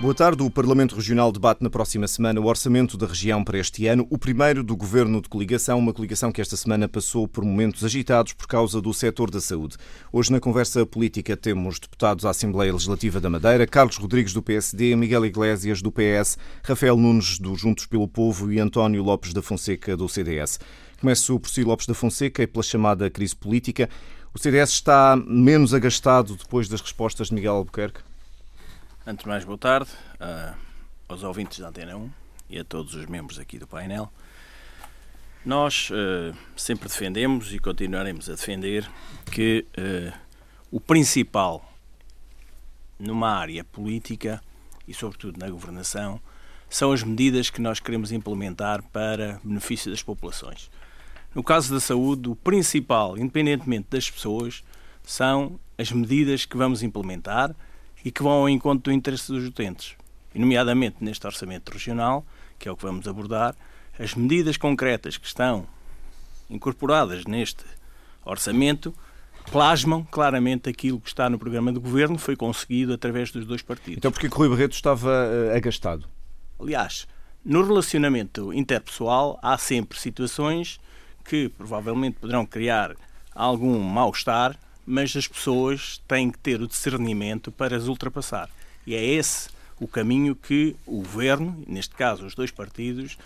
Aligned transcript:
Boa 0.00 0.14
tarde. 0.14 0.42
O 0.42 0.50
Parlamento 0.50 0.94
Regional 0.94 1.30
debate 1.30 1.62
na 1.62 1.68
próxima 1.68 2.08
semana 2.08 2.40
o 2.40 2.46
orçamento 2.46 2.96
da 2.96 3.06
região 3.06 3.44
para 3.44 3.58
este 3.58 3.86
ano, 3.86 4.06
o 4.08 4.16
primeiro 4.16 4.64
do 4.64 4.74
governo 4.74 5.20
de 5.20 5.28
coligação, 5.28 5.78
uma 5.78 5.92
coligação 5.92 6.32
que 6.32 6.40
esta 6.40 6.56
semana 6.56 6.88
passou 6.88 7.28
por 7.28 7.44
momentos 7.44 7.84
agitados 7.84 8.32
por 8.32 8.46
causa 8.46 8.80
do 8.80 8.94
setor 8.94 9.30
da 9.30 9.42
saúde. 9.42 9.76
Hoje, 10.10 10.32
na 10.32 10.40
conversa 10.40 10.86
política, 10.86 11.36
temos 11.36 11.78
deputados 11.78 12.24
à 12.24 12.30
Assembleia 12.30 12.72
Legislativa 12.72 13.20
da 13.20 13.28
Madeira, 13.28 13.66
Carlos 13.66 13.98
Rodrigues, 13.98 14.32
do 14.32 14.42
PSD, 14.42 14.96
Miguel 14.96 15.26
Iglesias, 15.26 15.82
do 15.82 15.92
PS, 15.92 16.38
Rafael 16.64 16.96
Nunes, 16.96 17.38
do 17.38 17.54
Juntos 17.54 17.84
pelo 17.84 18.08
Povo 18.08 18.50
e 18.50 18.58
António 18.58 19.02
Lopes 19.02 19.34
da 19.34 19.42
Fonseca, 19.42 19.98
do 19.98 20.08
CDS. 20.08 20.58
Começo 20.98 21.38
por 21.38 21.50
si, 21.50 21.62
Lopes 21.62 21.86
da 21.86 21.92
Fonseca, 21.92 22.42
e 22.42 22.46
pela 22.46 22.62
chamada 22.62 23.10
crise 23.10 23.36
política. 23.36 23.86
O 24.32 24.38
CDS 24.38 24.70
está 24.70 25.14
menos 25.26 25.74
agastado 25.74 26.36
depois 26.36 26.70
das 26.70 26.80
respostas 26.80 27.28
de 27.28 27.34
Miguel 27.34 27.56
Albuquerque? 27.56 28.00
Antes 29.06 29.24
de 29.24 29.28
mais, 29.30 29.46
boa 29.46 29.56
tarde 29.56 29.90
uh, 30.20 30.54
aos 31.08 31.22
ouvintes 31.22 31.58
da 31.58 31.68
Antena 31.68 31.96
1 31.96 32.10
e 32.50 32.58
a 32.58 32.64
todos 32.64 32.94
os 32.94 33.06
membros 33.06 33.38
aqui 33.38 33.58
do 33.58 33.66
painel. 33.66 34.12
Nós 35.42 35.88
uh, 35.88 36.36
sempre 36.54 36.86
defendemos 36.86 37.50
e 37.54 37.58
continuaremos 37.58 38.28
a 38.28 38.34
defender 38.34 38.86
que 39.32 39.64
uh, 39.78 40.12
o 40.70 40.78
principal 40.78 41.66
numa 42.98 43.30
área 43.30 43.64
política 43.64 44.38
e, 44.86 44.92
sobretudo, 44.92 45.38
na 45.38 45.48
governação, 45.48 46.20
são 46.68 46.92
as 46.92 47.02
medidas 47.02 47.48
que 47.48 47.62
nós 47.62 47.80
queremos 47.80 48.12
implementar 48.12 48.82
para 48.92 49.40
benefício 49.42 49.90
das 49.90 50.02
populações. 50.02 50.70
No 51.34 51.42
caso 51.42 51.72
da 51.72 51.80
saúde, 51.80 52.28
o 52.28 52.36
principal, 52.36 53.16
independentemente 53.16 53.86
das 53.88 54.10
pessoas, 54.10 54.62
são 55.02 55.58
as 55.78 55.90
medidas 55.90 56.44
que 56.44 56.58
vamos 56.58 56.82
implementar 56.82 57.56
e 58.04 58.10
que 58.10 58.22
vão 58.22 58.32
ao 58.32 58.48
encontro 58.48 58.84
do 58.84 58.92
interesse 58.92 59.30
dos 59.30 59.46
utentes. 59.46 59.96
E, 60.34 60.38
nomeadamente 60.38 60.96
neste 61.00 61.26
orçamento 61.26 61.70
regional, 61.70 62.24
que 62.58 62.68
é 62.68 62.72
o 62.72 62.76
que 62.76 62.84
vamos 62.84 63.06
abordar, 63.08 63.54
as 63.98 64.14
medidas 64.14 64.56
concretas 64.56 65.16
que 65.16 65.26
estão 65.26 65.66
incorporadas 66.48 67.24
neste 67.24 67.64
orçamento 68.24 68.94
plasmam 69.50 70.04
claramente 70.04 70.68
aquilo 70.68 71.00
que 71.00 71.08
está 71.08 71.28
no 71.28 71.38
programa 71.38 71.72
do 71.72 71.80
governo, 71.80 72.18
foi 72.18 72.36
conseguido 72.36 72.92
através 72.92 73.30
dos 73.30 73.46
dois 73.46 73.62
partidos. 73.62 73.98
Então, 73.98 74.12
porque 74.12 74.26
Rui 74.28 74.48
Barreto 74.48 74.74
estava 74.74 75.08
uh, 75.10 75.56
agastado? 75.56 76.06
Aliás, 76.58 77.06
no 77.44 77.64
relacionamento 77.64 78.52
interpessoal 78.52 79.38
há 79.42 79.56
sempre 79.56 79.98
situações 79.98 80.78
que 81.24 81.48
provavelmente 81.48 82.18
poderão 82.20 82.44
criar 82.44 82.94
algum 83.34 83.78
mal-estar 83.80 84.56
mas 84.86 85.16
as 85.16 85.26
pessoas 85.26 86.02
têm 86.08 86.30
que 86.30 86.38
ter 86.38 86.60
o 86.60 86.66
discernimento 86.66 87.50
para 87.52 87.76
as 87.76 87.86
ultrapassar. 87.86 88.48
E 88.86 88.94
é 88.94 89.04
esse 89.04 89.48
o 89.78 89.88
caminho 89.88 90.34
que 90.36 90.76
o 90.86 90.98
governo, 90.98 91.62
neste 91.66 91.94
caso 91.94 92.26
os 92.26 92.34
dois 92.34 92.50
partidos, 92.50 93.16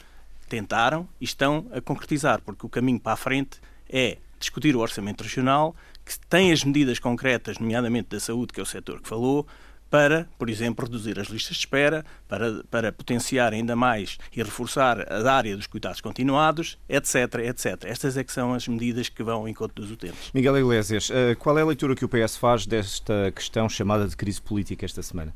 tentaram 0.49 1.09
e 1.21 1.25
estão 1.25 1.67
a 1.73 1.81
concretizar, 1.81 2.41
porque 2.41 2.65
o 2.65 2.69
caminho 2.69 3.01
para 3.01 3.13
a 3.13 3.17
frente 3.17 3.59
é 3.89 4.19
discutir 4.39 4.77
o 4.77 4.81
orçamento 4.81 5.23
regional, 5.23 5.75
que 6.05 6.19
tem 6.29 6.53
as 6.53 6.63
medidas 6.63 6.99
concretas, 6.99 7.59
nomeadamente 7.59 8.11
da 8.11 8.21
saúde, 8.21 8.53
que 8.53 8.61
é 8.61 8.63
o 8.63 8.67
setor 8.67 9.01
que 9.01 9.09
falou, 9.09 9.47
para, 9.91 10.29
por 10.39 10.51
exemplo, 10.51 10.85
reduzir 10.85 11.19
as 11.21 11.29
listas 11.29 11.57
de 11.57 11.61
espera, 11.61 12.05
para, 12.29 12.65
para 12.71 12.93
potenciar 12.93 13.53
ainda 13.53 13.77
mais 13.77 14.19
e 14.35 14.43
reforçar 14.43 15.01
a 15.11 15.33
área 15.33 15.57
dos 15.57 15.67
cuidados 15.67 16.01
continuados, 16.01 16.79
etc, 16.89 17.15
etc. 17.45 17.85
Estas 17.85 18.17
é 18.17 18.25
que 18.25 18.33
são 18.33 18.55
as 18.55 18.67
medidas 18.67 19.09
que 19.09 19.23
vão 19.23 19.41
ao 19.41 19.49
encontro 19.49 19.83
dos 19.83 19.91
utentes. 19.91 20.31
Miguel 20.35 20.59
Iglesias, 20.59 21.11
eh, 21.11 21.35
qual 21.37 21.59
é 21.59 21.63
a 21.63 21.67
leitura 21.67 21.95
que 21.95 22.05
o 22.05 22.09
PS 22.09 22.37
faz 22.37 22.67
desta 22.67 23.33
questão 23.35 23.69
chamada 23.69 24.07
de 24.07 24.17
crise 24.17 24.43
política 24.43 24.85
esta 24.85 25.03
semana? 25.03 25.35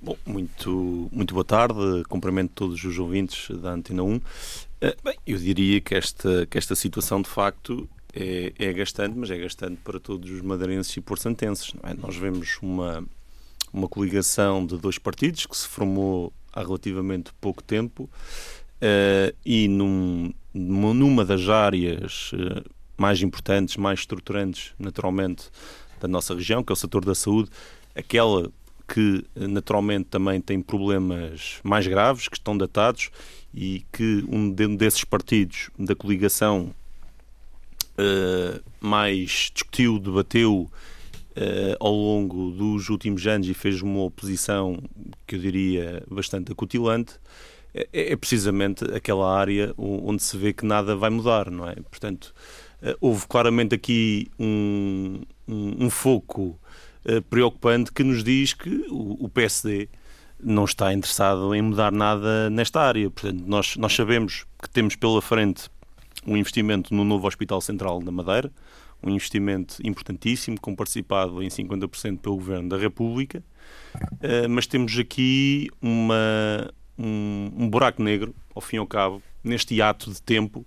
Bom, 0.00 0.16
muito, 0.26 1.08
muito 1.10 1.34
boa 1.34 1.44
tarde, 1.44 2.04
cumprimento 2.08 2.52
todos 2.54 2.82
os 2.84 2.98
ouvintes 2.98 3.50
da 3.58 3.72
Antena 3.72 4.02
1. 4.02 4.20
Eh, 4.80 4.96
bem, 5.02 5.16
eu 5.26 5.38
diria 5.38 5.80
que 5.80 5.94
esta, 5.94 6.46
que 6.46 6.58
esta 6.58 6.74
situação, 6.74 7.20
de 7.22 7.28
facto, 7.28 7.88
é, 8.14 8.52
é 8.58 8.72
gastante, 8.72 9.16
mas 9.16 9.30
é 9.30 9.38
gastante 9.38 9.76
para 9.82 10.00
todos 10.00 10.30
os 10.30 10.40
madeirenses 10.40 10.96
e 10.96 11.00
porçantenses. 11.00 11.74
É? 11.82 11.94
Nós 11.94 12.16
vemos 12.16 12.58
uma, 12.62 13.04
uma 13.76 13.88
coligação 13.88 14.64
de 14.64 14.78
dois 14.78 14.98
partidos 14.98 15.44
que 15.44 15.56
se 15.56 15.68
formou 15.68 16.32
há 16.52 16.60
relativamente 16.60 17.30
pouco 17.38 17.62
tempo 17.62 18.04
uh, 18.04 19.36
e 19.44 19.68
num, 19.68 20.32
numa 20.54 21.24
das 21.24 21.46
áreas 21.48 22.32
uh, 22.32 22.64
mais 22.96 23.20
importantes, 23.20 23.76
mais 23.76 24.00
estruturantes, 24.00 24.72
naturalmente, 24.78 25.50
da 26.00 26.08
nossa 26.08 26.34
região, 26.34 26.64
que 26.64 26.72
é 26.72 26.74
o 26.74 26.76
setor 26.76 27.04
da 27.04 27.14
saúde, 27.14 27.50
aquela 27.94 28.50
que 28.88 29.24
naturalmente 29.34 30.04
também 30.04 30.40
tem 30.40 30.62
problemas 30.62 31.58
mais 31.62 31.86
graves, 31.86 32.28
que 32.28 32.36
estão 32.36 32.56
datados 32.56 33.10
e 33.52 33.84
que 33.92 34.24
um 34.28 34.50
desses 34.76 35.04
partidos 35.04 35.70
da 35.78 35.94
coligação 35.94 36.74
uh, 37.98 38.62
mais 38.80 39.50
discutiu, 39.52 39.98
debateu 39.98 40.70
uh, 41.36 41.76
ao 41.78 41.92
longo 41.92 42.50
dos 42.50 42.88
últimos 42.88 43.26
anos 43.26 43.48
e 43.48 43.54
fez 43.54 43.82
uma 43.82 44.02
oposição 44.02 44.78
que 45.26 45.36
eu 45.36 45.38
diria 45.38 46.02
bastante 46.10 46.50
acutilante, 46.52 47.14
é, 47.74 48.12
é, 48.12 48.16
precisamente 48.16 48.84
aquela 48.94 49.38
área 49.38 49.74
onde 49.76 50.22
se 50.22 50.36
vê 50.36 50.52
que 50.52 50.64
nada 50.64 50.96
vai 50.96 51.10
mudar, 51.10 51.50
não 51.50 51.68
é? 51.68 51.74
Portanto, 51.74 52.34
uh, 52.82 52.96
houve 53.00 53.26
claramente 53.26 53.74
aqui 53.74 54.30
um, 54.38 55.20
um, 55.46 55.84
um 55.84 55.90
foco 55.90 56.58
uh, 57.04 57.22
preocupante 57.28 57.92
que 57.92 58.02
nos 58.02 58.24
diz 58.24 58.54
que 58.54 58.86
o, 58.88 59.24
o 59.24 59.28
PSD 59.28 59.88
não 60.42 60.64
está 60.64 60.92
interessado 60.92 61.54
em 61.54 61.62
mudar 61.62 61.92
nada 61.92 62.50
nesta 62.50 62.80
área. 62.80 63.10
Portanto, 63.10 63.42
nós, 63.46 63.76
nós 63.76 63.94
sabemos 63.94 64.46
que 64.62 64.68
temos 64.70 64.96
pela 64.96 65.20
frente 65.20 65.70
um 66.26 66.36
investimento 66.36 66.94
no 66.94 67.04
novo 67.04 67.26
Hospital 67.26 67.60
Central 67.60 68.00
da 68.00 68.10
Madeira, 68.10 68.50
um 69.06 69.14
investimento 69.14 69.76
importantíssimo, 69.84 70.60
com 70.60 70.74
participado 70.74 71.42
em 71.42 71.48
50% 71.48 72.18
pelo 72.18 72.36
Governo 72.36 72.68
da 72.68 72.76
República, 72.76 73.42
uh, 73.94 74.48
mas 74.48 74.66
temos 74.66 74.98
aqui 74.98 75.68
uma, 75.80 76.70
um, 76.98 77.50
um, 77.56 77.70
buraco 77.70 78.02
negro, 78.02 78.34
ao 78.54 78.60
fim 78.60 78.76
e 78.76 78.78
ao 78.78 78.86
cabo, 78.86 79.22
neste 79.42 79.80
ato 79.80 80.10
de 80.10 80.20
tempo, 80.20 80.66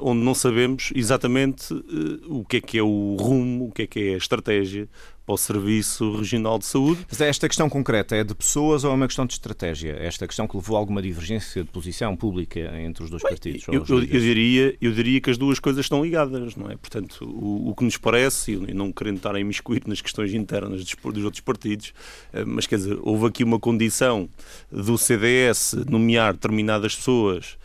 onde 0.00 0.22
não 0.22 0.34
sabemos 0.34 0.92
exatamente 0.94 1.72
uh, 1.72 2.40
o 2.40 2.44
que 2.44 2.56
é 2.56 2.60
que 2.60 2.78
é 2.78 2.82
o 2.82 3.16
rumo, 3.18 3.68
o 3.68 3.72
que 3.72 3.82
é 3.82 3.86
que 3.86 4.00
é 4.10 4.14
a 4.14 4.16
estratégia 4.16 4.88
para 5.30 5.34
o 5.34 5.38
Serviço 5.38 6.16
Regional 6.16 6.58
de 6.58 6.66
Saúde. 6.66 7.06
Mas 7.08 7.20
esta 7.20 7.46
questão 7.46 7.68
concreta 7.70 8.16
é 8.16 8.24
de 8.24 8.34
pessoas 8.34 8.82
ou 8.82 8.90
é 8.90 8.94
uma 8.94 9.06
questão 9.06 9.24
de 9.24 9.34
estratégia? 9.34 9.96
Esta 10.00 10.26
questão 10.26 10.48
que 10.48 10.56
levou 10.56 10.76
a 10.76 10.80
alguma 10.80 11.00
divergência 11.00 11.62
de 11.62 11.70
posição 11.70 12.16
pública 12.16 12.58
entre 12.80 13.04
os 13.04 13.10
dois 13.10 13.22
Bem, 13.22 13.30
partidos? 13.30 13.64
Eu, 13.68 13.84
eu, 13.88 13.98
eu, 14.00 14.20
diria, 14.20 14.76
eu 14.80 14.92
diria 14.92 15.20
que 15.20 15.30
as 15.30 15.38
duas 15.38 15.60
coisas 15.60 15.84
estão 15.84 16.02
ligadas, 16.02 16.56
não 16.56 16.68
é? 16.68 16.76
Portanto, 16.76 17.24
o, 17.24 17.70
o 17.70 17.74
que 17.76 17.84
nos 17.84 17.96
parece, 17.96 18.52
e 18.52 18.74
não 18.74 18.90
querendo 18.90 19.18
estar 19.18 19.34
a 19.34 19.40
imiscuir 19.40 19.82
nas 19.86 20.00
questões 20.00 20.34
internas 20.34 20.84
dos, 20.84 20.96
dos 21.12 21.24
outros 21.24 21.40
partidos, 21.40 21.92
eh, 22.32 22.44
mas 22.44 22.66
quer 22.66 22.76
dizer, 22.76 22.98
houve 23.02 23.26
aqui 23.26 23.44
uma 23.44 23.60
condição 23.60 24.28
do 24.70 24.98
CDS 24.98 25.76
nomear 25.88 26.32
determinadas 26.32 26.96
pessoas 26.96 27.56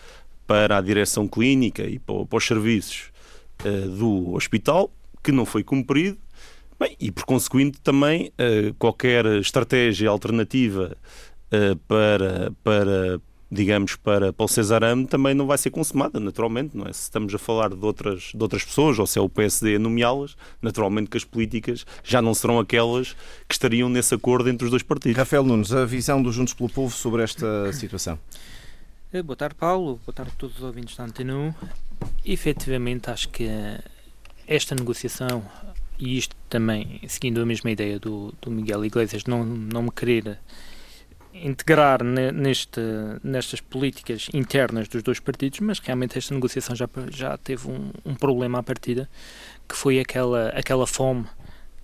para 0.48 0.78
a 0.78 0.82
direção 0.82 1.28
clínica 1.28 1.84
e 1.84 2.00
para, 2.00 2.26
para 2.26 2.38
os 2.38 2.46
serviços 2.46 3.12
uh, 3.64 3.90
do 3.90 4.34
hospital, 4.34 4.92
que 5.24 5.32
não 5.32 5.46
foi 5.46 5.64
cumprido, 5.64 6.18
Bem, 6.78 6.96
e 7.00 7.10
por 7.10 7.24
conseguinte 7.24 7.80
também 7.80 8.34
uh, 8.34 8.74
qualquer 8.78 9.26
estratégia 9.38 10.10
alternativa 10.10 10.98
uh, 11.48 11.76
para, 11.88 12.52
para, 12.66 13.22
digamos, 13.50 13.96
para, 13.96 14.34
para 14.34 14.44
o 14.44 14.48
Cesarame 14.48 15.08
também 15.08 15.34
não 15.34 15.48
vai 15.48 15.58
ser 15.58 15.70
consumada, 15.70 16.20
naturalmente, 16.20 16.76
não 16.76 16.86
é? 16.86 16.92
Se 16.92 17.04
estamos 17.04 17.34
a 17.34 17.38
falar 17.38 17.70
de 17.70 17.86
outras, 17.86 18.32
de 18.36 18.42
outras 18.42 18.66
pessoas, 18.66 19.00
ou 19.00 19.08
se 19.08 19.18
é 19.18 19.22
o 19.22 19.30
PSD 19.30 19.78
a 19.78 19.80
nomeá-las, 19.80 20.36
naturalmente 20.62 21.10
que 21.10 21.16
as 21.16 21.24
políticas 21.24 21.86
já 22.04 22.22
não 22.22 22.34
serão 22.34 22.60
aquelas 22.60 23.14
que 23.48 23.54
estariam 23.54 23.88
nesse 23.88 24.14
acordo 24.14 24.50
entre 24.50 24.66
os 24.66 24.72
dois 24.72 24.84
partidos. 24.84 25.18
Rafael 25.18 25.46
Nunes, 25.46 25.72
a 25.72 25.86
visão 25.86 26.22
dos 26.22 26.36
Juntos 26.36 26.54
pelo 26.54 26.70
Povo 26.70 26.94
sobre 26.94 27.24
esta 27.24 27.72
situação. 27.72 28.20
Eh, 29.16 29.24
boa 29.24 29.38
tarde, 29.38 29.56
Paulo. 29.56 29.98
Boa 30.06 30.14
tarde 30.14 30.34
a 30.36 30.38
todos 30.38 30.58
os 30.58 30.64
ouvintes 30.64 30.98
da 30.98 31.06
Antena 31.06 31.38
1. 31.38 31.54
Efetivamente, 32.26 33.10
acho 33.10 33.30
que 33.30 33.48
esta 34.46 34.76
negociação 34.76 35.42
e 35.98 36.18
isto 36.18 36.36
também 36.50 37.00
seguindo 37.08 37.42
a 37.42 37.46
mesma 37.46 37.72
ideia 37.72 37.98
do, 37.98 38.34
do 38.42 38.52
Miguel 38.52 38.84
Iglesias, 38.84 39.24
não, 39.24 39.46
não 39.46 39.84
me 39.84 39.92
querer 39.92 40.38
integrar 41.34 42.04
neste, 42.04 42.82
nestas 43.24 43.62
políticas 43.62 44.28
internas 44.34 44.90
dos 44.90 45.02
dois 45.02 45.22
partidos, 45.22 45.62
mas 45.62 45.80
realmente 45.80 46.18
esta 46.18 46.34
negociação 46.34 46.76
já, 46.76 46.90
já 47.10 47.38
teve 47.38 47.70
um, 47.70 47.92
um 48.06 48.16
problema 48.16 48.60
à 48.60 48.64
partida, 48.64 49.10
que 49.66 49.78
foi 49.78 49.98
aquela, 49.98 50.50
aquela 50.50 50.86
fome 50.86 51.26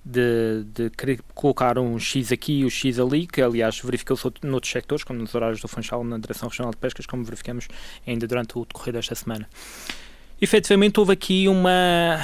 de, 0.03 0.63
de 0.74 0.89
querer 0.89 1.21
colocar 1.33 1.77
um 1.77 2.00
X 2.00 2.31
aqui 2.31 2.59
e 2.59 2.65
um 2.65 2.69
X 2.69 3.00
ali, 3.00 3.27
que 3.27 3.42
aliás 3.42 3.80
verificou-se 3.80 4.31
noutros 4.44 4.71
sectores, 4.71 5.03
como 5.03 5.19
nos 5.19 5.33
horários 5.36 5.62
do 5.62 5.68
Funchal 5.68 6.03
na 6.03 6.18
Direção 6.18 6.50
Regional 6.50 6.71
de 6.71 6.77
Pescas, 6.77 7.06
como 7.06 7.24
verificamos 7.24 7.68
ainda 8.06 8.27
durante 8.27 8.57
o 8.57 8.65
decorrer 8.65 8.94
desta 8.94 9.15
semana. 9.15 9.48
Efetivamente 10.42 11.00
houve 11.00 11.13
aqui 11.13 11.48
uma, 11.48 12.19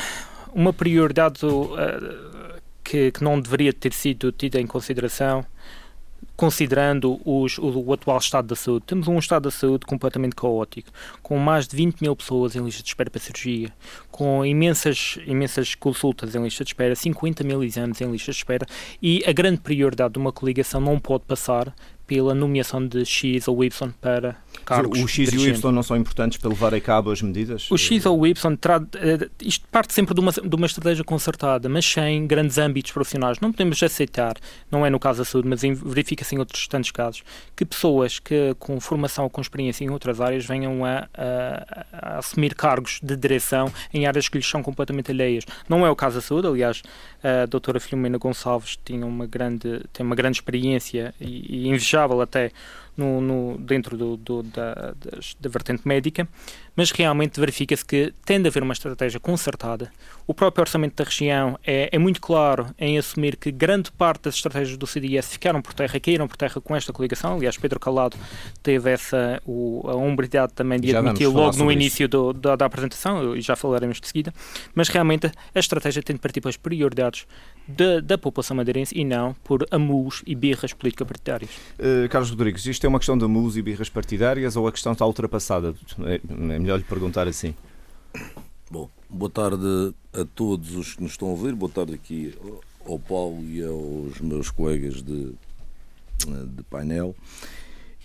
uma 0.54 0.74
prioridade 0.74 1.46
uh, 1.46 2.60
que, 2.84 3.12
que, 3.12 3.24
não 3.24 3.40
deveria 3.40 3.72
ter 3.72 3.94
sido 3.94 4.32
tida 4.32 4.60
em 4.60 4.66
consideração 4.66 5.46
considerando 6.38 7.20
os, 7.26 7.58
o, 7.58 7.84
o, 7.88 7.94
atual 7.94 8.20
estado 8.20 8.48
da 8.48 8.56
saúde. 8.56 8.86
Temos 8.86 9.08
um 9.08 9.18
estado 9.18 9.44
da 9.44 9.52
saúde 9.52 9.88
completamente 9.88 10.36
caótico, 10.36 10.92
com 11.24 11.38
mais 11.40 11.68
de 11.68 11.76
20 11.76 12.00
mil 12.00 12.16
pessoas 12.16 12.56
em 12.56 12.64
lista 12.64 12.84
de 12.84 12.90
espera 12.90 13.10
para 13.10 13.20
cirurgia, 13.20 13.74
com 14.12 14.46
imensas, 14.46 15.18
imensas 15.26 15.74
consultas 15.74 16.36
em 16.36 16.44
lista 16.44 16.64
de 16.64 16.70
espera, 16.70 16.96
50 16.96 17.44
mil 17.44 17.64
exames 17.64 18.00
em 18.00 18.12
lista 18.12 18.32
de 18.32 18.38
espera, 18.38 18.68
e 19.02 19.24
a 19.26 19.34
grande 19.34 19.60
prioridade 19.60 20.14
de 20.14 20.20
uma 20.20 20.32
coligação 20.32 20.80
não 20.80 21.00
pode 21.00 21.24
passar 21.26 21.74
pela 22.08 22.34
nomeação 22.34 22.88
de 22.88 23.06
X 23.06 23.48
ou 23.48 23.64
Y 23.64 23.92
para 24.02 24.38
cargos. 24.66 25.00
O 25.00 25.08
X 25.08 25.32
e 25.34 25.38
o 25.38 25.48
Y 25.48 25.72
não 25.72 25.84
são 25.84 25.98
importantes 25.98 26.38
para 26.38 26.50
levar 26.50 26.74
a 26.74 26.82
cabo 26.82 27.12
as 27.12 27.22
medidas? 27.22 27.70
O 27.70 27.78
X 27.78 28.06
ou 28.06 28.20
o 28.20 28.26
Y, 28.26 28.58
eh, 28.96 29.30
isto 29.42 29.68
parte 29.70 29.94
sempre 29.94 30.16
de 30.16 30.22
uma, 30.22 30.32
de 30.32 30.56
uma 30.56 30.66
estratégia 30.66 31.04
concertada, 31.04 31.70
mas 31.70 31.86
sem 31.86 32.26
grandes 32.26 32.58
âmbitos 32.58 32.92
profissionais. 32.92 33.40
Não 33.40 33.52
podemos 33.52 33.82
aceitar, 33.84 34.36
não 34.72 34.86
é 34.86 34.90
no 34.90 35.00
caso 35.00 35.20
da 35.20 35.26
saúde, 35.26 35.48
mas 35.48 35.62
verifica-se 35.62 36.36
em 36.36 36.40
outros 36.40 36.68
tantos 36.68 36.92
casos, 36.92 37.24
que 37.56 37.66
pessoas 37.66 38.20
que 38.20 38.56
com 38.58 38.80
formação 38.80 39.26
ou 39.26 39.30
com 39.30 39.42
experiência 39.42 39.84
em 39.84 39.90
outras 39.90 40.22
áreas 40.22 40.46
venham 40.46 40.86
a, 40.86 41.08
a, 41.14 41.86
a 41.92 42.18
assumir 42.20 42.56
cargos 42.56 43.00
de 43.04 43.16
direção 43.16 43.72
em 43.94 44.08
áreas 44.08 44.30
que 44.30 44.38
lhes 44.38 44.48
são 44.48 44.64
completamente 44.64 45.12
alheias. 45.12 45.44
Não 45.68 45.86
é 45.86 45.90
o 45.90 45.96
caso 45.96 46.16
da 46.16 46.22
saúde, 46.22 46.48
aliás, 46.48 46.82
a 47.24 47.46
doutora 47.46 47.80
Filomena 47.80 48.18
Gonçalves 48.18 48.78
tinha 48.84 49.06
uma 49.06 49.26
grande, 49.26 49.82
tem 49.92 50.06
uma 50.06 50.16
grande 50.16 50.38
experiência 50.38 51.14
e, 51.20 51.68
e 51.68 51.70
invejável 51.98 52.22
até 52.22 52.52
no, 52.98 53.22
no, 53.22 53.58
dentro 53.60 53.96
do, 53.96 54.18
do, 54.18 54.44
da, 54.44 54.96
da 55.40 55.50
vertente 55.50 55.88
médica, 55.88 56.28
mas 56.76 56.92
realmente 56.92 57.40
verifica-se 57.40 57.86
que 57.86 58.14
tende 58.26 58.48
a 58.48 58.50
haver 58.50 58.64
uma 58.64 58.74
estratégia 58.74 59.20
concertada. 59.20 59.92
O 60.28 60.34
próprio 60.34 60.62
orçamento 60.62 60.96
da 60.96 61.04
região 61.04 61.58
é, 61.66 61.90
é, 61.92 61.98
muito 61.98 62.20
claro 62.20 62.68
em 62.78 62.98
assumir 62.98 63.36
que 63.36 63.52
grande 63.52 63.92
parte 63.92 64.24
das 64.24 64.36
estratégias 64.36 64.78
do 64.78 64.86
CDS 64.86 65.32
ficaram 65.32 65.62
por 65.62 65.74
terra, 65.74 66.00
caíram 66.00 66.28
por 66.28 66.38
terra 66.38 66.60
com 66.62 66.76
esta 66.76 66.92
coligação. 66.92 67.36
Aliás, 67.36 67.58
Pedro 67.58 67.80
Calado 67.80 68.18
teve 68.62 68.92
essa 68.92 69.42
o, 69.46 69.82
a 69.88 69.96
umbridade 69.96 70.54
também 70.54 70.80
de 70.80 70.96
admitir 70.96 71.28
logo 71.28 71.58
no 71.58 71.72
início 71.72 72.08
do, 72.08 72.34
da, 72.34 72.56
da, 72.56 72.66
apresentação, 72.66 73.36
e 73.36 73.42
já 73.42 73.56
falaremos 73.56 74.00
de 74.00 74.08
seguida, 74.08 74.34
mas 74.76 74.90
realmente 74.90 75.32
a 75.56 75.60
estratégia 75.60 76.04
tem 76.04 76.16
de 76.16 76.22
partir 76.22 76.42
para 76.42 76.50
as 76.50 76.58
prioridades 76.58 77.26
da, 77.68 78.00
da 78.00 78.18
população 78.18 78.56
madeirense 78.56 78.98
e 78.98 79.04
não 79.04 79.34
por 79.44 79.66
amus 79.72 80.24
e 80.26 80.36
birras 80.36 80.74
político-partidárias. 80.74 81.52
Uh, 81.80 82.08
Carlos 82.10 82.30
Rodrigues, 82.30 82.66
isto 82.66 82.86
é 82.86 82.87
uma 82.88 83.00
questão 83.00 83.18
de 83.18 83.26
amus 83.26 83.58
e 83.58 83.62
birras 83.62 83.90
partidárias 83.90 84.56
ou 84.56 84.68
a 84.68 84.72
questão 84.72 84.94
está 84.94 85.06
ultrapassada? 85.06 85.74
É, 86.06 86.16
é 86.16 86.60
melhor 86.60 86.78
lhe 86.78 86.84
perguntar 86.84 87.28
assim. 87.28 87.54
Bom, 88.70 88.90
boa 89.10 89.30
tarde 89.30 89.94
a 90.14 90.26
todos 90.26 90.76
os 90.76 90.96
que 90.96 91.04
nos 91.04 91.12
estão 91.12 91.30
a 91.30 91.32
ouvir, 91.32 91.54
boa 91.54 91.72
tarde 91.72 91.94
aqui 91.94 92.34
ao 92.86 93.00
Paulo 93.00 93.44
e 93.44 93.64
aos 93.64 94.20
meus 94.20 94.50
colegas 94.50 95.02
de, 95.02 95.34
de 96.26 96.64
painel. 96.70 97.16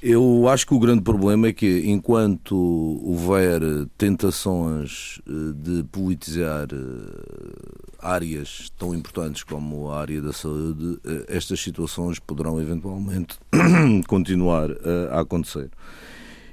Eu 0.05 0.49
acho 0.49 0.67
que 0.67 0.75
o 0.75 0.81
grande 0.81 1.01
problema 1.01 1.47
é 1.47 1.53
que, 1.53 1.85
enquanto 1.87 2.57
houver 3.05 3.61
tentações 3.97 5.21
eh, 5.25 5.53
de 5.55 5.85
politizar 5.85 6.67
eh, 6.73 7.87
áreas 8.01 8.69
tão 8.77 8.97
importantes 8.97 9.45
como 9.45 9.93
a 9.93 10.01
área 10.01 10.21
da 10.21 10.33
saúde, 10.33 10.99
eh, 11.05 11.27
estas 11.29 11.61
situações 11.61 12.19
poderão 12.19 12.61
eventualmente 12.61 13.37
continuar 14.09 14.71
a 15.13 15.21
acontecer. 15.21 15.71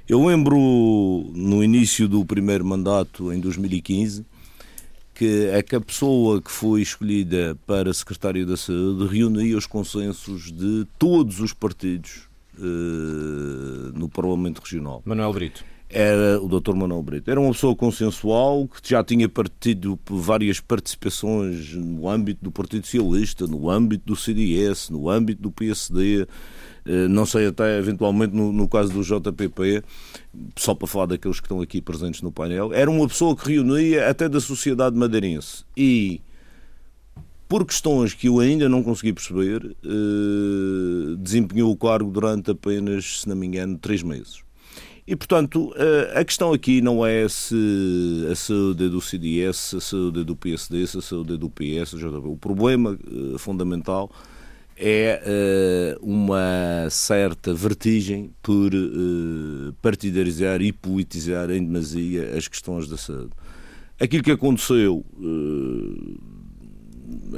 Eu 0.08 0.24
lembro 0.24 0.56
no 1.34 1.64
início 1.64 2.06
do 2.06 2.24
primeiro 2.24 2.64
mandato, 2.64 3.32
em 3.32 3.40
2015, 3.40 4.24
que 5.12 5.48
é 5.48 5.60
que 5.60 5.74
a 5.74 5.80
pessoa 5.80 6.40
que 6.40 6.52
foi 6.52 6.82
escolhida 6.82 7.58
para 7.66 7.92
secretário 7.92 8.46
da 8.46 8.56
Saúde 8.56 9.08
reunia 9.12 9.58
os 9.58 9.66
consensos 9.66 10.52
de 10.52 10.86
todos 10.96 11.40
os 11.40 11.52
partidos 11.52 12.29
no 13.94 14.08
Parlamento 14.08 14.60
Regional. 14.60 15.02
Manuel 15.04 15.32
Brito. 15.32 15.64
Era 15.88 16.40
o 16.40 16.46
Dr. 16.46 16.74
Manuel 16.74 17.02
Brito. 17.02 17.30
Era 17.30 17.40
uma 17.40 17.50
pessoa 17.50 17.74
consensual 17.74 18.68
que 18.68 18.90
já 18.90 19.02
tinha 19.02 19.28
partido 19.28 19.98
várias 20.08 20.60
participações 20.60 21.74
no 21.74 22.08
âmbito 22.08 22.44
do 22.44 22.52
Partido 22.52 22.86
Socialista, 22.86 23.46
no 23.46 23.68
âmbito 23.68 24.04
do 24.06 24.14
CDS, 24.14 24.88
no 24.90 25.10
âmbito 25.10 25.42
do 25.42 25.50
PSD 25.50 26.26
eh, 26.84 27.08
não 27.08 27.26
sei 27.26 27.46
até 27.46 27.78
eventualmente 27.78 28.34
no, 28.34 28.52
no, 28.52 28.68
caso 28.68 28.92
do 28.92 29.02
JPP, 29.02 29.82
só 30.56 30.74
para 30.74 30.86
falar 30.86 31.06
daqueles 31.06 31.38
que 31.38 31.46
estão 31.46 31.60
aqui 31.60 31.80
presentes 31.80 32.22
no 32.22 32.32
painel, 32.32 32.72
era 32.72 32.90
uma 32.90 33.06
pessoa 33.06 33.36
que 33.36 33.48
reunia 33.52 34.08
até 34.08 34.28
da 34.28 34.40
sociedade 34.40 34.96
madeirense 34.96 35.64
e 35.76 36.20
por 37.50 37.66
questões 37.66 38.14
que 38.14 38.28
eu 38.28 38.38
ainda 38.38 38.68
não 38.68 38.80
consegui 38.80 39.12
perceber, 39.12 39.76
eh, 39.84 41.16
desempenhou 41.18 41.72
o 41.72 41.76
cargo 41.76 42.08
durante 42.08 42.52
apenas, 42.52 43.22
se 43.22 43.28
não 43.28 43.34
me 43.34 43.44
engano, 43.44 43.76
três 43.76 44.04
meses. 44.04 44.44
E, 45.04 45.16
portanto, 45.16 45.74
eh, 45.74 46.12
a 46.14 46.24
questão 46.24 46.52
aqui 46.52 46.80
não 46.80 47.04
é 47.04 47.28
se 47.28 48.24
a 48.30 48.36
saúde 48.36 48.84
é 48.84 48.88
do 48.88 49.00
CDS, 49.00 49.56
se 49.56 49.76
a 49.78 49.80
saúde 49.80 50.20
é 50.20 50.24
do 50.24 50.36
PSD, 50.36 50.86
se 50.86 50.98
a 50.98 51.02
saúde 51.02 51.34
é 51.34 51.36
do 51.36 51.50
PS, 51.50 51.94
o 52.24 52.36
problema 52.36 52.96
fundamental 53.36 54.12
é 54.76 55.98
uma 56.00 56.88
certa 56.88 57.52
vertigem 57.52 58.30
por 58.40 58.70
partidarizar 59.82 60.62
e 60.62 60.72
politizar 60.72 61.50
em 61.50 61.64
demasia 61.64 62.32
as 62.36 62.46
questões 62.46 62.88
da 62.88 62.96
saúde. 62.96 63.32
Aquilo 63.98 64.22
que 64.22 64.30
aconteceu 64.30 65.04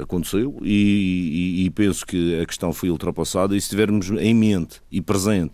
aconteceu 0.01 0.57
e, 0.61 1.61
e, 1.61 1.65
e, 1.65 1.69
penso 1.69 2.05
que 2.05 2.39
a 2.39 2.45
questão 2.45 2.73
foi 2.73 2.89
ultrapassada 2.89 3.55
e 3.55 3.61
se 3.61 3.69
tivermos 3.69 4.09
em 4.09 4.33
mente 4.33 4.81
e 4.91 5.01
presente 5.01 5.53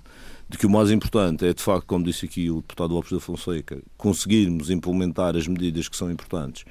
de 0.50 0.58
que 0.58 0.66
o 0.66 0.70
mais 0.70 0.90
importante 0.90 1.46
é, 1.46 1.54
de 1.54 1.62
facto, 1.62 1.86
como 1.86 2.04
disse 2.04 2.26
aqui 2.26 2.50
o 2.50 2.56
deputado 2.56 2.94
Lopes 2.94 3.12
da 3.12 3.20
Fonseca, 3.20 3.82
conseguirmos 3.98 4.70
implementar 4.70 5.36
as 5.36 5.48
medidas 5.48 5.88
que 5.88 5.96
são 5.96 6.12
importantes, 6.12 6.66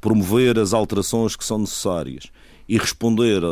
promover 0.00 0.58
as 0.58 0.72
alterações 0.72 1.34
que 1.34 1.44
são 1.44 1.58
necessárias 1.58 2.30
e 2.68 2.78
responder 2.78 3.42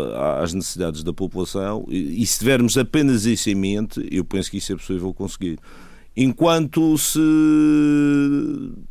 às 0.41 0.53
necessidades 0.53 1.03
da 1.03 1.13
população, 1.13 1.85
e, 1.89 2.23
e 2.23 2.27
se 2.27 2.39
tivermos 2.39 2.79
apenas 2.79 3.27
isso 3.27 3.51
em 3.51 3.55
mente, 3.55 4.07
eu 4.11 4.25
penso 4.25 4.51
que 4.51 4.59
isso 4.59 4.73
é 4.73 4.77
possível 4.77 5.13
conseguir. 5.13 5.59
Enquanto 6.17 6.97
se 6.97 7.19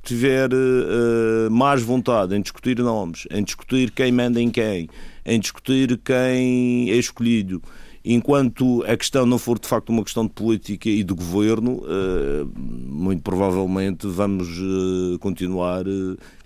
tiver 0.01 0.49
uh, 0.53 1.49
mais 1.49 1.81
vontade 1.81 2.35
em 2.35 2.41
discutir 2.41 2.77
nomes, 2.79 3.25
em 3.31 3.41
discutir 3.41 3.91
quem 3.91 4.11
manda 4.11 4.41
em 4.41 4.49
quem, 4.49 4.89
em 5.25 5.39
discutir 5.39 5.97
quem 6.03 6.91
é 6.91 6.95
escolhido, 6.97 7.61
enquanto 8.03 8.83
a 8.83 8.97
questão 8.97 9.25
não 9.25 9.39
for 9.39 9.57
de 9.57 9.69
facto 9.69 9.87
uma 9.87 10.03
questão 10.03 10.25
de 10.25 10.33
política 10.33 10.89
e 10.89 11.01
de 11.01 11.13
governo, 11.13 11.83
uh, 11.85 12.51
muito 12.57 13.21
provavelmente 13.21 14.05
vamos 14.05 14.49
uh, 14.59 15.17
continuar. 15.19 15.85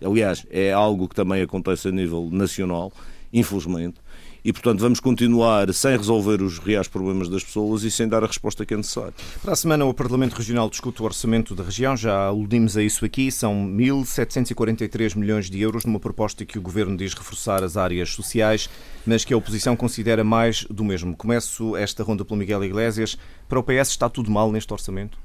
aliás, 0.05 0.45
é 0.51 0.71
algo 0.71 1.09
que 1.09 1.15
também 1.15 1.41
acontece 1.41 1.87
a 1.87 1.91
nível 1.91 2.29
nacional 2.31 2.93
infelizmente. 3.33 3.95
E, 4.43 4.53
portanto, 4.53 4.79
vamos 4.79 4.99
continuar 4.99 5.73
sem 5.73 5.97
resolver 5.97 6.41
os 6.41 6.59
reais 6.59 6.87
problemas 6.87 7.29
das 7.29 7.43
pessoas 7.43 7.83
e 7.83 7.91
sem 7.91 8.07
dar 8.07 8.23
a 8.23 8.27
resposta 8.27 8.65
que 8.65 8.73
é 8.73 8.77
necessária. 8.77 9.13
Para 9.41 9.53
a 9.53 9.55
semana, 9.55 9.85
o 9.85 9.93
Parlamento 9.93 10.33
Regional 10.33 10.69
discute 10.69 11.01
o 11.01 11.05
orçamento 11.05 11.53
da 11.55 11.63
região. 11.63 11.95
Já 11.97 12.27
aludimos 12.27 12.77
a 12.77 12.83
isso 12.83 13.03
aqui. 13.05 13.31
São 13.31 13.67
1.743 13.67 15.15
milhões 15.15 15.49
de 15.49 15.59
euros 15.59 15.85
numa 15.85 15.99
proposta 15.99 16.45
que 16.45 16.57
o 16.57 16.61
Governo 16.61 16.95
diz 16.95 17.13
reforçar 17.13 17.63
as 17.63 17.77
áreas 17.77 18.09
sociais, 18.11 18.69
mas 19.05 19.25
que 19.25 19.33
a 19.33 19.37
oposição 19.37 19.75
considera 19.75 20.23
mais 20.23 20.63
do 20.65 20.83
mesmo. 20.83 21.15
Começo 21.15 21.75
esta 21.75 22.03
ronda 22.03 22.23
pelo 22.23 22.39
Miguel 22.39 22.63
Iglesias. 22.63 23.17
Para 23.47 23.59
o 23.59 23.63
PS 23.63 23.89
está 23.89 24.09
tudo 24.09 24.31
mal 24.31 24.51
neste 24.51 24.71
orçamento? 24.71 25.17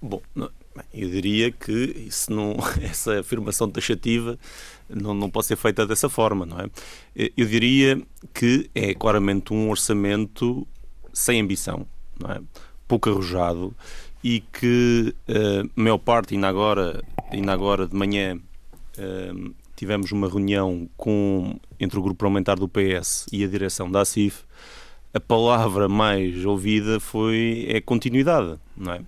Bom, 0.00 0.22
eu 0.94 1.08
diria 1.08 1.50
que 1.50 1.72
isso 2.06 2.32
não, 2.32 2.56
essa 2.80 3.20
afirmação 3.20 3.68
taxativa 3.68 4.38
não, 4.88 5.14
não 5.14 5.30
pode 5.30 5.46
ser 5.46 5.56
feita 5.56 5.86
dessa 5.86 6.08
forma, 6.08 6.46
não 6.46 6.58
é? 6.58 6.68
Eu 7.36 7.46
diria 7.46 8.00
que 8.32 8.70
é 8.74 8.94
claramente 8.94 9.52
um 9.52 9.70
orçamento 9.70 10.66
sem 11.12 11.40
ambição, 11.40 11.86
não 12.18 12.30
é? 12.30 12.40
pouco 12.86 13.10
arrojado 13.10 13.74
e 14.24 14.40
que 14.40 15.14
uh, 15.28 15.70
a 15.76 15.80
maior 15.80 15.98
parte, 15.98 16.34
ainda 16.34 16.48
agora, 16.48 17.02
ainda 17.30 17.52
agora 17.52 17.86
de 17.86 17.94
manhã, 17.94 18.36
uh, 18.36 19.54
tivemos 19.76 20.10
uma 20.10 20.28
reunião 20.28 20.88
com, 20.96 21.58
entre 21.78 21.98
o 21.98 22.02
grupo 22.02 22.18
parlamentar 22.18 22.58
do 22.58 22.68
PS 22.68 23.26
e 23.30 23.44
a 23.44 23.46
direção 23.46 23.90
da 23.90 24.00
ACIF, 24.00 24.42
a 25.14 25.20
palavra 25.20 25.88
mais 25.88 26.44
ouvida 26.44 26.98
foi 26.98 27.66
é 27.68 27.80
continuidade, 27.80 28.58
não 28.76 28.92
é? 28.92 29.00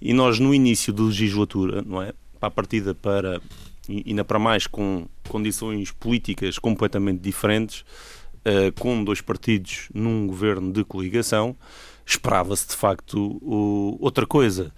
E 0.00 0.12
nós 0.12 0.38
no 0.38 0.54
início 0.54 0.92
da 0.92 1.04
legislatura, 1.04 1.82
não 1.82 2.02
é, 2.02 2.12
para 2.38 2.48
a 2.48 2.50
partida 2.50 2.94
para 2.94 3.40
e 3.88 4.04
ainda 4.06 4.24
para 4.24 4.38
mais 4.38 4.66
com 4.66 5.06
condições 5.28 5.90
políticas 5.90 6.58
completamente 6.58 7.20
diferentes, 7.20 7.84
uh, 8.40 8.72
com 8.78 9.02
dois 9.02 9.20
partidos 9.20 9.88
num 9.94 10.26
governo 10.26 10.72
de 10.72 10.84
coligação, 10.84 11.56
esperava-se 12.04 12.68
de 12.68 12.76
facto 12.76 13.38
o, 13.42 13.96
outra 14.00 14.26
coisa. 14.26 14.72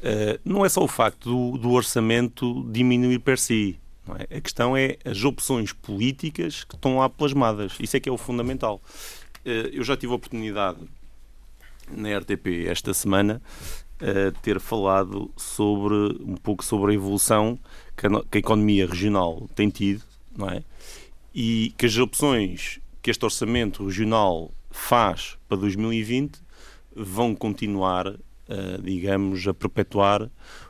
Uh, 0.00 0.38
não 0.44 0.64
é 0.64 0.68
só 0.68 0.82
o 0.82 0.88
facto 0.88 1.30
do, 1.30 1.58
do 1.58 1.70
orçamento 1.70 2.66
diminuir 2.70 3.20
per 3.20 3.38
si. 3.38 3.78
É? 4.18 4.38
A 4.38 4.40
questão 4.40 4.76
é 4.76 4.96
as 5.04 5.22
opções 5.22 5.72
políticas 5.72 6.64
que 6.64 6.74
estão 6.74 6.98
lá 6.98 7.08
plasmadas. 7.08 7.74
Isso 7.78 7.96
é 7.96 8.00
que 8.00 8.08
é 8.08 8.12
o 8.12 8.18
fundamental. 8.18 8.80
Uh, 9.44 9.70
eu 9.72 9.84
já 9.84 9.96
tive 9.96 10.12
a 10.12 10.16
oportunidade 10.16 10.78
na 11.90 12.18
RTP 12.18 12.66
esta 12.66 12.92
semana 12.94 13.40
uh, 14.00 14.32
ter 14.40 14.58
falado 14.58 15.30
sobre 15.36 15.94
um 16.20 16.36
pouco 16.36 16.64
sobre 16.64 16.92
a 16.92 16.94
evolução 16.94 17.58
que 18.02 18.06
a, 18.06 18.24
que 18.24 18.38
a 18.38 18.40
economia 18.40 18.86
regional 18.86 19.48
tem 19.54 19.68
tido, 19.68 20.02
não 20.36 20.48
é? 20.48 20.64
E 21.32 21.72
que 21.78 21.86
as 21.86 21.96
opções 21.96 22.80
que 23.00 23.10
este 23.10 23.24
orçamento 23.24 23.84
regional 23.84 24.52
faz 24.70 25.36
para 25.48 25.56
2020 25.58 26.40
vão 26.94 27.34
continuar, 27.34 28.08
uh, 28.08 28.82
digamos, 28.82 29.46
a 29.46 29.54
perpetuar 29.54 30.28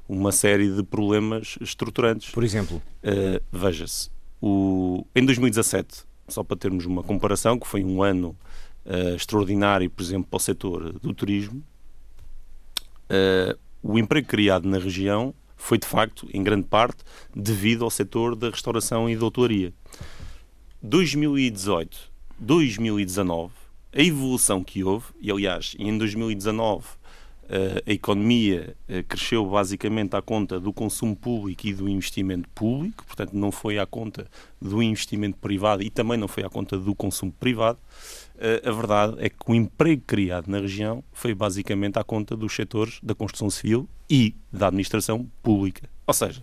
uma 0.08 0.30
série 0.30 0.70
de 0.70 0.82
problemas 0.82 1.56
estruturantes. 1.60 2.30
Por 2.30 2.44
exemplo? 2.44 2.82
Uh, 3.02 3.42
Veja-se, 3.50 4.10
em 4.42 5.24
2017, 5.24 6.04
só 6.28 6.42
para 6.42 6.56
termos 6.56 6.84
uma 6.84 7.02
comparação, 7.02 7.58
que 7.58 7.66
foi 7.66 7.82
um 7.82 8.02
ano 8.02 8.36
uh, 8.84 9.14
extraordinário, 9.14 9.88
por 9.90 10.02
exemplo, 10.02 10.28
para 10.28 10.36
o 10.36 10.40
setor 10.40 10.92
do 10.98 11.14
turismo, 11.14 11.62
o 13.82 13.98
emprego 13.98 14.26
criado 14.26 14.66
na 14.66 14.78
região 14.78 15.34
foi, 15.62 15.78
de 15.78 15.86
facto, 15.86 16.28
em 16.34 16.42
grande 16.42 16.66
parte, 16.66 17.04
devido 17.34 17.84
ao 17.84 17.90
setor 17.90 18.34
da 18.34 18.50
restauração 18.50 19.08
e 19.08 19.16
da 19.16 19.24
hotelaria. 19.24 19.72
2018, 20.82 22.10
2019, 22.36 23.52
a 23.94 24.02
evolução 24.02 24.64
que 24.64 24.82
houve, 24.82 25.06
e 25.20 25.30
aliás, 25.30 25.76
em 25.78 25.96
2019 25.96 26.84
eh, 26.84 27.01
a 27.86 27.92
economia 27.92 28.74
eh, 28.88 29.02
cresceu 29.02 29.44
basicamente 29.44 30.14
à 30.14 30.22
conta 30.22 30.58
do 30.58 30.72
consumo 30.72 31.14
público 31.14 31.66
e 31.66 31.74
do 31.74 31.88
investimento 31.88 32.48
público, 32.50 33.04
portanto, 33.04 33.32
não 33.34 33.52
foi 33.52 33.78
à 33.78 33.84
conta 33.84 34.26
do 34.60 34.82
investimento 34.82 35.36
privado 35.36 35.82
e 35.82 35.90
também 35.90 36.16
não 36.16 36.28
foi 36.28 36.44
à 36.44 36.48
conta 36.48 36.78
do 36.78 36.94
consumo 36.94 37.32
privado. 37.32 37.78
Eh, 38.38 38.62
a 38.64 38.70
verdade 38.72 39.16
é 39.18 39.28
que 39.28 39.36
o 39.46 39.54
emprego 39.54 40.02
criado 40.06 40.48
na 40.48 40.60
região 40.60 41.04
foi 41.12 41.34
basicamente 41.34 41.98
à 41.98 42.04
conta 42.04 42.34
dos 42.34 42.54
setores 42.54 42.98
da 43.02 43.14
construção 43.14 43.50
civil 43.50 43.88
e 44.08 44.34
da 44.50 44.68
administração 44.68 45.28
pública. 45.42 45.88
Ou 46.06 46.14
seja, 46.14 46.42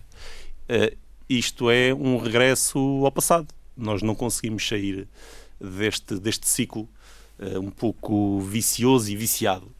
isto 1.28 1.70
é 1.70 1.92
um 1.92 2.18
regresso 2.18 2.78
ao 3.04 3.10
passado. 3.10 3.48
Nós 3.76 4.02
não 4.02 4.14
conseguimos 4.14 4.66
sair 4.66 5.08
deste, 5.60 6.18
deste 6.18 6.48
ciclo 6.48 6.88
um 7.60 7.70
pouco 7.70 8.40
vicioso 8.40 9.10
e 9.10 9.16
viciado 9.16 9.70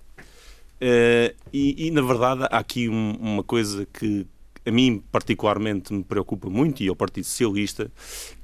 Uh, 0.80 1.36
e, 1.52 1.88
e, 1.88 1.90
na 1.90 2.00
verdade, 2.00 2.44
há 2.44 2.58
aqui 2.58 2.88
um, 2.88 3.12
uma 3.20 3.44
coisa 3.44 3.86
que 3.86 4.26
a 4.64 4.70
mim 4.70 5.02
particularmente 5.12 5.92
me 5.92 6.02
preocupa 6.02 6.48
muito 6.48 6.82
e 6.82 6.88
ao 6.88 6.96
Partido 6.96 7.24
Socialista, 7.24 7.90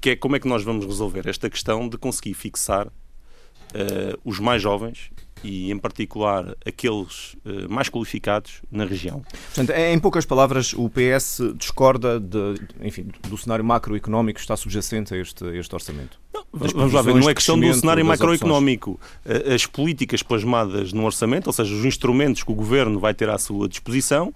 que 0.00 0.10
é 0.10 0.16
como 0.16 0.36
é 0.36 0.40
que 0.40 0.48
nós 0.48 0.62
vamos 0.62 0.84
resolver 0.84 1.26
esta 1.26 1.48
questão 1.48 1.88
de 1.88 1.96
conseguir 1.96 2.34
fixar 2.34 2.88
uh, 2.88 4.20
os 4.24 4.38
mais 4.38 4.60
jovens 4.60 5.10
e, 5.42 5.70
em 5.70 5.78
particular, 5.78 6.56
aqueles 6.64 7.34
uh, 7.44 7.68
mais 7.68 7.88
qualificados 7.88 8.62
na 8.70 8.84
região. 8.84 9.22
Portanto, 9.54 9.70
em 9.70 9.98
poucas 9.98 10.24
palavras, 10.24 10.72
o 10.72 10.88
PS 10.88 11.40
discorda 11.56 12.18
de, 12.18 12.54
enfim, 12.80 13.08
do 13.28 13.36
cenário 13.36 13.64
macroeconómico 13.64 14.36
que 14.36 14.40
está 14.40 14.56
subjacente 14.56 15.14
a 15.14 15.16
este, 15.16 15.44
a 15.44 15.56
este 15.56 15.74
orçamento? 15.74 16.18
Vamos 16.52 16.92
lá 16.92 17.02
ver, 17.02 17.14
não 17.14 17.28
é 17.28 17.34
questão 17.34 17.58
do 17.58 17.74
cenário 17.74 18.04
macroeconómico. 18.04 18.98
Opções. 19.24 19.54
As 19.54 19.66
políticas 19.66 20.22
plasmadas 20.22 20.92
no 20.92 21.04
orçamento, 21.04 21.46
ou 21.48 21.52
seja, 21.52 21.74
os 21.74 21.84
instrumentos 21.84 22.42
que 22.42 22.50
o 22.50 22.54
governo 22.54 22.98
vai 22.98 23.14
ter 23.14 23.28
à 23.28 23.38
sua 23.38 23.68
disposição, 23.68 24.32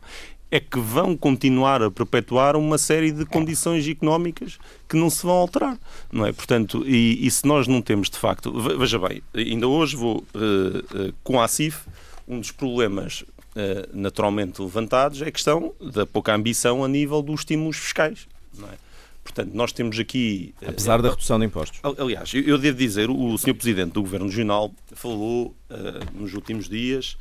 é 0.51 0.59
que 0.59 0.79
vão 0.81 1.17
continuar 1.17 1.83
a 1.83 1.91
perpetuar 1.91 2.57
uma 2.57 2.77
série 2.77 3.13
de 3.13 3.25
condições 3.25 3.87
económicas 3.87 4.59
que 4.89 4.97
não 4.97 5.09
se 5.09 5.23
vão 5.23 5.37
alterar, 5.37 5.79
não 6.11 6.27
é? 6.27 6.33
Portanto, 6.33 6.85
e, 6.87 7.25
e 7.25 7.31
se 7.31 7.47
nós 7.47 7.69
não 7.69 7.81
temos 7.81 8.11
de 8.11 8.19
facto, 8.19 8.53
veja 8.77 8.99
bem, 8.99 9.23
ainda 9.35 9.69
hoje 9.69 9.97
vou 9.97 10.19
uh, 10.19 11.09
uh, 11.09 11.15
com 11.23 11.41
a 11.41 11.45
ACIF, 11.45 11.87
um 12.27 12.41
dos 12.41 12.51
problemas 12.51 13.23
uh, 13.23 13.89
naturalmente 13.93 14.61
levantados 14.61 15.23
é 15.23 15.29
a 15.29 15.33
questão 15.33 15.73
da 15.81 16.05
pouca 16.05 16.35
ambição 16.35 16.85
a 16.85 16.89
nível 16.89 17.23
dos 17.23 17.41
estímulos 17.41 17.77
fiscais, 17.77 18.27
não 18.57 18.69
é? 18.69 18.91
Portanto, 19.23 19.51
nós 19.55 19.71
temos 19.71 19.99
aqui. 19.99 20.55
Apesar 20.67 20.99
uh, 20.99 21.03
da 21.03 21.11
redução 21.11 21.39
de 21.39 21.45
impostos. 21.45 21.79
Aliás, 21.99 22.33
eu, 22.35 22.59
devo 22.59 22.77
dizer, 22.77 23.11
o 23.11 23.37
Sr. 23.39 23.55
Presidente 23.55 23.93
do 23.93 24.03
Governo 24.03 24.27
Regional 24.27 24.73
falou 24.93 25.55
uh, 25.71 26.19
nos 26.19 26.35
últimos 26.35 26.69
dias 26.69 27.17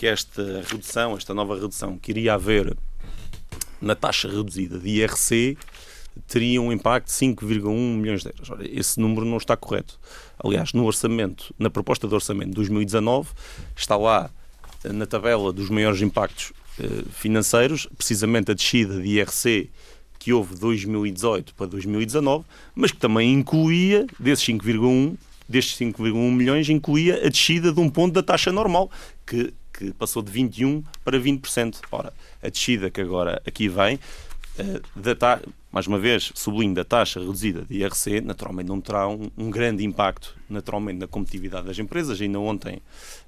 que 0.00 0.06
esta 0.06 0.62
redução, 0.66 1.14
esta 1.14 1.34
nova 1.34 1.56
redução 1.56 1.98
que 1.98 2.10
iria 2.10 2.32
haver 2.32 2.74
na 3.82 3.94
taxa 3.94 4.28
reduzida 4.28 4.78
de 4.78 4.88
IRC 4.88 5.58
teria 6.26 6.62
um 6.62 6.72
impacto 6.72 7.08
de 7.08 7.12
5,1 7.12 7.98
milhões 7.98 8.22
de 8.22 8.30
euros. 8.30 8.50
Ora, 8.50 8.66
esse 8.66 8.98
número 8.98 9.26
não 9.26 9.36
está 9.36 9.58
correto. 9.58 10.00
Aliás, 10.42 10.72
no 10.72 10.86
orçamento, 10.86 11.54
na 11.58 11.68
proposta 11.68 12.08
de 12.08 12.14
orçamento 12.14 12.48
de 12.48 12.54
2019, 12.54 13.28
está 13.76 13.94
lá 13.94 14.30
eh, 14.84 14.90
na 14.90 15.04
tabela 15.04 15.52
dos 15.52 15.68
maiores 15.68 16.00
impactos 16.00 16.54
financeiros, 17.12 17.86
precisamente 17.94 18.52
a 18.52 18.54
descida 18.54 19.02
de 19.02 19.06
IRC 19.06 19.68
que 20.18 20.32
houve 20.32 20.54
de 20.54 20.60
2018 20.62 21.54
para 21.54 21.66
2019, 21.66 22.42
mas 22.74 22.90
que 22.90 22.96
também 22.96 23.34
incluía, 23.34 24.06
desses 24.18 24.46
5,1 24.46 25.18
destes 25.50 25.76
5,1 25.78 26.32
milhões, 26.32 26.68
incluía 26.68 27.26
a 27.26 27.28
descida 27.28 27.72
de 27.72 27.80
um 27.80 27.90
ponto 27.90 28.14
da 28.14 28.22
taxa 28.22 28.52
normal, 28.52 28.88
que, 29.26 29.52
que 29.80 29.92
passou 29.94 30.22
de 30.22 30.30
21% 30.30 30.84
para 31.02 31.18
20%. 31.18 31.78
Ora, 31.90 32.12
a 32.42 32.48
descida 32.50 32.90
que 32.90 33.00
agora 33.00 33.40
aqui 33.46 33.66
vem, 33.66 33.96
uh, 33.96 35.00
da 35.00 35.40
mais 35.72 35.86
uma 35.86 35.98
vez, 35.98 36.32
sublinho 36.34 36.74
da 36.74 36.84
taxa 36.84 37.20
reduzida 37.20 37.62
de 37.62 37.78
IRC, 37.78 38.20
naturalmente 38.20 38.66
não 38.66 38.80
terá 38.80 39.08
um, 39.08 39.30
um 39.38 39.50
grande 39.50 39.84
impacto 39.84 40.36
naturalmente 40.48 40.98
na 40.98 41.06
competitividade 41.06 41.66
das 41.66 41.78
empresas. 41.78 42.20
Ainda 42.20 42.38
ontem, 42.40 42.82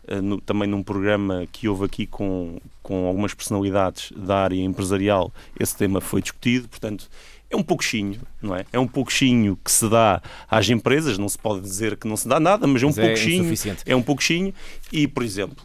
uh, 0.08 0.20
no, 0.20 0.40
também 0.40 0.68
num 0.68 0.82
programa 0.82 1.46
que 1.50 1.68
houve 1.68 1.86
aqui 1.86 2.06
com, 2.06 2.60
com 2.82 3.06
algumas 3.06 3.32
personalidades 3.32 4.12
da 4.14 4.38
área 4.38 4.60
empresarial, 4.60 5.32
esse 5.58 5.74
tema 5.74 6.00
foi 6.00 6.20
discutido. 6.20 6.68
Portanto, 6.68 7.08
é 7.52 7.56
um 7.56 7.62
pouquinho, 7.62 8.18
não 8.40 8.56
é? 8.56 8.64
É 8.72 8.78
um 8.78 8.88
pouquinho 8.88 9.58
que 9.62 9.70
se 9.70 9.86
dá 9.88 10.22
às 10.50 10.68
empresas, 10.70 11.18
não 11.18 11.28
se 11.28 11.38
pode 11.38 11.60
dizer 11.60 11.96
que 11.96 12.08
não 12.08 12.16
se 12.16 12.26
dá 12.26 12.40
nada, 12.40 12.66
mas 12.66 12.82
é 12.82 12.86
um 12.86 12.88
mas 12.88 12.96
pouquinho. 12.96 13.52
É, 13.52 13.92
é 13.92 13.96
um 13.96 14.02
pouquinho 14.02 14.54
e, 14.90 15.06
por 15.06 15.22
exemplo, 15.22 15.62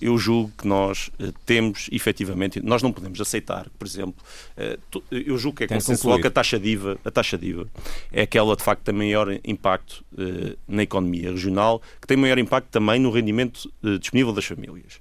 eu 0.00 0.16
julgo 0.16 0.52
que 0.56 0.66
nós 0.66 1.10
eh, 1.18 1.32
temos, 1.44 1.88
efetivamente, 1.90 2.60
nós 2.60 2.82
não 2.82 2.92
podemos 2.92 3.20
aceitar, 3.20 3.68
por 3.76 3.86
exemplo, 3.86 4.14
eh, 4.56 4.78
eu 5.10 5.36
julgo 5.36 5.58
que 5.58 5.64
é 5.64 5.66
consensual 5.66 6.20
que 6.20 6.28
a 6.28 6.30
taxa 6.30 6.58
diva, 6.58 6.96
a 7.04 7.10
taxa 7.10 7.36
diva 7.36 7.66
é 8.12 8.22
aquela 8.22 8.54
de 8.54 8.62
facto 8.62 8.80
que 8.80 8.84
tem 8.86 8.94
maior 8.94 9.28
impacto 9.44 10.04
eh, 10.16 10.56
na 10.68 10.84
economia 10.84 11.30
regional, 11.30 11.82
que 12.00 12.06
tem 12.06 12.16
maior 12.16 12.38
impacto 12.38 12.68
também 12.68 13.00
no 13.00 13.10
rendimento 13.10 13.72
disponível 13.98 14.32
das 14.32 14.44
famílias. 14.44 15.00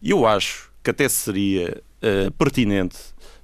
E 0.00 0.10
eu 0.10 0.26
acho 0.26 0.70
que 0.82 0.90
até 0.90 1.08
seria 1.08 1.82
pertinente 2.38 2.96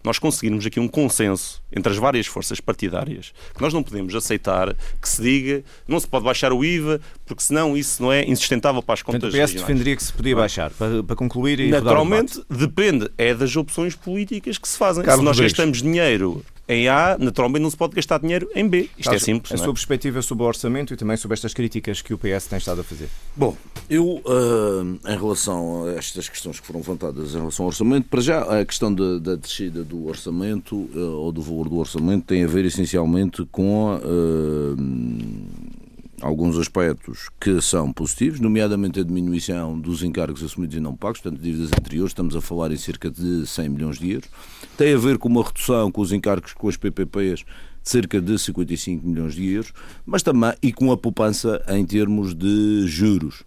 nós 0.05 0.19
conseguirmos 0.19 0.67
aqui 0.67 0.79
um 0.79 0.87
consenso 0.87 1.63
entre 1.75 1.91
as 1.91 1.99
várias 1.99 2.27
forças 2.27 2.61
partidárias, 2.61 3.33
que 3.55 3.61
nós 3.63 3.73
não 3.73 3.83
podemos 3.83 4.15
aceitar 4.15 4.75
que 5.01 5.09
se 5.09 5.23
diga 5.23 5.65
não 5.89 5.99
se 5.99 6.07
pode 6.07 6.25
baixar 6.25 6.53
o 6.53 6.65
IVA, 6.65 7.01
porque 7.25 7.43
senão 7.43 7.77
isso 7.77 8.03
não 8.03 8.13
é 8.13 8.25
insustentável 8.25 8.83
para 8.83 8.95
as 8.95 9.03
contas 9.03 9.23
Portanto, 9.23 9.43
o 9.43 9.47
PS 9.47 9.55
defenderia 9.55 9.97
que 9.97 10.05
se 10.05 10.13
podia 10.13 10.37
baixar, 10.37 10.71
para, 10.73 11.03
para 11.03 11.17
concluir 11.17 11.59
e 11.59 11.71
Naturalmente, 11.71 12.43
depende, 12.51 13.11
é 13.17 13.35
das 13.35 13.57
opções 13.57 13.95
políticas 13.95 14.59
que 14.59 14.69
se 14.69 14.77
fazem. 14.77 15.03
Carlos 15.03 15.21
se 15.21 15.25
nós 15.25 15.37
Rodrigues. 15.37 15.53
gastamos 15.53 15.83
dinheiro 15.83 16.45
em 16.69 16.89
A, 16.89 17.17
naturalmente 17.19 17.63
não 17.63 17.71
se 17.71 17.77
pode 17.77 17.95
gastar 17.95 18.19
dinheiro 18.19 18.49
em 18.55 18.67
B. 18.67 18.89
Isto 18.97 19.05
Carlos, 19.05 19.23
é 19.23 19.25
simples. 19.25 19.53
A 19.53 19.55
é? 19.57 19.59
sua 19.59 19.73
perspectiva 19.73 20.23
sobre 20.23 20.45
o 20.45 20.47
orçamento 20.47 20.95
e 20.95 20.97
também 20.97 21.17
sobre 21.17 21.35
estas 21.35 21.53
críticas 21.53 22.01
que 22.01 22.15
o 22.15 22.19
PS 22.19 22.47
tem 22.47 22.59
estado 22.59 22.81
a 22.81 22.85
fazer? 22.85 23.09
Bom, 23.37 23.57
eu, 23.89 24.23
uh, 24.25 24.99
em 25.07 25.17
relação 25.17 25.85
a 25.85 25.93
estas 25.93 26.29
questões 26.29 26.59
que 26.59 26.67
foram 26.67 26.81
levantadas 26.81 27.35
em 27.35 27.39
relação 27.39 27.65
ao 27.65 27.69
orçamento, 27.69 28.09
para 28.09 28.21
já 28.21 28.61
a 28.61 28.65
questão 28.65 28.93
da, 28.93 29.19
da 29.19 29.35
descida 29.35 29.85
do 29.85 30.07
orçamento 30.07 30.75
uh, 30.75 31.17
ou 31.19 31.33
do 31.33 31.43
valor 31.43 31.69
do 31.69 31.77
orçamento 31.77 32.25
tem 32.25 32.45
a 32.45 32.47
ver 32.47 32.65
essencialmente 32.65 33.45
com. 33.53 33.97
Uh, 33.97 35.84
alguns 36.21 36.59
aspectos 36.59 37.29
que 37.41 37.61
são 37.61 37.93
positivos, 37.93 38.41
nomeadamente 38.41 39.01
a 39.01 39.05
diminuição 39.05 39.79
dos 39.79 40.03
encargos 40.03 40.43
assumidos 40.43 40.77
e 40.77 40.81
não 40.81 40.97
pagos, 40.97 41.21
portanto, 41.21 41.41
dívidas 41.41 41.71
anteriores, 41.73 42.11
estamos 42.11 42.35
a 42.37 42.41
falar 42.41 42.73
em 42.73 42.77
cerca 42.77 43.11
de 43.11 43.47
100 43.47 43.69
milhões 43.69 43.99
de 43.99 44.13
euros. 44.13 44.29
Tem 44.77 44.95
a 44.95 44.99
ver 44.99 45.19
com 45.19 45.29
uma 45.29 45.45
redução 45.45 45.91
com 45.91 46.01
os 46.01 46.13
encargos 46.13 46.53
com 46.53 46.69
as 46.69 46.77
PPPs 46.77 47.41
de 47.41 47.91
cerca 47.91 48.21
de 48.21 48.39
55 48.39 49.07
milhões 49.07 49.35
de 49.35 49.47
euros, 49.53 49.73
mas 50.07 50.23
também 50.23 50.55
e 50.63 50.73
com 50.73 50.91
a 50.91 50.97
poupança 50.97 51.63
em 51.69 51.85
termos 51.85 52.35
de 52.35 52.87
juros. 52.87 53.45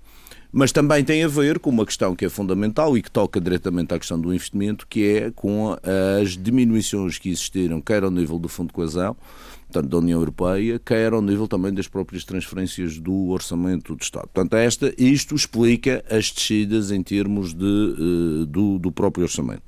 Mas 0.52 0.72
também 0.72 1.04
tem 1.04 1.24
a 1.24 1.28
ver 1.28 1.60
com 1.60 1.70
uma 1.70 1.86
questão 1.86 2.16
que 2.16 2.26
é 2.26 2.30
fundamental 2.30 2.98
e 2.98 3.02
que 3.02 3.12
toca 3.12 3.42
diretamente 3.42 3.94
à 3.94 4.00
questão 4.00 4.20
do 4.20 4.34
investimento, 4.34 4.88
que 4.88 5.04
é 5.04 5.32
com 5.32 5.76
as 6.22 6.38
diminuições 6.38 7.18
que 7.18 7.30
existiram, 7.30 7.82
quer 7.82 8.04
ao 8.04 8.12
nível 8.12 8.40
do 8.40 8.48
Fundo 8.48 8.68
de 8.68 8.74
Coesão, 8.74 9.16
portanto, 9.72 9.90
da 9.90 9.98
União 9.98 10.20
Europeia, 10.20 10.80
quer 10.84 11.14
ao 11.14 11.22
nível 11.22 11.48
também 11.48 11.74
das 11.74 11.88
próprias 11.88 12.24
transferências 12.24 12.98
do 12.98 13.28
orçamento 13.30 13.96
do 13.96 14.02
Estado. 14.02 14.30
Portanto, 14.34 14.56
esta, 14.56 14.94
isto 14.98 15.36
explica 15.36 16.04
as 16.10 16.32
descidas 16.32 16.90
em 16.92 17.04
termos 17.04 17.54
de, 17.54 17.66
uh, 17.66 18.46
do, 18.46 18.80
do 18.80 18.92
próprio 18.92 19.24
orçamento. 19.24 19.62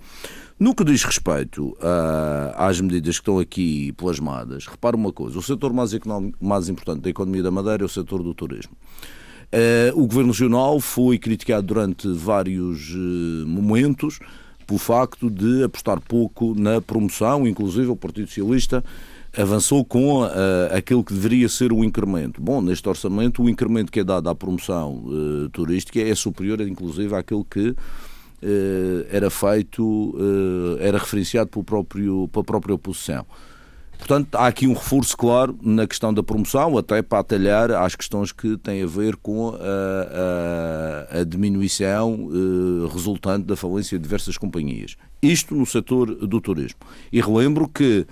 No 0.58 0.76
que 0.76 0.84
diz 0.84 1.04
respeito 1.04 1.78
a, 1.82 2.68
às 2.68 2.82
medidas 2.82 3.16
que 3.16 3.22
estão 3.22 3.40
aqui 3.40 3.94
plasmadas, 3.94 4.66
repara 4.68 4.96
uma 4.96 5.12
coisa: 5.12 5.38
o 5.38 5.42
setor 5.42 5.72
mais, 5.74 5.94
económico, 5.94 6.38
mais 6.44 6.68
importante 6.70 7.02
da 7.02 7.10
economia 7.10 7.44
da 7.44 7.52
Madeira 7.52 7.84
é 7.84 7.86
o 7.86 7.90
setor 7.90 8.24
do 8.24 8.34
turismo. 8.34 8.76
o 9.96 10.06
Governo 10.06 10.32
Regional 10.32 10.80
foi 10.82 11.18
criticado 11.18 11.66
durante 11.66 12.10
vários 12.12 12.94
momentos 13.48 14.20
pelo 14.68 14.78
facto 14.78 15.32
de 15.32 15.64
apostar 15.64 16.00
pouco 16.00 16.54
na 16.54 16.80
promoção, 16.80 17.48
inclusive 17.48 17.88
o 17.88 17.96
Partido 17.96 18.28
Socialista 18.28 18.84
avançou 19.38 19.86
com 19.86 20.24
uh, 20.24 20.28
aquilo 20.76 21.04
que 21.04 21.14
deveria 21.14 21.48
ser 21.48 21.72
o 21.72 21.84
incremento. 21.84 22.42
Bom, 22.42 22.62
neste 22.62 22.88
orçamento, 22.88 23.44
o 23.44 23.50
incremento 23.50 23.92
que 23.92 24.00
é 24.00 24.04
dado 24.04 24.30
à 24.30 24.36
promoção 24.36 25.04
uh, 25.06 25.50
turística 25.50 26.00
é 26.00 26.16
superior, 26.16 26.62
inclusive, 26.62 27.14
àquilo 27.16 27.46
que 27.46 27.70
uh, 27.70 27.76
era 29.12 29.30
feito, 29.30 30.16
era 30.80 30.98
referenciado 30.98 31.50
pelo 31.50 31.64
próprio, 31.64 32.28
pela 32.30 32.44
própria 32.44 32.76
oposição. 32.76 33.26
Portanto, 33.98 34.34
há 34.36 34.48
aqui 34.48 34.66
um 34.66 34.74
reforço 34.74 35.16
claro 35.18 35.60
na 35.62 35.86
questão 35.86 36.14
da 36.14 36.24
promoção, 36.24 36.78
até 36.78 37.02
para 37.02 37.20
atalhar 37.20 37.70
às 37.72 37.96
questões 37.96 38.32
que 38.32 38.56
têm 38.58 38.82
a 38.82 38.88
ver 38.88 39.18
com 39.18 39.50
a, 39.50 41.16
a, 41.16 41.20
a 41.20 41.24
diminuição 41.26 42.30
resultante 42.94 43.46
da 43.46 43.58
falência 43.58 43.98
de 43.98 44.04
diversas 44.04 44.38
companhias. 44.38 44.96
Isto 45.22 45.54
no 45.54 45.66
setor 45.66 46.16
do 46.16 46.40
turismo. 46.40 46.80
E 47.12 47.20
relembro 47.20 47.68
que 47.68 48.08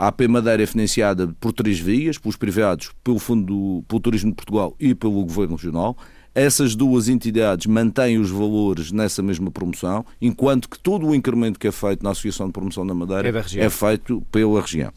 a 0.00 0.08
AP 0.08 0.22
Madeira 0.22 0.62
é 0.62 0.66
financiada 0.66 1.28
por 1.38 1.52
três 1.52 1.78
vias, 1.78 2.16
pelos 2.16 2.34
privados, 2.34 2.90
pelo 3.04 3.18
Fundo 3.18 3.84
pelo 3.86 4.00
Turismo 4.00 4.30
de 4.30 4.36
Portugal 4.36 4.74
e 4.80 4.94
pelo 4.94 5.22
Governo 5.22 5.56
Regional. 5.56 5.94
Essas 6.34 6.74
duas 6.74 7.06
entidades 7.10 7.66
mantêm 7.66 8.16
os 8.16 8.30
valores 8.30 8.90
nessa 8.92 9.22
mesma 9.22 9.50
promoção, 9.50 10.06
enquanto 10.18 10.70
que 10.70 10.78
todo 10.78 11.06
o 11.06 11.14
incremento 11.14 11.58
que 11.58 11.68
é 11.68 11.72
feito 11.72 12.02
na 12.02 12.12
Associação 12.12 12.46
de 12.46 12.52
Promoção 12.54 12.86
da 12.86 12.94
Madeira 12.94 13.28
é, 13.28 13.58
é 13.58 13.68
feito 13.68 14.22
pela 14.32 14.62
região. 14.62 14.90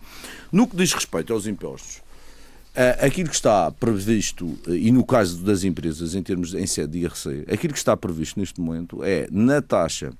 No 0.49 0.65
que 0.65 0.77
diz 0.77 0.93
respeito 0.93 1.33
aos 1.33 1.47
impostos, 1.47 2.01
eh, 2.73 2.97
aquilo 3.01 3.27
que 3.27 3.35
está 3.35 3.69
previsto, 3.71 4.57
eh, 4.69 4.75
e 4.75 4.91
no 4.91 5.03
caso 5.03 5.43
das 5.43 5.65
empresas, 5.65 6.15
em 6.15 6.23
termos 6.23 6.51
de, 6.51 6.59
em 6.59 6.65
sede 6.65 6.93
de 6.93 6.99
IRC, 6.99 7.43
aquilo 7.51 7.73
que 7.73 7.79
está 7.79 7.97
previsto 7.97 8.39
neste 8.39 8.61
momento 8.61 9.03
é 9.03 9.27
na 9.29 9.61
taxa 9.61 10.13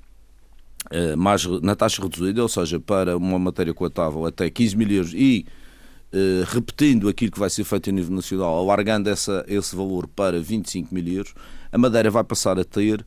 mais, 1.17 1.45
na 1.61 1.75
taxa 1.75 2.01
reduzida, 2.01 2.41
ou 2.41 2.49
seja, 2.49 2.79
para 2.79 3.17
uma 3.17 3.39
matéria 3.39 3.73
coatável 3.73 4.25
até 4.25 4.49
15 4.49 4.77
mil 4.77 4.89
euros 4.89 5.13
e 5.13 5.45
uh, 6.13 6.45
repetindo 6.47 7.09
aquilo 7.09 7.31
que 7.31 7.39
vai 7.39 7.49
ser 7.49 7.63
feito 7.63 7.89
a 7.89 7.93
nível 7.93 8.15
nacional, 8.15 8.57
alargando 8.57 9.09
essa, 9.09 9.43
esse 9.47 9.75
valor 9.75 10.07
para 10.07 10.39
25 10.39 10.93
mil 10.93 11.07
euros, 11.07 11.33
a 11.71 11.77
Madeira 11.77 12.11
vai 12.11 12.23
passar 12.23 12.59
a 12.59 12.63
ter 12.63 13.03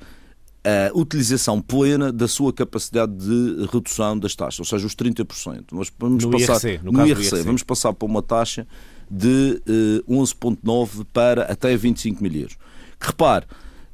a 0.66 0.98
utilização 0.98 1.60
plena 1.62 2.12
da 2.12 2.26
sua 2.26 2.52
capacidade 2.52 3.12
de 3.12 3.68
redução 3.72 4.18
das 4.18 4.34
taxas, 4.34 4.58
ou 4.58 4.64
seja, 4.64 4.84
os 4.84 4.96
30%. 4.96 5.66
Nós 5.70 5.92
vamos 5.96 6.24
no 6.24 6.32
passar, 6.32 6.68
IRC, 6.68 6.84
no, 6.84 6.90
no 6.90 7.06
IRC, 7.06 7.22
IRC, 7.22 7.42
vamos 7.44 7.62
passar 7.62 7.92
para 7.92 8.06
uma 8.06 8.20
taxa 8.20 8.66
de 9.08 9.62
uh, 9.68 10.12
eh, 10.12 10.12
11,9 10.12 11.06
para 11.12 11.44
até 11.44 11.76
25 11.76 12.20
mil 12.20 12.32
euros. 12.32 12.56
Que 12.98 13.06
repare, 13.06 13.46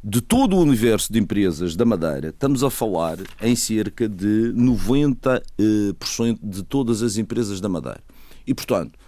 de 0.04 0.20
todo 0.20 0.56
o 0.56 0.60
universo 0.60 1.12
de 1.12 1.20
empresas 1.20 1.76
da 1.76 1.84
Madeira, 1.84 2.30
estamos 2.30 2.64
a 2.64 2.70
falar 2.70 3.18
em 3.40 3.54
cerca 3.54 4.08
de 4.08 4.52
90% 4.56 5.42
eh, 5.58 6.38
de 6.42 6.62
todas 6.64 7.02
as 7.02 7.16
empresas 7.16 7.60
da 7.60 7.68
Madeira. 7.68 8.00
E, 8.44 8.52
portanto, 8.52 8.98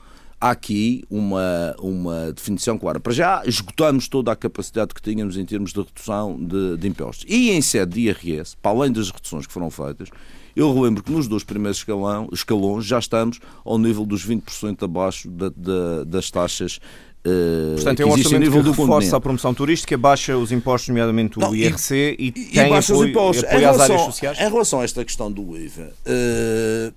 há 0.40 0.50
aqui 0.50 1.02
uma, 1.10 1.74
uma 1.80 2.32
definição 2.32 2.78
clara. 2.78 3.00
Para 3.00 3.12
já, 3.12 3.42
esgotamos 3.44 4.06
toda 4.06 4.30
a 4.30 4.36
capacidade 4.36 4.94
que 4.94 5.02
tínhamos 5.02 5.36
em 5.36 5.44
termos 5.44 5.72
de 5.72 5.80
redução 5.80 6.38
de, 6.38 6.76
de 6.76 6.86
impostos. 6.86 7.24
E 7.28 7.50
em 7.50 7.60
sede 7.60 7.94
de 7.94 8.00
IRS, 8.02 8.56
para 8.62 8.70
além 8.70 8.92
das 8.92 9.10
reduções 9.10 9.48
que 9.48 9.52
foram 9.52 9.70
feitas, 9.70 10.10
eu 10.54 10.72
relembro 10.72 11.02
que 11.02 11.10
nos 11.10 11.26
dois 11.26 11.42
primeiros 11.42 11.78
escalão, 11.78 12.28
escalões 12.32 12.84
já 12.84 13.00
estamos 13.00 13.40
ao 13.64 13.78
nível 13.78 14.06
dos 14.06 14.24
20% 14.24 14.84
abaixo 14.84 15.28
da, 15.28 15.48
da, 15.48 16.04
das 16.04 16.30
taxas 16.30 16.78
Uh, 17.26 17.74
Portanto, 17.76 18.00
é 18.00 18.04
um 18.04 18.10
orçamento 18.10 18.50
que 18.50 18.70
reforça 18.70 19.16
a 19.16 19.20
promoção 19.20 19.54
turística, 19.54 19.96
baixa 19.96 20.36
os 20.36 20.52
impostos, 20.52 20.90
nomeadamente 20.90 21.38
o 21.38 21.40
Não, 21.40 21.54
IRC, 21.54 22.16
e, 22.18 22.26
e, 22.26 22.32
tem 22.32 22.66
e 22.66 22.68
baixa 22.68 22.92
apoio, 22.92 23.06
os 23.06 23.10
impostos. 23.10 23.44
Apoio 23.44 23.60
relação, 23.60 23.84
às 23.84 23.90
áreas 23.90 24.02
sociais? 24.02 24.38
Em 24.38 24.50
relação 24.50 24.80
a 24.80 24.84
esta 24.84 25.04
questão 25.04 25.32
do 25.32 25.56
IVA, 25.56 25.92
uh, 26.06 26.94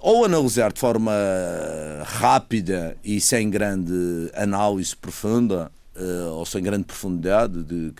ou 0.00 0.24
analisar 0.24 0.72
de 0.72 0.80
forma 0.80 1.12
rápida 2.04 2.96
e 3.04 3.20
sem 3.20 3.48
grande 3.48 3.94
análise 4.34 4.96
profunda, 4.96 5.70
uh, 5.94 6.32
ou 6.32 6.44
sem 6.44 6.60
grande 6.60 6.84
profundidade, 6.84 7.62
de, 7.62 7.92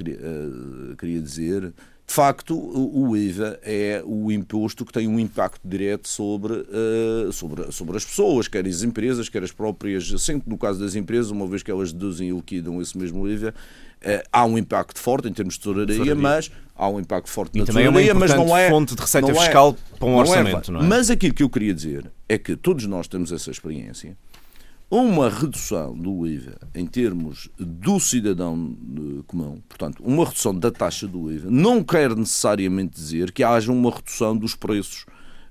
queria 0.98 1.20
dizer, 1.20 1.72
de 2.06 2.14
facto, 2.14 2.56
o 2.56 3.16
IVA 3.16 3.58
é 3.64 4.00
o 4.06 4.30
imposto 4.30 4.84
que 4.84 4.92
tem 4.92 5.08
um 5.08 5.18
impacto 5.18 5.60
direto 5.64 6.06
sobre, 6.06 6.52
uh, 6.52 7.32
sobre, 7.32 7.72
sobre 7.72 7.96
as 7.96 8.04
pessoas, 8.04 8.46
quer 8.46 8.64
as 8.64 8.84
empresas, 8.84 9.28
quer 9.28 9.42
as 9.42 9.50
próprias, 9.50 10.08
sempre 10.22 10.48
no 10.48 10.56
caso 10.56 10.78
das 10.78 10.94
empresas, 10.94 11.32
uma 11.32 11.48
vez 11.48 11.64
que 11.64 11.70
elas 11.70 11.92
deduzem 11.92 12.28
e 12.28 12.32
liquidam 12.32 12.80
esse 12.80 12.96
mesmo 12.96 13.28
IVA, 13.28 13.52
uh, 13.52 14.28
há 14.32 14.46
um 14.46 14.56
impacto 14.56 15.00
forte 15.00 15.28
em 15.28 15.32
termos 15.32 15.54
de 15.54 15.60
tesouraria, 15.60 16.14
mas 16.14 16.48
há 16.76 16.88
um 16.88 17.00
impacto 17.00 17.28
forte 17.28 17.56
e 17.56 17.58
na 17.58 17.66
tesouraria, 17.66 18.12
é 18.12 18.14
mas 18.14 18.32
não 18.32 18.56
é 18.56 18.70
fonte 18.70 18.94
de 18.94 19.00
receita 19.00 19.34
fiscal 19.34 19.76
é, 19.76 19.98
para 19.98 20.08
um 20.08 20.16
orçamento, 20.16 20.70
não 20.70 20.78
é, 20.78 20.82
não 20.82 20.86
é? 20.86 20.96
Mas 20.96 21.10
aquilo 21.10 21.34
que 21.34 21.42
eu 21.42 21.50
queria 21.50 21.74
dizer 21.74 22.08
é 22.28 22.38
que 22.38 22.54
todos 22.54 22.86
nós 22.86 23.08
temos 23.08 23.32
essa 23.32 23.50
experiência 23.50 24.16
uma 24.90 25.28
redução 25.28 25.96
do 25.96 26.26
IVA 26.26 26.58
em 26.74 26.86
termos 26.86 27.48
do 27.58 27.98
cidadão 27.98 28.76
eh, 28.96 29.22
comum, 29.26 29.60
portanto, 29.68 30.02
uma 30.04 30.24
redução 30.24 30.54
da 30.54 30.70
taxa 30.70 31.08
do 31.08 31.30
IVA, 31.30 31.50
não 31.50 31.82
quer 31.82 32.14
necessariamente 32.14 32.94
dizer 32.94 33.32
que 33.32 33.42
haja 33.42 33.72
uma 33.72 33.90
redução 33.90 34.36
dos 34.36 34.54
preços 34.54 35.04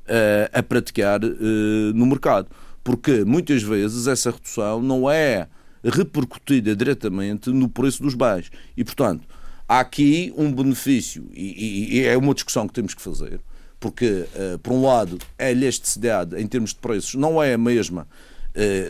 uh, 0.06 0.50
a 0.54 0.64
praticar 0.64 1.24
uh, 1.24 1.94
no 1.94 2.06
mercado. 2.06 2.48
Porque 2.84 3.26
muitas 3.26 3.64
vezes 3.64 4.08
essa 4.08 4.32
redução 4.32 4.82
não 4.82 5.10
é 5.10 5.48
repercutida 5.84 6.76
diretamente 6.76 7.50
no 7.50 7.68
preço 7.68 8.02
dos 8.02 8.14
bens. 8.14 8.52
E, 8.78 8.84
portanto, 8.84 9.28
há 9.68 9.80
aqui 9.80 10.34
um 10.38 10.54
benefício, 10.54 11.28
e, 11.34 11.42
e, 11.42 11.98
e 11.98 12.06
é 12.06 12.16
uma 12.16 12.34
discussão 12.34 12.68
que 12.68 12.74
temos 12.74 12.94
que 12.94 13.02
fazer, 13.02 13.42
porque, 13.80 14.28
uh, 14.36 14.60
por 14.60 14.72
um 14.72 14.86
lado, 14.86 15.18
a 15.38 15.52
elasticidade 15.52 16.40
em 16.40 16.48
termos 16.48 16.70
de 16.70 16.78
preços 16.78 17.16
não 17.16 17.42
é 17.42 17.54
a 17.54 17.58
mesma 17.58 18.08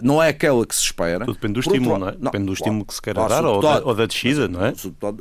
não 0.04 0.22
é 0.22 0.30
aquela 0.30 0.66
que 0.66 0.76
se 0.76 0.84
espera. 0.84 1.26
Tudo 1.26 1.36
depende 1.36 1.54
do 1.54 1.60
estímulo, 1.60 1.98
não 1.98 2.10
é? 2.10 2.12
Depende 2.12 2.46
do 2.46 2.54
estímulo 2.54 2.86
que 2.86 2.94
se 2.94 3.02
queira 3.02 3.28
dar 3.28 3.44
ou, 3.46 3.62
da, 3.62 3.84
ou 3.84 3.96
da 3.96 4.06
descida, 4.06 4.48
não 4.48 4.64
é? 4.64 4.74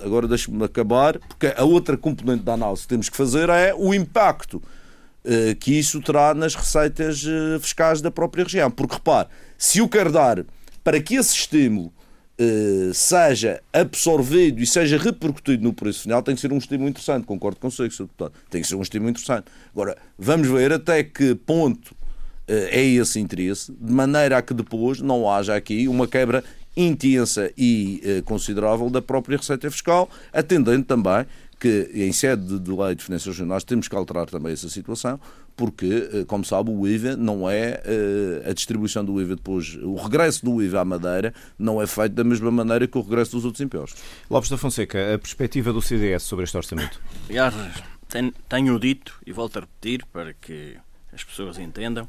Agora 0.05 0.29
deixe-me 0.29 0.63
acabar, 0.65 1.19
porque 1.19 1.53
a 1.57 1.65
outra 1.65 1.97
componente 1.97 2.43
da 2.43 2.53
análise 2.53 2.83
que 2.83 2.89
temos 2.89 3.09
que 3.09 3.17
fazer 3.17 3.49
é 3.49 3.75
o 3.75 3.95
impacto 3.95 4.57
uh, 4.57 5.57
que 5.59 5.79
isso 5.79 6.01
terá 6.01 6.35
nas 6.35 6.55
receitas 6.55 7.25
uh, 7.25 7.59
fiscais 7.61 8.01
da 8.01 8.11
própria 8.11 8.45
região. 8.45 8.71
Porque 8.71 8.95
repare, 8.95 9.29
se 9.57 9.79
eu 9.79 9.89
quero 9.89 10.13
dar 10.13 10.45
para 10.83 11.01
que 11.01 11.15
esse 11.15 11.35
estímulo 11.35 11.93
seja 12.93 13.63
absorvido 13.73 14.61
e 14.61 14.67
seja 14.67 14.99
repercutido 14.99 15.63
no 15.63 15.73
preço 15.73 16.03
final, 16.03 16.21
tem 16.21 16.35
que 16.35 16.41
ser 16.41 16.53
um 16.53 16.59
estímulo 16.59 16.91
interessante. 16.91 17.25
Concordo 17.25 17.61
consigo, 17.61 17.93
Sr. 17.93 18.03
Deputado. 18.03 18.33
Tem 18.51 18.61
que 18.61 18.67
ser 18.67 18.75
um 18.75 18.83
estímulo 18.83 19.11
interessante. 19.11 19.45
Agora, 19.73 19.97
vamos 20.19 20.49
ver 20.49 20.73
até 20.73 21.05
que 21.05 21.37
ponto 21.37 21.95
é 22.47 22.83
esse 22.83 23.19
interesse, 23.19 23.73
de 23.73 23.93
maneira 23.93 24.39
a 24.39 24.43
que 24.43 24.53
depois 24.53 25.01
não 25.01 25.31
haja 25.31 25.55
aqui 25.55 25.89
uma 25.89 26.07
quebra 26.07 26.45
intensa 26.77 27.53
e 27.57 28.01
eh, 28.05 28.23
considerável 28.23 28.91
da 28.91 29.01
própria 29.01 29.37
receita 29.37 29.71
fiscal, 29.71 30.11
atendendo 30.33 30.85
também 30.85 31.25
que, 31.59 31.89
em 31.95 32.13
sede 32.13 32.59
de 32.59 32.71
lei 32.71 32.95
de 32.95 33.05
finanças 33.05 33.29
regionais, 33.29 33.65
temos 33.65 33.89
que 33.89 33.95
alterar 33.95 34.27
também 34.27 34.53
essa 34.53 34.69
situação, 34.69 35.21
porque, 35.57 36.09
eh, 36.13 36.25
como 36.27 36.45
sabe, 36.45 36.71
o 36.71 36.87
IVA 36.87 37.17
não 37.17 37.49
é 37.49 37.81
a 38.49 38.53
distribuição 38.53 39.05
do 39.05 39.21
IVA 39.21 39.37
depois, 39.37 39.77
o 39.77 39.95
regresso 39.95 40.45
do 40.45 40.61
IVA 40.63 40.81
à 40.81 40.85
Madeira 40.85 41.33
não 41.59 41.81
é 41.81 41.87
feito 41.87 42.13
da 42.13 42.25
mesma 42.25 42.51
maneira 42.51 42.87
que 42.87 42.99
o 42.99 43.03
regresso 43.03 43.33
dos 43.33 43.45
outros 43.45 43.61
impostos. 43.61 44.03
Lopes 44.29 44.51
da 44.51 44.59
Fonseca, 44.59 45.15
a 45.15 45.19
perspectiva 45.19 45.73
do 45.73 45.81
CDS 45.81 46.25
sobre 46.25 46.45
este 46.45 46.57
orçamento? 46.57 47.01
Aliás, 47.29 47.55
tenho 48.49 48.79
dito 48.81 49.19
e 49.25 49.33
volto 49.33 49.59
a 49.59 49.61
repetir 49.61 50.05
para 50.13 50.35
que 50.35 50.77
as 51.13 51.23
pessoas 51.23 51.59
entendam 51.59 52.09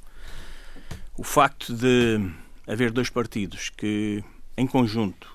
o 1.17 1.23
facto 1.23 1.73
de 1.73 2.29
haver 2.67 2.91
dois 2.91 3.09
partidos 3.09 3.69
que, 3.69 4.23
em 4.57 4.67
conjunto, 4.67 5.33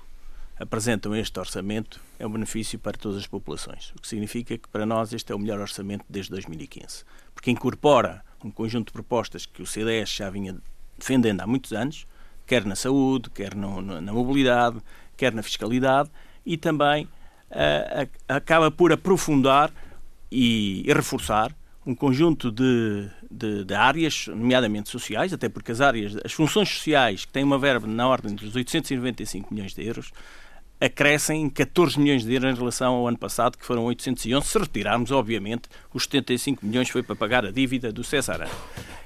apresentam 0.58 1.16
este 1.16 1.38
orçamento 1.40 2.00
é 2.18 2.26
um 2.26 2.30
benefício 2.30 2.78
para 2.78 2.98
todas 2.98 3.16
as 3.16 3.26
populações, 3.26 3.92
o 3.96 4.02
que 4.02 4.06
significa 4.06 4.58
que 4.58 4.68
para 4.68 4.84
nós 4.84 5.12
este 5.14 5.32
é 5.32 5.34
o 5.34 5.38
melhor 5.38 5.58
orçamento 5.58 6.04
desde 6.08 6.30
2015, 6.32 7.04
porque 7.34 7.50
incorpora 7.50 8.22
um 8.44 8.50
conjunto 8.50 8.88
de 8.88 8.92
propostas 8.92 9.46
que 9.46 9.62
o 9.62 9.66
CDS 9.66 10.10
já 10.10 10.28
vinha 10.28 10.56
defendendo 10.98 11.40
há 11.40 11.46
muitos 11.46 11.72
anos, 11.72 12.06
quer 12.46 12.66
na 12.66 12.76
saúde, 12.76 13.30
quer 13.30 13.54
no, 13.54 13.80
na 13.80 14.12
mobilidade, 14.12 14.78
quer 15.16 15.32
na 15.32 15.42
fiscalidade, 15.42 16.10
e 16.44 16.58
também 16.58 17.04
uh, 17.04 18.10
acaba 18.28 18.70
por 18.70 18.92
aprofundar 18.92 19.72
e, 20.30 20.82
e 20.86 20.92
reforçar 20.92 21.54
um 21.90 21.94
conjunto 21.94 22.50
de, 22.52 23.08
de, 23.30 23.64
de, 23.64 23.74
áreas, 23.74 24.28
nomeadamente 24.28 24.88
sociais, 24.88 25.32
até 25.32 25.48
porque 25.48 25.72
as 25.72 25.80
áreas, 25.80 26.16
as 26.24 26.32
funções 26.32 26.68
sociais, 26.68 27.24
que 27.24 27.32
têm 27.32 27.42
uma 27.42 27.58
verba 27.58 27.86
na 27.86 28.06
ordem 28.06 28.34
dos 28.34 28.54
895 28.54 29.52
milhões 29.52 29.74
de 29.74 29.84
euros, 29.84 30.12
acrescem 30.80 31.50
14 31.50 31.98
milhões 31.98 32.24
de 32.24 32.32
euros 32.32 32.54
em 32.54 32.58
relação 32.58 32.94
ao 32.94 33.08
ano 33.08 33.18
passado, 33.18 33.58
que 33.58 33.66
foram 33.66 33.84
811, 33.84 34.46
se 34.46 34.58
retirarmos, 34.58 35.10
obviamente, 35.10 35.68
os 35.92 36.04
75 36.04 36.64
milhões 36.64 36.88
foi 36.88 37.02
para 37.02 37.16
pagar 37.16 37.44
a 37.44 37.50
dívida 37.50 37.92
do 37.92 38.04
César. 38.04 38.48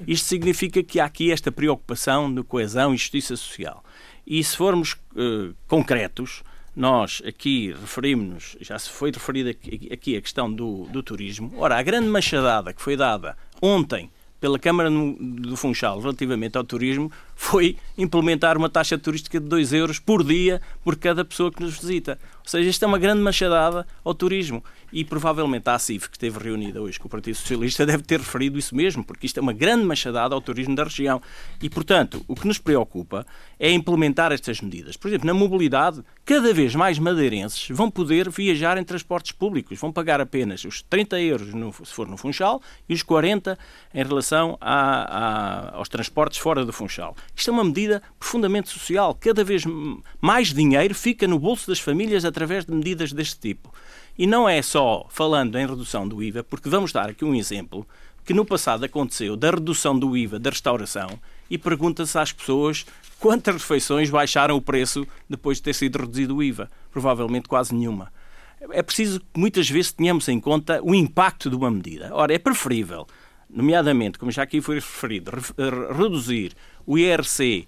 Isto 0.06 0.26
significa 0.26 0.82
que 0.82 1.00
há 1.00 1.06
aqui 1.06 1.32
esta 1.32 1.50
preocupação 1.50 2.32
de 2.32 2.42
coesão 2.42 2.94
e 2.94 2.98
justiça 2.98 3.34
social. 3.34 3.82
E 4.26 4.44
se 4.44 4.56
formos 4.56 4.92
uh, 4.92 5.54
concretos, 5.66 6.42
nós 6.74 7.22
aqui 7.26 7.72
referimos-nos, 7.72 8.56
já 8.60 8.78
se 8.78 8.90
foi 8.90 9.10
referida 9.10 9.50
aqui 9.50 10.16
a 10.16 10.20
questão 10.20 10.52
do, 10.52 10.84
do 10.84 11.02
turismo. 11.02 11.52
Ora, 11.56 11.78
a 11.78 11.82
grande 11.82 12.08
machadada 12.08 12.72
que 12.72 12.82
foi 12.82 12.96
dada 12.96 13.36
ontem 13.62 14.10
pela 14.40 14.58
Câmara 14.58 14.90
do 14.90 15.56
Funchal 15.56 16.00
relativamente 16.00 16.58
ao 16.58 16.64
turismo 16.64 17.10
foi 17.34 17.76
implementar 17.96 18.56
uma 18.56 18.68
taxa 18.68 18.98
turística 18.98 19.40
de 19.40 19.46
2 19.46 19.72
euros 19.72 19.98
por 19.98 20.24
dia 20.24 20.60
por 20.82 20.96
cada 20.96 21.24
pessoa 21.24 21.52
que 21.52 21.62
nos 21.62 21.78
visita. 21.78 22.18
Ou 22.44 22.50
seja, 22.50 22.68
isto 22.68 22.84
é 22.84 22.86
uma 22.86 22.98
grande 22.98 23.22
machadada 23.22 23.86
ao 24.04 24.14
turismo. 24.14 24.62
E 24.92 25.04
provavelmente 25.04 25.68
a 25.68 25.74
ACIF, 25.74 26.08
que 26.08 26.16
esteve 26.16 26.38
reunida 26.38 26.80
hoje 26.80 27.00
com 27.00 27.08
o 27.08 27.10
Partido 27.10 27.34
Socialista, 27.34 27.84
deve 27.86 28.02
ter 28.02 28.20
referido 28.20 28.58
isso 28.58 28.76
mesmo, 28.76 29.02
porque 29.02 29.26
isto 29.26 29.38
é 29.38 29.42
uma 29.42 29.52
grande 29.52 29.84
machadada 29.84 30.34
ao 30.34 30.40
turismo 30.40 30.74
da 30.74 30.84
região. 30.84 31.22
E, 31.62 31.70
portanto, 31.70 32.22
o 32.28 32.34
que 32.34 32.46
nos 32.46 32.58
preocupa 32.58 33.26
é 33.58 33.70
implementar 33.70 34.30
estas 34.30 34.60
medidas. 34.60 34.96
Por 34.96 35.08
exemplo, 35.08 35.26
na 35.26 35.34
mobilidade, 35.34 36.02
cada 36.24 36.52
vez 36.52 36.74
mais 36.74 36.98
madeirenses 36.98 37.66
vão 37.70 37.90
poder 37.90 38.28
viajar 38.28 38.76
em 38.76 38.84
transportes 38.84 39.32
públicos, 39.32 39.78
vão 39.78 39.90
pagar 39.90 40.20
apenas 40.20 40.64
os 40.64 40.82
30 40.82 41.20
euros 41.20 41.54
no, 41.54 41.72
se 41.72 41.92
for 41.92 42.06
no 42.06 42.16
Funchal 42.16 42.60
e 42.88 42.94
os 42.94 43.02
40 43.02 43.58
em 43.94 44.04
relação 44.04 44.58
a, 44.60 45.72
a, 45.72 45.76
aos 45.76 45.88
transportes 45.88 46.38
fora 46.38 46.64
do 46.64 46.72
Funchal. 46.72 47.16
Isto 47.36 47.50
é 47.50 47.52
uma 47.52 47.64
medida 47.64 48.02
profundamente 48.18 48.68
social. 48.68 49.14
Cada 49.14 49.42
vez 49.42 49.64
mais 50.20 50.52
dinheiro 50.52 50.94
fica 50.94 51.26
no 51.26 51.38
bolso 51.38 51.68
das 51.68 51.80
famílias 51.80 52.24
através 52.24 52.64
de 52.64 52.72
medidas 52.72 53.12
deste 53.12 53.38
tipo. 53.38 53.72
E 54.16 54.26
não 54.26 54.48
é 54.48 54.62
só 54.62 55.06
falando 55.10 55.58
em 55.58 55.66
redução 55.66 56.06
do 56.06 56.22
IVA, 56.22 56.44
porque 56.44 56.68
vamos 56.68 56.92
dar 56.92 57.10
aqui 57.10 57.24
um 57.24 57.34
exemplo 57.34 57.86
que 58.24 58.32
no 58.32 58.44
passado 58.44 58.84
aconteceu 58.84 59.36
da 59.36 59.50
redução 59.50 59.98
do 59.98 60.16
IVA 60.16 60.38
da 60.38 60.50
restauração 60.50 61.08
e 61.50 61.58
pergunta-se 61.58 62.16
às 62.18 62.32
pessoas 62.32 62.86
quantas 63.18 63.54
refeições 63.54 64.08
baixaram 64.08 64.56
o 64.56 64.62
preço 64.62 65.06
depois 65.28 65.58
de 65.58 65.64
ter 65.64 65.74
sido 65.74 65.98
reduzido 65.98 66.36
o 66.36 66.42
IVA. 66.42 66.70
Provavelmente 66.90 67.48
quase 67.48 67.74
nenhuma. 67.74 68.12
É 68.70 68.82
preciso 68.82 69.20
que 69.20 69.38
muitas 69.38 69.68
vezes 69.68 69.92
tenhamos 69.92 70.28
em 70.28 70.40
conta 70.40 70.80
o 70.82 70.94
impacto 70.94 71.50
de 71.50 71.56
uma 71.56 71.70
medida. 71.70 72.10
Ora, 72.14 72.32
é 72.32 72.38
preferível, 72.38 73.06
nomeadamente, 73.50 74.18
como 74.18 74.30
já 74.30 74.42
aqui 74.42 74.60
foi 74.60 74.76
referido, 74.76 75.32
reduzir 75.96 76.52
o 76.86 76.98
IRC, 76.98 77.66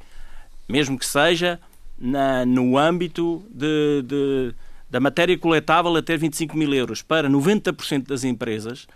mesmo 0.68 0.98
que 0.98 1.06
seja 1.06 1.60
na, 1.98 2.44
no 2.44 2.76
âmbito 2.76 3.44
de, 3.50 4.02
de 4.02 4.54
da 4.88 5.00
matéria 5.00 5.36
coletável 5.36 5.94
até 5.96 6.16
25 6.16 6.56
mil 6.56 6.72
euros. 6.72 7.02
Para 7.02 7.28
90% 7.28 8.06
das 8.06 8.24
empresas, 8.24 8.86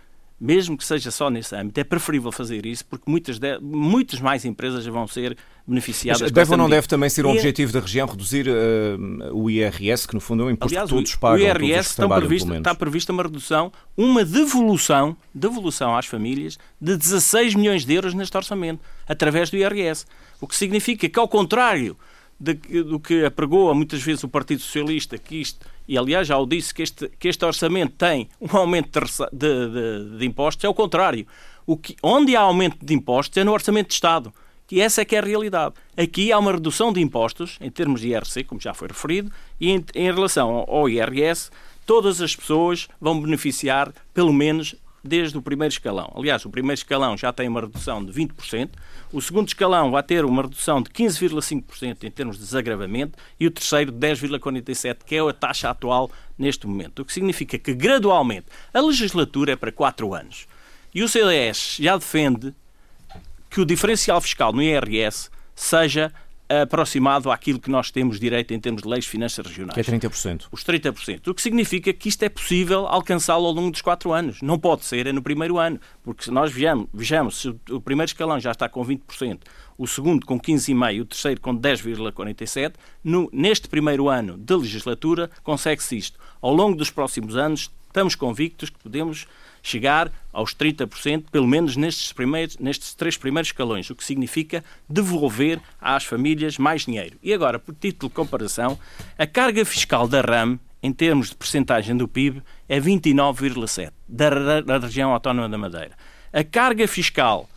mesmo 0.41 0.75
que 0.75 0.83
seja 0.83 1.11
só 1.11 1.29
nesse 1.29 1.55
âmbito, 1.55 1.79
é 1.79 1.83
preferível 1.83 2.31
fazer 2.31 2.65
isso 2.65 2.83
porque 2.87 3.09
muitas, 3.09 3.37
de, 3.37 3.59
muitas 3.59 4.19
mais 4.19 4.43
empresas 4.43 4.83
vão 4.87 5.07
ser 5.07 5.37
beneficiadas. 5.67 6.19
Mas 6.19 6.31
deve 6.31 6.51
ou 6.51 6.57
não 6.57 6.67
deve 6.67 6.87
também 6.87 7.07
ser 7.11 7.27
um 7.27 7.29
e 7.29 7.33
é- 7.33 7.35
objetivo 7.35 7.71
da 7.71 7.79
região 7.79 8.07
reduzir 8.07 8.47
uh, 8.47 9.37
o 9.37 9.51
IRS, 9.51 10.07
que 10.07 10.15
no 10.15 10.19
fundo 10.19 10.41
é 10.41 10.45
um 10.47 10.49
imposto 10.49 10.73
Aliás, 10.73 10.89
que 10.89 10.95
todos 10.95 11.15
pagam? 11.15 11.37
O 11.37 11.47
IRS 11.47 11.91
está, 11.91 12.09
previsto, 12.09 12.53
está 12.55 12.73
prevista 12.73 13.13
uma 13.13 13.21
redução, 13.21 13.71
uma 13.95 14.25
devolução, 14.25 15.15
devolução 15.31 15.95
às 15.95 16.07
famílias 16.07 16.57
de 16.81 16.97
16 16.97 17.53
milhões 17.53 17.85
de 17.85 17.93
euros 17.93 18.15
neste 18.15 18.35
orçamento, 18.35 18.81
através 19.07 19.51
do 19.51 19.57
IRS. 19.57 20.07
O 20.39 20.47
que 20.47 20.55
significa 20.55 21.07
que, 21.07 21.19
ao 21.19 21.27
contrário 21.27 21.95
de, 22.41 22.83
do 22.83 22.99
que 22.99 23.23
apregou 23.23 23.73
muitas 23.75 24.01
vezes 24.01 24.23
o 24.23 24.27
Partido 24.27 24.61
Socialista, 24.61 25.17
que 25.17 25.35
isto 25.39 25.65
e 25.87 25.97
aliás 25.97 26.27
já 26.27 26.37
o 26.37 26.45
disse 26.45 26.73
que 26.73 26.81
este, 26.81 27.09
que 27.19 27.27
este 27.27 27.43
orçamento 27.43 27.93
tem 27.97 28.29
um 28.39 28.55
aumento 28.55 28.99
de, 29.33 29.67
de, 29.67 30.17
de, 30.17 30.25
impostos, 30.25 30.63
é 30.63 30.69
o 30.69 30.73
contrário. 30.73 31.27
O 31.65 31.75
que, 31.75 31.95
onde 32.01 32.35
há 32.35 32.41
aumento 32.41 32.77
de 32.83 32.93
impostos 32.93 33.37
é 33.37 33.43
no 33.43 33.51
orçamento 33.51 33.89
de 33.89 33.95
Estado. 33.95 34.33
E 34.71 34.79
essa 34.79 35.01
é 35.01 35.05
que 35.05 35.17
é 35.17 35.19
a 35.19 35.21
realidade. 35.21 35.75
Aqui 35.97 36.31
há 36.31 36.39
uma 36.39 36.53
redução 36.53 36.93
de 36.93 37.01
impostos, 37.01 37.57
em 37.59 37.69
termos 37.69 37.99
de 37.99 38.07
IRC, 38.07 38.45
como 38.45 38.61
já 38.61 38.73
foi 38.73 38.87
referido, 38.87 39.29
e 39.59 39.69
em, 39.69 39.83
em 39.93 40.05
relação 40.05 40.63
ao 40.65 40.87
IRS, 40.87 41.51
todas 41.85 42.21
as 42.21 42.33
pessoas 42.33 42.87
vão 42.99 43.19
beneficiar, 43.19 43.93
pelo 44.13 44.31
menos, 44.31 44.75
desde 45.03 45.37
o 45.37 45.41
primeiro 45.41 45.71
escalão. 45.71 46.13
Aliás, 46.15 46.45
o 46.45 46.49
primeiro 46.49 46.77
escalão 46.77 47.17
já 47.17 47.33
tem 47.33 47.47
uma 47.47 47.61
redução 47.61 48.03
de 48.03 48.11
20%, 48.11 48.69
o 49.11 49.21
segundo 49.21 49.47
escalão 49.47 49.91
vai 49.91 50.03
ter 50.03 50.23
uma 50.23 50.43
redução 50.43 50.81
de 50.81 50.89
15,5% 50.89 52.03
em 52.03 52.11
termos 52.11 52.37
de 52.37 52.43
desagravamento 52.43 53.17
e 53.39 53.47
o 53.47 53.51
terceiro 53.51 53.91
de 53.91 53.97
10,47%, 53.97 54.97
que 55.05 55.15
é 55.15 55.19
a 55.19 55.33
taxa 55.33 55.69
atual 55.69 56.11
neste 56.37 56.67
momento. 56.67 57.01
O 57.01 57.05
que 57.05 57.13
significa 57.13 57.57
que, 57.57 57.73
gradualmente, 57.73 58.47
a 58.73 58.79
legislatura 58.79 59.53
é 59.53 59.55
para 59.55 59.71
4 59.71 60.13
anos. 60.13 60.47
E 60.93 61.03
o 61.03 61.09
CDS 61.09 61.77
já 61.79 61.97
defende 61.97 62.53
que 63.49 63.59
o 63.59 63.65
diferencial 63.65 64.21
fiscal 64.21 64.53
no 64.53 64.61
IRS 64.61 65.29
seja 65.55 66.11
aproximado 66.61 67.31
àquilo 67.31 67.59
que 67.59 67.69
nós 67.69 67.91
temos 67.91 68.19
direito 68.19 68.53
em 68.53 68.59
termos 68.59 68.81
de 68.81 68.87
leis 68.87 69.05
de 69.05 69.09
finanças 69.09 69.45
regionais. 69.45 69.73
Que 69.73 69.79
é 69.79 69.99
30%. 69.99 70.47
Os 70.51 70.63
30%. 70.63 71.27
O 71.27 71.33
que 71.33 71.41
significa 71.41 71.93
que 71.93 72.09
isto 72.09 72.23
é 72.23 72.29
possível 72.29 72.87
alcançá-lo 72.87 73.45
ao 73.45 73.53
longo 73.53 73.71
dos 73.71 73.81
quatro 73.81 74.11
anos. 74.11 74.41
Não 74.41 74.59
pode 74.59 74.85
ser 74.85 75.07
é 75.07 75.13
no 75.13 75.21
primeiro 75.21 75.57
ano. 75.57 75.79
Porque 76.03 76.23
se 76.23 76.31
nós 76.31 76.51
vejamos, 76.51 76.87
vejamos 76.93 77.41
se 77.41 77.55
o 77.69 77.79
primeiro 77.79 78.09
escalão 78.09 78.39
já 78.39 78.51
está 78.51 78.67
com 78.67 78.85
20%, 78.85 79.39
o 79.77 79.87
segundo 79.87 80.25
com 80.25 80.39
15,5% 80.39 80.95
e 80.95 81.01
o 81.01 81.05
terceiro 81.05 81.41
com 81.41 81.55
10,47%, 81.57 82.73
neste 83.31 83.67
primeiro 83.67 84.09
ano 84.09 84.37
de 84.37 84.55
legislatura 84.55 85.29
consegue-se 85.43 85.97
isto. 85.97 86.19
Ao 86.41 86.53
longo 86.53 86.75
dos 86.75 86.89
próximos 86.89 87.35
anos, 87.35 87.71
estamos 87.87 88.15
convictos 88.15 88.69
que 88.69 88.79
podemos 88.79 89.27
chegar 89.61 90.11
aos 90.33 90.55
30%, 90.55 91.25
pelo 91.31 91.47
menos 91.47 91.75
nestes, 91.75 92.13
primeiros, 92.13 92.57
nestes 92.57 92.93
três 92.93 93.17
primeiros 93.17 93.49
escalões, 93.49 93.89
o 93.89 93.95
que 93.95 94.03
significa 94.03 94.63
devolver 94.89 95.59
às 95.79 96.03
famílias 96.03 96.57
mais 96.57 96.85
dinheiro. 96.85 97.17
E 97.21 97.33
agora, 97.33 97.59
por 97.59 97.75
título 97.75 98.09
de 98.09 98.15
comparação, 98.15 98.79
a 99.17 99.27
carga 99.27 99.63
fiscal 99.65 100.07
da 100.07 100.21
RAM, 100.21 100.59
em 100.81 100.91
termos 100.91 101.29
de 101.29 101.35
percentagem 101.35 101.95
do 101.95 102.07
PIB, 102.07 102.41
é 102.67 102.79
29,7% 102.79 103.91
da, 104.07 104.61
da 104.61 104.77
região 104.79 105.11
autónoma 105.11 105.47
da 105.47 105.57
Madeira. 105.57 105.91
A 106.33 106.43
carga 106.43 106.87
fiscal 106.87 107.47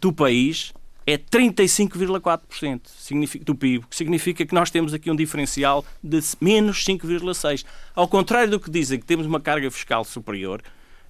do 0.00 0.12
país 0.12 0.72
é 1.06 1.18
35,4% 1.18 3.44
do 3.44 3.54
PIB, 3.54 3.86
que 3.88 3.96
significa 3.96 4.46
que 4.46 4.54
nós 4.54 4.70
temos 4.70 4.94
aqui 4.94 5.10
um 5.10 5.16
diferencial 5.16 5.84
de 6.02 6.20
menos 6.40 6.84
5,6%. 6.84 7.64
Ao 7.94 8.06
contrário 8.06 8.50
do 8.50 8.60
que 8.60 8.70
dizem 8.70 8.98
que 8.98 9.06
temos 9.06 9.26
uma 9.26 9.40
carga 9.40 9.70
fiscal 9.70 10.04
superior, 10.04 10.62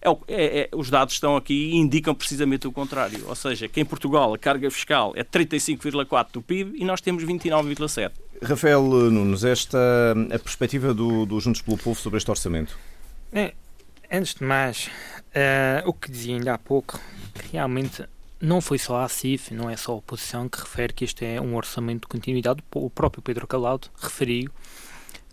é, 0.03 0.11
é, 0.29 0.61
é, 0.61 0.69
os 0.75 0.89
dados 0.89 1.15
estão 1.15 1.37
aqui 1.37 1.73
e 1.73 1.77
indicam 1.77 2.15
precisamente 2.15 2.67
o 2.67 2.73
contrário. 2.73 3.23
Ou 3.27 3.35
seja, 3.35 3.69
que 3.69 3.81
em 3.81 3.85
Portugal 3.85 4.33
a 4.33 4.39
carga 4.39 4.71
fiscal 4.71 5.13
é 5.15 5.23
35,4% 5.23 6.27
do 6.33 6.43
PIB 6.43 6.79
e 6.79 6.85
nós 6.85 7.01
temos 7.01 7.25
29,7%. 7.25 8.13
Rafael 8.43 8.83
Nunes, 8.83 9.45
esta 9.45 9.79
a 10.33 10.39
perspectiva 10.39 10.95
do, 10.95 11.27
do 11.27 11.39
Juntos 11.41 11.61
pelo 11.61 11.77
Povo 11.77 12.01
sobre 12.01 12.17
este 12.17 12.31
orçamento? 12.31 12.79
É, 13.31 13.53
antes 14.11 14.35
de 14.35 14.45
mais, 14.45 14.87
uh, 14.87 15.87
o 15.87 15.93
que 15.93 16.11
dizia 16.11 16.37
ainda 16.37 16.55
há 16.55 16.59
pouco, 16.59 16.99
realmente 17.53 18.03
não 18.41 18.63
foi 18.63 18.79
só 18.79 19.03
a 19.03 19.09
CIF, 19.09 19.53
não 19.53 19.69
é 19.69 19.77
só 19.77 19.93
a 19.93 19.97
oposição 19.97 20.49
que 20.49 20.59
refere 20.59 20.95
que 20.95 21.05
este 21.05 21.27
é 21.27 21.39
um 21.39 21.55
orçamento 21.55 22.03
de 22.03 22.09
continuidade. 22.09 22.63
O 22.75 22.89
próprio 22.89 23.23
Pedro 23.23 23.47
Calado 23.47 23.89
referiu 24.01 24.51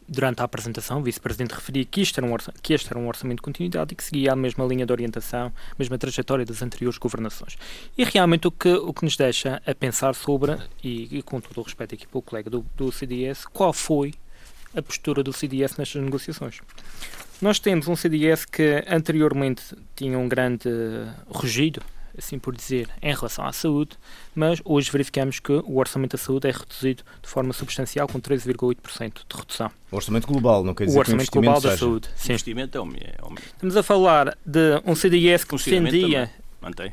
durante 0.07 0.41
a 0.41 0.45
apresentação, 0.45 0.99
o 0.99 1.03
vice-presidente 1.03 1.53
referia 1.53 1.83
que, 1.83 2.01
isto 2.01 2.19
era 2.19 2.25
um 2.25 2.35
que 2.61 2.73
este 2.73 2.89
era 2.89 2.97
um 2.97 3.07
orçamento 3.07 3.37
de 3.37 3.41
continuidade 3.41 3.93
e 3.93 3.95
que 3.95 4.03
seguia 4.03 4.33
a 4.33 4.35
mesma 4.35 4.65
linha 4.65 4.85
de 4.85 4.91
orientação, 4.91 5.47
a 5.47 5.75
mesma 5.77 5.97
trajetória 5.97 6.45
das 6.45 6.61
anteriores 6.61 6.97
governações. 6.97 7.57
E 7.97 8.03
realmente 8.03 8.47
o 8.47 8.51
que, 8.51 8.69
o 8.69 8.93
que 8.93 9.03
nos 9.03 9.17
deixa 9.17 9.61
a 9.65 9.75
pensar 9.75 10.15
sobre, 10.15 10.57
e, 10.83 11.17
e 11.17 11.21
com 11.21 11.41
todo 11.41 11.59
o 11.59 11.63
respeito 11.63 11.95
aqui 11.95 12.07
para 12.07 12.17
o 12.17 12.21
colega 12.21 12.49
do, 12.49 12.65
do 12.75 12.91
CDS, 12.91 13.45
qual 13.45 13.73
foi 13.73 14.13
a 14.75 14.81
postura 14.81 15.23
do 15.23 15.33
CDS 15.33 15.77
nestas 15.77 16.01
negociações. 16.01 16.59
Nós 17.41 17.59
temos 17.59 17.87
um 17.87 17.95
CDS 17.95 18.45
que 18.45 18.83
anteriormente 18.87 19.75
tinha 19.95 20.17
um 20.17 20.27
grande 20.27 20.69
rugido 21.27 21.81
assim 22.17 22.39
por 22.39 22.55
dizer, 22.55 22.89
em 23.01 23.13
relação 23.13 23.45
à 23.45 23.53
saúde, 23.53 23.97
mas 24.35 24.61
hoje 24.65 24.91
verificamos 24.91 25.39
que 25.39 25.51
o 25.51 25.77
orçamento 25.77 26.17
da 26.17 26.23
saúde 26.23 26.47
é 26.47 26.51
reduzido 26.51 27.03
de 27.21 27.29
forma 27.29 27.53
substancial, 27.53 28.07
com 28.07 28.19
13,8% 28.19 29.13
de 29.29 29.37
redução. 29.37 29.71
O 29.91 29.95
orçamento 29.95 30.27
global, 30.27 30.63
não 30.63 30.73
quer 30.73 30.85
dizer 30.85 30.97
o 30.97 30.99
orçamento 30.99 31.31
que 31.31 31.37
o 31.37 31.41
global 31.41 31.61
da 31.61 31.69
seja. 31.71 31.79
saúde. 31.79 32.09
Sim. 32.15 32.29
O 32.29 32.31
investimento 32.33 32.77
é 32.77 32.81
o 32.81 32.85
mesmo. 32.85 33.37
Estamos 33.45 33.77
a 33.77 33.83
falar 33.83 34.37
de 34.45 34.81
um 34.85 34.95
CDS 34.95 35.43
que 35.43 35.55
defendia 35.55 36.29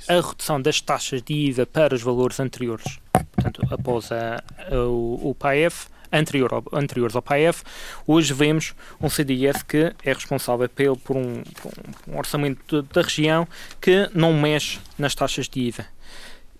a 0.08 0.14
redução 0.20 0.60
das 0.60 0.80
taxas 0.80 1.22
de 1.22 1.32
IVA 1.32 1.66
para 1.66 1.94
os 1.94 2.02
valores 2.02 2.38
anteriores, 2.38 2.98
portanto, 3.32 3.62
após 3.70 4.10
a, 4.12 4.42
a, 4.70 4.76
o, 4.76 5.30
o 5.30 5.34
PAEF, 5.34 5.86
anterior 6.12 6.52
ao, 6.54 6.64
anteriores 6.72 7.16
ao 7.16 7.22
PAEF, 7.22 7.62
hoje 8.06 8.32
vemos 8.32 8.74
um 9.00 9.08
CDS 9.08 9.62
que 9.62 9.92
é 10.04 10.12
responsável 10.12 10.68
pelo, 10.68 10.96
por, 10.96 11.16
um, 11.16 11.42
por 11.42 11.72
um 12.08 12.18
orçamento 12.18 12.82
da 12.82 13.02
região 13.02 13.46
que 13.80 14.08
não 14.14 14.32
mexe 14.32 14.78
nas 14.98 15.14
taxas 15.14 15.48
de 15.48 15.60
IVA. 15.60 15.86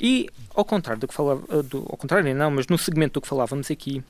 E, 0.01 0.29
ao 0.55 0.65
contrário 0.65 1.01
do 1.01 1.09
que 1.09 1.15
falava, 1.15 1.63
do, 1.63 1.87
ao 1.89 1.97
contrário 1.97 2.35
não, 2.35 2.51
mas 2.51 2.67
no 2.67 2.77
segmento 2.77 3.15
do 3.15 3.21
que 3.21 3.29
falávamos 3.29 3.71
aqui, 3.71 4.03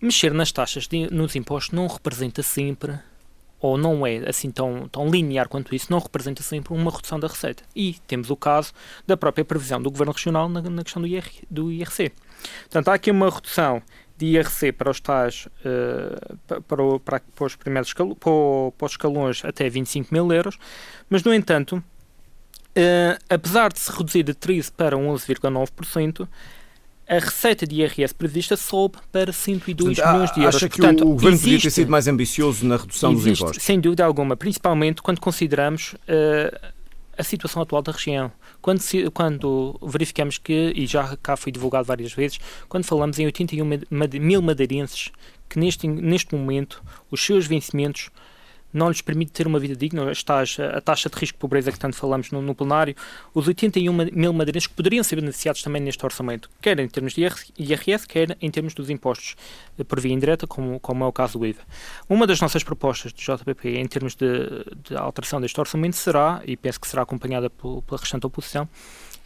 mexer 0.00 0.32
nas 0.32 0.52
taxas, 0.52 0.86
de, 0.86 1.12
nos 1.12 1.34
impostos, 1.36 1.72
não 1.72 1.86
representa 1.86 2.42
sempre, 2.42 2.98
ou 3.60 3.76
não 3.76 4.06
é 4.06 4.28
assim 4.28 4.50
tão, 4.50 4.88
tão 4.88 5.08
linear 5.08 5.48
quanto 5.48 5.74
isso, 5.74 5.88
não 5.90 5.98
representa 5.98 6.42
sempre 6.42 6.72
uma 6.72 6.90
redução 6.90 7.20
da 7.20 7.28
receita. 7.28 7.62
E 7.76 7.94
temos 8.06 8.30
o 8.30 8.36
caso 8.36 8.72
da 9.06 9.16
própria 9.16 9.44
previsão 9.44 9.80
do 9.80 9.90
Governo 9.90 10.12
Regional 10.12 10.48
na, 10.48 10.62
na 10.62 10.82
questão 10.82 11.02
do, 11.02 11.06
IR, 11.06 11.24
do 11.50 11.70
IRC. 11.70 12.12
Portanto, 12.62 12.88
há 12.88 12.94
aqui 12.94 13.10
uma 13.10 13.28
redução 13.28 13.82
de 14.16 14.26
IRC 14.26 14.72
para 14.72 14.90
os 14.90 15.00
tais, 15.00 15.46
uh, 15.46 16.36
para, 16.46 16.62
para, 16.98 17.20
para, 17.20 17.46
os 17.46 17.56
primeiros 17.56 17.88
escalões, 17.88 18.16
para, 18.18 18.32
para, 18.76 18.86
os 18.86 18.92
escalões 18.92 19.44
até 19.44 19.68
25 19.68 20.12
mil 20.12 20.30
euros, 20.32 20.58
mas 21.08 21.22
no 21.22 21.32
entanto, 21.32 21.76
uh, 21.76 23.18
apesar 23.28 23.72
de 23.72 23.78
se 23.78 23.90
reduzir 23.90 24.22
de 24.22 24.34
13 24.34 24.72
para 24.72 24.96
11,9%, 24.96 26.28
a 27.10 27.18
receita 27.18 27.66
de 27.66 27.82
IRS 27.82 28.14
prevista 28.14 28.56
sobe 28.56 28.98
para 29.10 29.32
102 29.32 29.96
Portanto, 29.96 30.12
milhões 30.12 30.32
de 30.32 30.40
euros. 30.40 30.54
Acha 30.54 30.68
que 30.68 30.76
Portanto, 30.76 31.02
o 31.02 31.14
governo 31.14 31.38
podia 31.40 31.60
ter 31.60 31.70
sido 31.70 31.90
mais 31.90 32.06
ambicioso 32.06 32.64
na 32.64 32.76
redução 32.76 33.10
existe, 33.10 33.28
dos 33.30 33.40
impostos? 33.40 33.64
Sem 33.64 33.80
dúvida 33.80 34.04
alguma, 34.04 34.36
principalmente 34.36 35.02
quando 35.02 35.20
consideramos 35.20 35.94
uh, 35.94 36.70
a 37.18 37.24
situação 37.24 37.62
atual 37.62 37.82
da 37.82 37.90
região. 37.90 38.30
Quando, 38.62 38.80
quando, 39.12 39.80
verificamos 39.82 40.38
que, 40.38 40.72
e 40.76 40.86
já 40.86 41.16
cá 41.20 41.36
foi 41.36 41.50
divulgado 41.50 41.84
várias 41.84 42.12
vezes, 42.12 42.38
quando 42.68 42.84
falamos 42.84 43.18
em 43.18 43.26
81 43.26 43.64
mil 44.20 44.40
madeirenses 44.40 45.10
que 45.48 45.58
neste, 45.58 45.88
neste 45.88 46.32
momento 46.32 46.80
os 47.10 47.24
seus 47.24 47.44
vencimentos 47.44 48.10
não 48.72 48.88
lhes 48.88 49.00
permite 49.00 49.32
ter 49.32 49.46
uma 49.46 49.58
vida 49.58 49.74
digna, 49.74 50.10
a 50.10 50.80
taxa 50.80 51.08
de 51.10 51.18
risco 51.18 51.36
de 51.36 51.40
pobreza 51.40 51.72
que 51.72 51.78
tanto 51.78 51.96
falamos 51.96 52.30
no, 52.30 52.40
no 52.40 52.54
plenário, 52.54 52.94
os 53.34 53.48
81 53.48 53.92
mil 54.12 54.32
madeirenses 54.32 54.66
que 54.66 54.74
poderiam 54.74 55.02
ser 55.02 55.16
beneficiados 55.16 55.62
também 55.62 55.82
neste 55.82 56.04
orçamento, 56.04 56.50
quer 56.60 56.78
em 56.78 56.88
termos 56.88 57.14
de 57.14 57.22
IRS, 57.58 58.06
quer 58.06 58.36
em 58.40 58.50
termos 58.50 58.74
dos 58.74 58.90
impostos 58.90 59.36
eh, 59.78 59.84
por 59.84 60.00
via 60.00 60.12
indireta, 60.12 60.46
como, 60.46 60.78
como 60.80 61.04
é 61.04 61.06
o 61.06 61.12
caso 61.12 61.38
do 61.38 61.46
IVA. 61.46 61.62
Uma 62.08 62.26
das 62.26 62.40
nossas 62.40 62.62
propostas 62.62 63.12
do 63.12 63.20
JPP 63.20 63.76
em 63.76 63.86
termos 63.86 64.14
de, 64.14 64.26
de 64.88 64.96
alteração 64.96 65.40
deste 65.40 65.58
orçamento 65.60 65.96
será, 65.96 66.42
e 66.44 66.56
penso 66.56 66.80
que 66.80 66.86
será 66.86 67.02
acompanhada 67.02 67.50
pela 67.50 67.98
restante 67.98 68.26
oposição, 68.26 68.68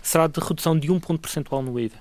será 0.02 0.26
de 0.26 0.38
redução 0.38 0.78
de 0.78 0.90
um 0.90 1.00
ponto 1.00 1.20
percentual 1.20 1.62
no 1.62 1.78
IVA. 1.78 1.96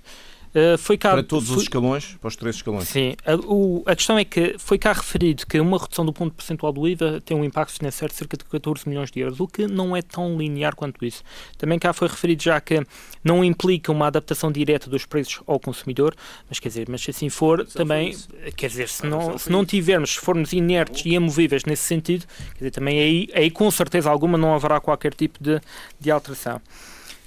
Uh, 0.54 0.78
foi 0.78 1.00
cá, 1.00 1.14
para 1.14 1.24
todos 1.24 1.48
foi, 1.48 1.58
os 1.58 1.64
escalões, 1.64 2.16
para 2.22 2.28
os 2.28 2.36
três 2.36 2.58
escalões. 2.58 2.88
Sim. 2.88 3.16
A, 3.26 3.36
o, 3.36 3.82
a 3.88 3.96
questão 3.96 4.20
é 4.20 4.24
que 4.24 4.56
foi 4.60 4.78
cá 4.78 4.94
referido 4.94 5.48
que 5.48 5.60
uma 5.60 5.80
redução 5.80 6.06
do 6.06 6.14
ponto 6.14 6.36
percentual 6.36 6.72
do 6.72 6.88
IVA 6.88 7.20
tem 7.26 7.36
um 7.36 7.44
impacto 7.44 7.74
financeiro 7.74 8.12
de 8.12 8.18
cerca 8.20 8.38
de 8.38 8.46
14 8.46 8.88
milhões 8.88 9.10
de 9.10 9.20
euros, 9.20 9.40
o 9.40 9.48
que 9.48 9.66
não 9.66 9.98
é 9.98 10.04
tão 10.04 10.38
linear 10.38 10.76
quanto 10.76 11.04
isso. 11.04 11.24
Também 11.58 11.80
cá 11.80 11.92
foi 11.92 12.08
referido 12.08 12.44
já 12.44 12.62
que 12.62 12.86
não 13.24 13.44
implica 13.44 13.92
uma 13.92 14.06
adaptação 14.06 14.52
direta 14.52 14.90
dos 14.92 15.08
preços 15.08 15.42
ao 15.48 15.60
consumidor, 15.60 16.14
mas 16.48 16.60
quer 16.60 16.68
dizer, 16.68 16.88
mas 16.88 17.02
se 17.02 17.10
assim 17.10 17.30
for, 17.30 17.66
também, 17.66 18.16
quer 18.56 18.68
dizer, 18.68 18.90
se 18.90 19.08
não, 19.08 19.36
se 19.40 19.50
não 19.50 19.66
tivermos, 19.66 20.12
se 20.12 20.20
formos 20.20 20.54
inertes 20.54 21.04
e 21.04 21.16
amovíveis 21.16 21.66
nesse 21.66 21.84
sentido, 21.84 22.28
quer 22.54 22.60
dizer, 22.60 22.72
também 22.72 23.00
aí, 23.00 23.28
aí 23.34 23.50
com 23.50 23.72
certeza 23.72 24.08
alguma 24.08 24.38
não 24.38 24.54
haverá 24.54 24.80
qualquer 24.80 25.16
tipo 25.16 25.44
de, 25.44 25.60
de 26.00 26.12
alteração. 26.12 26.62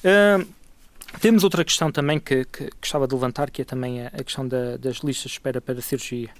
Uh, 0.04 0.46
temos 1.20 1.44
outra 1.44 1.64
questão 1.64 1.90
também 1.90 2.18
que, 2.18 2.44
que, 2.44 2.70
gostava 2.80 3.06
de 3.06 3.14
levantar, 3.14 3.50
que 3.50 3.62
é 3.62 3.64
também 3.64 4.02
a, 4.02 4.08
a 4.08 4.24
questão 4.24 4.46
da, 4.46 4.76
das 4.76 4.96
listas 4.98 5.30
de 5.30 5.38
espera 5.38 5.60
para 5.60 5.80
cirurgia. 5.80 6.30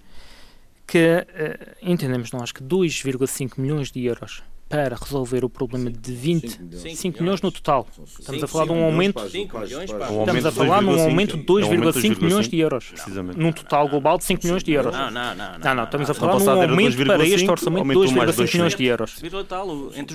Que 0.87 1.27
uh, 1.27 1.77
entendemos 1.83 2.31
nós 2.33 2.53
que 2.53 2.62
2,5 2.62 3.55
milhões 3.59 3.91
de 3.91 4.05
euros 4.05 4.43
para 4.69 4.97
resolver 4.97 5.45
o 5.45 5.49
problema 5.49 5.91
de 5.91 6.13
20, 6.13 6.61
5 6.97 7.23
milhões 7.23 7.41
no 7.41 7.53
total. 7.53 7.87
Estamos 8.19 8.43
a 8.43 8.47
falar 8.49 8.65
de 8.67 8.73
um 8.73 8.85
aumento. 8.85 9.23
Estamos 9.25 10.47
a 10.47 10.53
falar 10.53 10.83
num 10.83 11.01
aumento 11.01 11.37
de 11.37 11.45
2,5 11.45 12.21
milhões 12.21 12.49
de 12.49 12.59
euros. 12.59 12.93
Num 13.37 13.53
total 13.53 13.89
global 13.89 14.19
de 14.19 14.25
5 14.25 14.43
milhões 14.45 14.65
de 14.65 14.73
euros. 14.73 14.93
Não, 14.93 15.11
não, 15.11 15.35
não. 15.35 15.59
Não, 15.59 15.75
não. 15.75 15.85
Estamos 15.85 16.11
a 16.11 16.15
falar 16.15 16.39
num 16.39 16.51
aumento 16.51 17.07
para 17.07 17.25
este 17.27 17.49
orçamento 17.49 17.89
de 17.89 17.95
2,5 17.95 18.55
milhões 18.55 18.75
de 18.75 18.85
euros. 18.85 19.23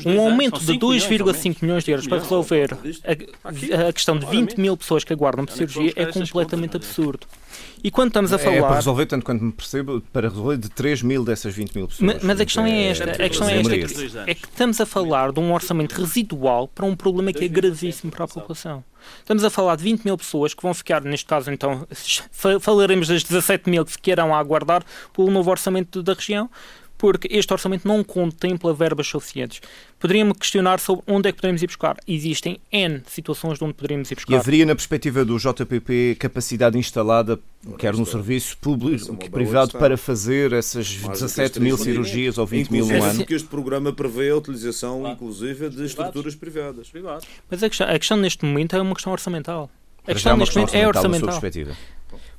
Um 0.06 0.20
aumento 0.20 0.60
de 0.60 0.74
2,5 0.74 1.58
milhões 1.62 1.84
de 1.84 1.92
euros 1.92 2.08
para 2.08 2.20
resolver 2.20 2.74
a, 2.74 3.88
a 3.88 3.94
questão 3.94 4.18
de 4.18 4.26
20 4.26 4.60
mil 4.60 4.76
pessoas 4.76 5.04
que 5.04 5.14
aguardam 5.14 5.46
por 5.46 5.54
cirurgia 5.54 5.94
é 5.96 6.06
completamente 6.08 6.76
absurdo. 6.76 7.26
E 7.84 7.90
quando 7.90 8.10
estamos 8.10 8.32
a 8.32 8.38
falar. 8.38 8.58
É 8.58 8.62
para 8.62 8.76
resolver, 8.76 9.06
tanto 9.06 9.26
quanto 9.26 9.44
me 9.44 9.52
percebo, 9.52 10.02
para 10.14 10.30
resolver 10.30 10.58
de 10.58 10.70
3 10.70 11.02
mil 11.02 11.24
dessas 11.24 11.54
20 11.54 11.76
mil 11.76 11.88
pessoas. 11.88 12.14
Mas, 12.14 12.24
mas 12.24 12.40
a 12.40 12.46
questão 12.46 12.66
é 12.66 12.88
esta: 12.88 13.12
a 13.12 13.30
questão 13.30 13.50
é, 13.50 13.60
esta, 13.60 14.24
é 14.28 14.36
que 14.36 14.46
estamos 14.46 14.80
a 14.80 14.86
falar 14.86 15.32
de 15.32 15.40
um 15.40 15.54
orçamento 15.54 15.94
residual 15.94 16.68
para 16.68 16.86
um 16.86 16.96
problema 16.96 17.34
que 17.34 17.46
é 17.46 17.48
gravíssimo 17.48 18.12
para 18.12 18.26
a 18.26 18.28
população. 18.28 18.84
Estamos 19.20 19.44
a 19.44 19.50
falar 19.50 19.76
de 19.76 19.84
20 19.84 20.06
mil 20.06 20.18
pessoas 20.18 20.54
que 20.54 20.62
vão 20.62 20.74
ficar, 20.74 21.02
neste 21.02 21.26
caso, 21.26 21.52
então, 21.52 21.88
falaremos 22.62 23.08
das 23.08 23.24
17 23.24 23.70
mil 23.70 23.84
que 23.84 23.92
ficarão 23.94 24.34
a 24.34 24.38
aguardar 24.38 24.84
pelo 25.14 25.32
novo 25.32 25.50
orçamento 25.50 26.04
da 26.04 26.14
região, 26.14 26.50
porque 27.02 27.28
este 27.32 27.52
orçamento 27.52 27.88
não 27.88 28.04
contempla 28.04 28.72
verbas 28.76 29.08
suficientes. 29.08 29.60
Poderíamos 30.00 30.38
questionar 30.38 30.80
sobre 30.80 31.04
onde 31.08 31.28
é 31.28 31.32
que 31.32 31.38
poderíamos 31.38 31.64
ir 31.64 31.66
buscar. 31.66 31.98
Existem 32.08 32.60
N 32.72 33.02
situações 33.08 33.58
de 33.58 33.64
onde 33.64 33.74
poderíamos 33.74 34.12
ir 34.12 34.16
buscar. 34.16 34.32
E 34.32 34.36
haveria, 34.36 34.68
na 34.68 34.76
perspectiva 34.76 35.26
do 35.26 35.36
JPP, 35.36 36.18
capacidade 36.20 36.78
instalada, 36.78 37.40
quer 37.80 37.96
no 37.96 38.06
serviço 38.06 38.56
público, 38.60 39.18
que 39.18 39.32
privado, 39.32 39.80
para 39.80 39.98
fazer 39.98 40.54
essas 40.54 40.88
17 40.96 41.60
mil 41.60 41.76
cirurgias 41.76 42.38
ou 42.38 42.46
20 42.46 42.70
mil 42.70 42.86
no 42.86 43.04
ano? 43.04 43.26
que 43.26 43.34
este 43.34 43.48
programa 43.48 43.92
prevê 43.92 44.30
a 44.30 44.38
utilização, 44.38 45.12
inclusive, 45.12 45.70
de 45.70 45.84
estruturas 45.86 46.36
privadas. 46.36 46.92
Mas 47.50 47.64
a 47.64 47.68
questão, 47.68 47.88
a 47.88 47.98
questão 47.98 48.18
neste 48.18 48.46
momento 48.46 48.76
é 48.76 48.82
uma 48.82 48.94
questão 48.94 49.12
orçamental. 49.12 49.72
A 50.08 50.14
questão 50.14 50.38
neste 50.38 50.56
momento 50.56 50.76
é 50.76 50.88
orçamental. 50.88 51.42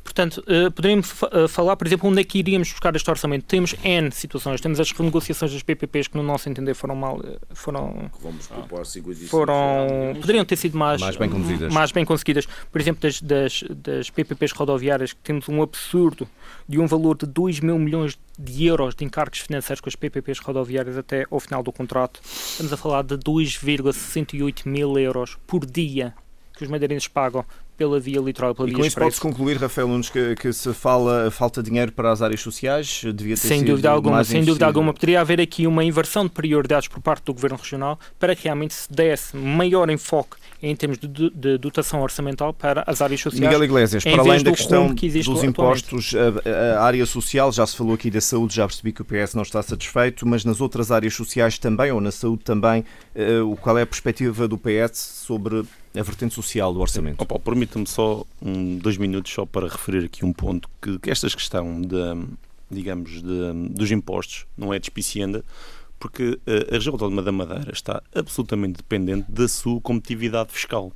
Portanto, 0.03 0.43
uh, 0.49 0.71
poderíamos 0.71 1.13
uh, 1.23 1.49
falar, 1.49 1.77
por 1.77 1.87
exemplo, 1.87 2.09
onde 2.09 2.21
é 2.21 2.25
que 2.25 2.39
iríamos 2.39 2.71
buscar 2.71 2.95
este 2.97 3.09
orçamento. 3.09 3.45
Temos 3.47 3.75
N 3.83 4.11
situações, 4.11 4.61
temos 4.61 4.81
as 4.81 4.91
renegociações 4.91 5.53
das 5.53 5.63
PPPs 5.63 6.09
que, 6.09 6.17
no 6.17 6.23
nosso 6.23 6.49
entender, 6.49 6.75
foram 6.75 6.97
mal. 6.97 7.21
Eh, 7.25 7.39
foram. 7.55 8.11
Vamos 8.21 8.47
propor 8.47 8.85
55 8.85 9.31
foram 9.31 10.15
poderiam 10.21 10.45
ter 10.45 10.57
sido 10.57 10.77
mais, 10.77 11.01
mais 11.01 11.17
bem 11.17 11.31
conseguidas. 11.31 11.73
Mais 11.73 11.93
bem 11.93 12.05
conseguidas. 12.05 12.47
Por 12.71 12.81
exemplo, 12.81 13.03
das, 13.03 13.21
das, 13.21 13.65
das 13.71 14.11
PPPs 14.11 14.53
rodoviárias, 14.53 15.13
que 15.13 15.21
temos 15.21 15.49
um 15.49 15.63
absurdo 15.63 16.29
de 16.69 16.79
um 16.79 16.87
valor 16.87 17.17
de 17.17 17.27
2 17.27 17.61
mil 17.61 17.79
milhões 17.79 18.19
de 18.39 18.67
euros 18.67 18.95
de 18.95 19.05
encargos 19.05 19.39
financeiros 19.39 19.81
com 19.81 19.89
as 19.89 19.97
PPPs 19.97 20.41
rodoviárias 20.41 20.97
até 20.97 21.27
ao 21.31 21.39
final 21.39 21.63
do 21.63 21.73
contrato. 21.73 22.21
Estamos 22.25 22.73
a 22.73 22.77
falar 22.77 23.03
de 23.03 23.17
2,68 23.17 24.67
mil 24.67 24.99
euros 24.99 25.39
por 25.47 25.65
dia 25.65 26.15
que 26.57 26.65
os 26.65 26.71
madeirenses 26.71 27.09
pagam 27.09 27.45
pela 27.83 27.99
via 27.99 28.21
litoral, 28.21 28.55
pela 28.55 28.69
e 28.69 28.71
via 28.71 28.79
com 28.79 28.87
isso 28.87 28.97
pode-se 28.97 29.21
concluir, 29.21 29.57
Rafael 29.57 29.89
Nunes, 29.89 30.09
que, 30.09 30.37
que, 30.37 30.53
se 30.53 30.73
fala 30.73 31.29
falta 31.33 31.61
de 31.61 31.69
dinheiro 31.69 31.91
para 31.91 32.13
as 32.13 32.23
áreas 32.23 32.41
sociais? 32.41 33.03
Devia 33.13 33.35
ter 33.35 33.49
sem 33.49 33.65
dúvida 33.65 33.91
alguma, 33.91 34.23
sem 34.23 34.45
dúvida 34.45 34.67
alguma. 34.67 34.93
Poderia 34.93 35.21
haver 35.21 35.41
aqui 35.41 35.67
uma 35.67 35.83
inversão 35.83 36.25
de 36.25 36.31
prioridades 36.31 36.87
por 36.87 37.01
parte 37.01 37.25
do 37.25 37.35
Governo 37.35 37.57
Regional 37.57 37.99
para 38.21 38.37
que 38.37 38.45
realmente 38.45 38.73
se 38.73 38.93
desse 38.93 39.37
maior 39.37 39.91
enfoque 39.91 40.37
em 40.63 40.77
termos 40.77 40.97
de, 40.97 41.09
de 41.09 41.59
dotação 41.59 42.01
orçamental 42.03 42.55
para 42.55 42.85
as 42.87 43.03
áreas 43.03 43.21
sociais. 43.21 43.45
Miguel 43.45 43.65
Iglesias, 43.65 44.05
para 44.05 44.21
além 44.21 44.45
da 44.45 44.53
questão 44.53 44.95
que 44.95 45.09
dos 45.09 45.43
impostos, 45.43 46.15
a, 46.15 46.79
a, 46.79 46.85
área 46.85 47.05
social, 47.05 47.51
já 47.51 47.67
se 47.67 47.77
falou 47.77 47.95
aqui 47.95 48.13
da 48.13 48.21
saúde, 48.21 48.55
já 48.55 48.67
percebi 48.67 48.93
que 48.93 49.03
o 49.03 49.05
PS 49.05 49.35
não 49.35 49.43
está 49.43 49.61
satisfeito, 49.61 50.25
mas 50.25 50.45
nas 50.45 50.61
outras 50.61 50.93
áreas 50.93 51.15
sociais 51.15 51.59
também, 51.59 51.91
ou 51.91 52.01
na 52.01 52.13
saúde 52.13 52.45
também, 52.45 52.85
uh, 53.17 53.57
qual 53.57 53.77
é 53.77 53.83
a 53.83 53.87
perspectiva 53.87 54.47
do 54.47 54.57
PS 54.57 55.25
sobre 55.27 55.65
a 55.95 56.03
vertente 56.03 56.35
social 56.35 56.73
do 56.73 56.81
orçamento. 56.81 57.25
Oh, 57.29 57.39
Permita-me 57.39 57.87
só 57.87 58.25
um, 58.41 58.79
dois 58.79 58.97
minutos 58.97 59.33
só 59.33 59.45
para 59.45 59.69
referir 59.69 60.05
aqui 60.05 60.25
um 60.25 60.33
ponto 60.33 60.69
que, 60.81 60.99
que 60.99 61.11
esta 61.11 61.29
questão 61.29 61.81
de, 61.81 61.97
digamos, 62.71 63.23
de, 63.23 63.53
dos 63.71 63.91
impostos 63.91 64.47
não 64.57 64.73
é 64.73 64.79
despicienda, 64.79 65.45
porque 65.99 66.39
eh, 66.47 66.67
a 66.71 66.75
região 66.75 66.95
autónoma 66.95 67.23
da 67.23 67.31
Madeira 67.31 67.71
está 67.73 68.03
absolutamente 68.15 68.79
dependente 68.79 69.31
da 69.31 69.47
sua 69.47 69.81
competitividade 69.81 70.51
fiscal. 70.51 70.93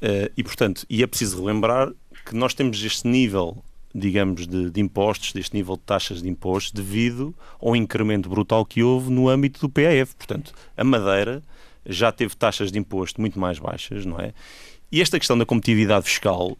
Eh, 0.00 0.30
e, 0.36 0.44
portanto, 0.44 0.86
e 0.88 1.02
é 1.02 1.06
preciso 1.06 1.40
relembrar 1.40 1.92
que 2.24 2.36
nós 2.36 2.54
temos 2.54 2.82
este 2.84 3.08
nível 3.08 3.62
digamos, 3.94 4.48
de, 4.48 4.70
de, 4.70 4.80
impostos, 4.80 5.32
deste 5.32 5.54
nível 5.54 5.76
de 5.76 5.82
taxas 5.82 6.20
de 6.20 6.28
impostos, 6.28 6.72
devido 6.72 7.32
ao 7.60 7.76
incremento 7.76 8.28
brutal 8.28 8.66
que 8.66 8.82
houve 8.82 9.08
no 9.08 9.28
âmbito 9.28 9.60
do 9.60 9.68
PAF. 9.68 10.16
Portanto, 10.16 10.52
a 10.76 10.82
Madeira 10.82 11.42
já 11.86 12.10
teve 12.12 12.36
taxas 12.36 12.70
de 12.70 12.78
imposto 12.78 13.20
muito 13.20 13.38
mais 13.38 13.58
baixas, 13.58 14.04
não 14.04 14.18
é? 14.18 14.32
E 14.94 15.00
esta 15.00 15.18
questão 15.18 15.36
da 15.36 15.44
competitividade 15.44 16.04
fiscal 16.04 16.52
uh, 16.52 16.56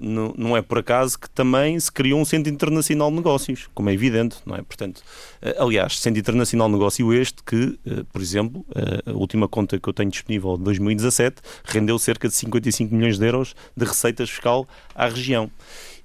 não, 0.00 0.32
não, 0.38 0.56
é 0.56 0.62
por 0.62 0.78
acaso 0.78 1.18
que 1.18 1.28
também 1.28 1.80
se 1.80 1.90
criou 1.90 2.20
um 2.20 2.24
Centro 2.24 2.52
Internacional 2.52 3.10
de 3.10 3.16
Negócios, 3.16 3.68
como 3.74 3.90
é 3.90 3.92
evidente, 3.92 4.36
não 4.46 4.54
é? 4.54 4.62
Portanto, 4.62 4.98
uh, 5.42 5.64
aliás, 5.64 5.98
Centro 5.98 6.20
Internacional 6.20 6.68
de 6.68 6.74
Negócio 6.74 7.12
este 7.12 7.42
que, 7.42 7.76
uh, 7.86 8.04
por 8.12 8.22
exemplo, 8.22 8.64
a 9.04 9.12
última 9.12 9.48
conta 9.48 9.80
que 9.80 9.88
eu 9.88 9.92
tenho 9.92 10.10
disponível 10.10 10.56
de 10.56 10.62
2017 10.62 11.42
rendeu 11.64 11.98
cerca 11.98 12.28
de 12.28 12.34
55 12.34 12.94
milhões 12.94 13.18
de 13.18 13.26
euros 13.26 13.56
de 13.76 13.84
receitas 13.84 14.30
fiscal 14.30 14.64
à 14.94 15.08
região. 15.08 15.50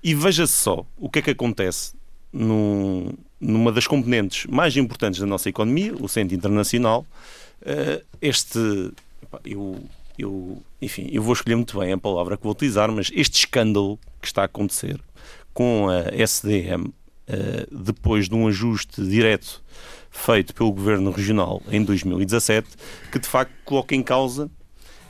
E 0.03 0.15
veja-se 0.15 0.53
só 0.53 0.83
o 0.97 1.09
que 1.09 1.19
é 1.19 1.21
que 1.21 1.29
acontece 1.29 1.93
num, 2.33 3.13
numa 3.39 3.71
das 3.71 3.85
componentes 3.85 4.47
mais 4.47 4.75
importantes 4.77 5.19
da 5.19 5.27
nossa 5.27 5.47
economia, 5.47 5.93
o 5.99 6.07
Centro 6.07 6.35
Internacional, 6.35 7.05
este. 8.21 8.59
Eu, 9.45 9.79
eu, 10.17 10.61
enfim, 10.81 11.09
eu 11.11 11.21
vou 11.21 11.33
escolher 11.33 11.55
muito 11.55 11.79
bem 11.79 11.93
a 11.93 11.97
palavra 11.97 12.37
que 12.37 12.43
vou 12.43 12.51
utilizar, 12.51 12.91
mas 12.91 13.09
este 13.13 13.39
escândalo 13.39 13.99
que 14.21 14.27
está 14.27 14.41
a 14.41 14.45
acontecer 14.45 14.99
com 15.53 15.87
a 15.89 16.15
SDM, 16.15 16.91
eh, 17.27 17.67
depois 17.71 18.27
de 18.29 18.35
um 18.35 18.47
ajuste 18.47 19.01
direto 19.05 19.61
feito 20.09 20.53
pelo 20.53 20.71
Governo 20.71 21.11
Regional 21.11 21.61
em 21.71 21.83
2017, 21.83 22.67
que 23.11 23.19
de 23.19 23.27
facto 23.27 23.53
coloca 23.63 23.95
em 23.95 24.03
causa 24.03 24.49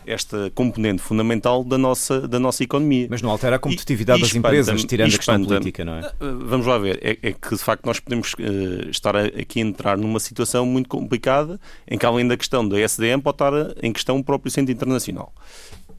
esta 0.06 0.52
componente 0.56 1.02
fundamental 1.02 1.64
da 1.64 1.78
nossa, 1.78 2.28
da 2.28 2.40
nossa 2.40 2.64
economia. 2.64 3.08
Mas 3.10 3.22
não 3.22 3.30
altera 3.30 3.56
a 3.56 3.60
competitividade 3.60 4.20
E- 4.20 4.22
das 4.24 4.36
empresas, 4.36 4.84
tirando 4.84 5.14
a 5.14 5.18
questão 5.18 5.44
política, 5.46 5.86
não 5.86 5.94
é? 5.96 6.00
Uh, 6.20 6.46
Vamos 6.46 6.66
lá 6.68 6.78
ver, 6.78 7.00
é, 7.02 7.18
é 7.22 7.32
que 7.34 7.50
de 7.56 7.58
facto 7.64 7.86
nós 7.86 8.00
podemos 8.00 8.34
uh, 8.34 8.90
estar 8.90 9.16
a- 9.16 9.26
aqui 9.26 9.60
a 9.60 9.64
entrar 9.64 9.98
numa 9.98 10.20
situação 10.20 10.66
muito 10.66 10.90
complicada 10.90 11.60
em 11.88 11.98
que 11.98 12.06
além 12.06 12.28
da 12.28 12.36
questão 12.38 12.68
da 12.68 12.80
SDM 12.80 13.22
pode 13.22 13.36
estar 13.36 13.54
uh, 13.54 13.74
em 13.82 13.92
questão 13.94 14.18
o 14.18 14.24
próprio 14.24 14.52
Centro 14.52 14.72
Internacional. 14.72 15.34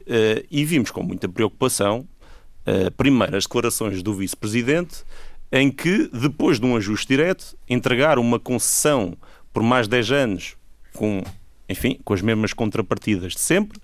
Uh, 0.01 0.45
e 0.51 0.65
vimos 0.65 0.91
com 0.91 1.01
muita 1.01 1.29
preocupação, 1.29 2.05
uh, 2.67 2.91
primeiro, 2.97 3.37
as 3.37 3.43
declarações 3.45 4.03
do 4.03 4.13
Vice-Presidente, 4.13 5.03
em 5.51 5.69
que, 5.71 6.09
depois 6.11 6.59
de 6.59 6.65
um 6.65 6.75
ajuste 6.75 7.07
direto, 7.07 7.55
entregar 7.69 8.17
uma 8.19 8.39
concessão 8.39 9.15
por 9.53 9.61
mais 9.63 9.87
10 9.87 10.11
anos 10.11 10.55
com, 10.93 11.21
enfim, 11.69 11.99
com 12.03 12.13
as 12.13 12.21
mesmas 12.21 12.53
contrapartidas 12.53 13.33
de 13.33 13.39
sempre, 13.39 13.79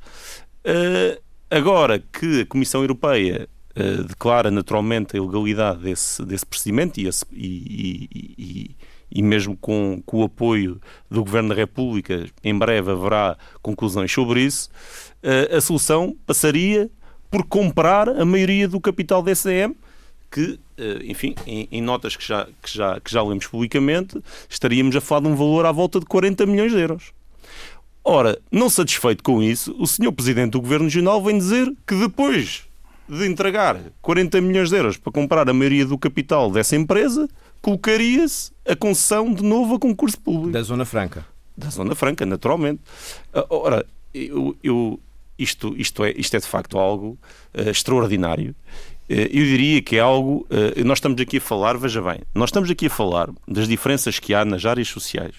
Uh, 0.62 1.18
agora 1.50 2.00
que 2.12 2.42
a 2.42 2.46
Comissão 2.46 2.82
Europeia 2.82 3.48
uh, 3.78 4.04
declara 4.04 4.52
naturalmente 4.52 5.16
a 5.16 5.20
ilegalidade 5.20 5.80
desse, 5.80 6.24
desse 6.26 6.46
procedimento 6.46 7.00
e, 7.00 7.08
esse- 7.08 7.26
e- 7.32 8.36
e- 8.38 8.76
e- 9.10 9.24
mesmo 9.24 9.56
com, 9.56 10.04
com 10.06 10.18
o 10.18 10.24
apoio 10.26 10.80
do 11.10 11.24
Governo 11.24 11.50
da 11.50 11.56
República, 11.56 12.28
em 12.44 12.56
breve 12.56 12.92
haverá 12.92 13.38
conclusões 13.62 14.12
sobre 14.12 14.42
isso, 14.42 14.70
uh, 15.24 15.56
a 15.56 15.62
solução 15.62 16.14
passaria 16.28 16.90
por 17.32 17.46
comprar 17.46 18.10
a 18.10 18.26
maioria 18.26 18.68
do 18.68 18.80
capital 18.82 19.24
da 19.24 19.32
SDM, 19.32 19.74
que, 20.30 20.60
enfim, 21.06 21.34
em, 21.48 21.68
em 21.72 21.82
notas 21.82 22.16
que 22.18 22.28
já, 22.28 22.46
que, 22.62 22.70
já, 22.72 23.00
que 23.00 23.10
já 23.12 23.24
lemos 23.24 23.48
publicamente, 23.48 24.22
estaríamos 24.48 24.96
a 24.96 25.02
falar 25.02 25.22
de 25.22 25.28
um 25.30 25.36
valor 25.36 25.66
à 25.66 25.72
volta 25.72 26.00
de 26.02 26.06
40 26.06 26.46
milhões 26.46 26.72
de 26.72 26.80
euros. 26.80 27.14
Ora, 28.04 28.40
não 28.52 28.70
satisfeito 28.70 29.24
com 29.24 29.42
isso, 29.44 29.76
o 29.78 29.86
senhor 29.86 30.12
Presidente 30.12 30.52
do 30.52 30.62
Governo 30.62 30.86
Regional 30.86 31.22
vem 31.24 31.38
dizer 31.38 31.72
que 31.86 31.96
depois 31.96 32.64
de 33.08 33.26
entregar 33.28 33.80
40 34.02 34.40
milhões 34.42 34.70
de 34.70 34.76
euros 34.78 34.98
para 34.98 35.12
comprar 35.12 35.50
a 35.50 35.54
maioria 35.54 35.86
do 35.86 35.98
capital 35.98 36.50
dessa 36.52 36.76
empresa, 36.76 37.28
colocaria-se 37.62 38.52
a 38.68 38.76
concessão 38.76 39.34
de 39.34 39.44
novo 39.44 39.76
a 39.76 39.80
concurso 39.80 40.20
público 40.20 40.52
Da 40.52 40.62
Zona 40.62 40.86
Franca. 40.86 41.26
da 41.58 41.70
Zona 41.70 41.94
Franca, 41.96 42.26
naturalmente. 42.26 42.80
Ah, 43.34 43.46
Ora, 43.50 43.86
eu, 44.14 44.56
eu- 44.64 45.00
isto, 45.38 45.74
isto, 45.78 46.04
é, 46.04 46.12
isto 46.18 46.36
é 46.36 46.40
de 46.40 46.46
facto 46.48 46.78
algo 46.78 47.18
ah, 47.54 47.70
extraordinário. 47.70 48.56
Ah, 49.10 49.14
eu 49.14 49.44
diria 49.46 49.82
que 49.82 49.96
é 49.98 50.00
algo. 50.00 50.46
ah, 50.50 50.84
nós 50.84 50.98
estamos 51.00 51.20
aqui 51.20 51.38
a 51.38 51.42
falar, 51.42 51.78
veja 51.78 52.02
bem, 52.02 52.20
nós 52.34 52.50
estamos 52.50 52.70
aqui 52.70 52.86
a 52.88 52.90
falar 52.90 53.30
das 53.48 53.68
diferenças 53.68 54.20
que 54.20 54.34
há 54.34 54.46
nas 54.46 54.66
áreas 54.66 54.88
sociais. 54.88 55.34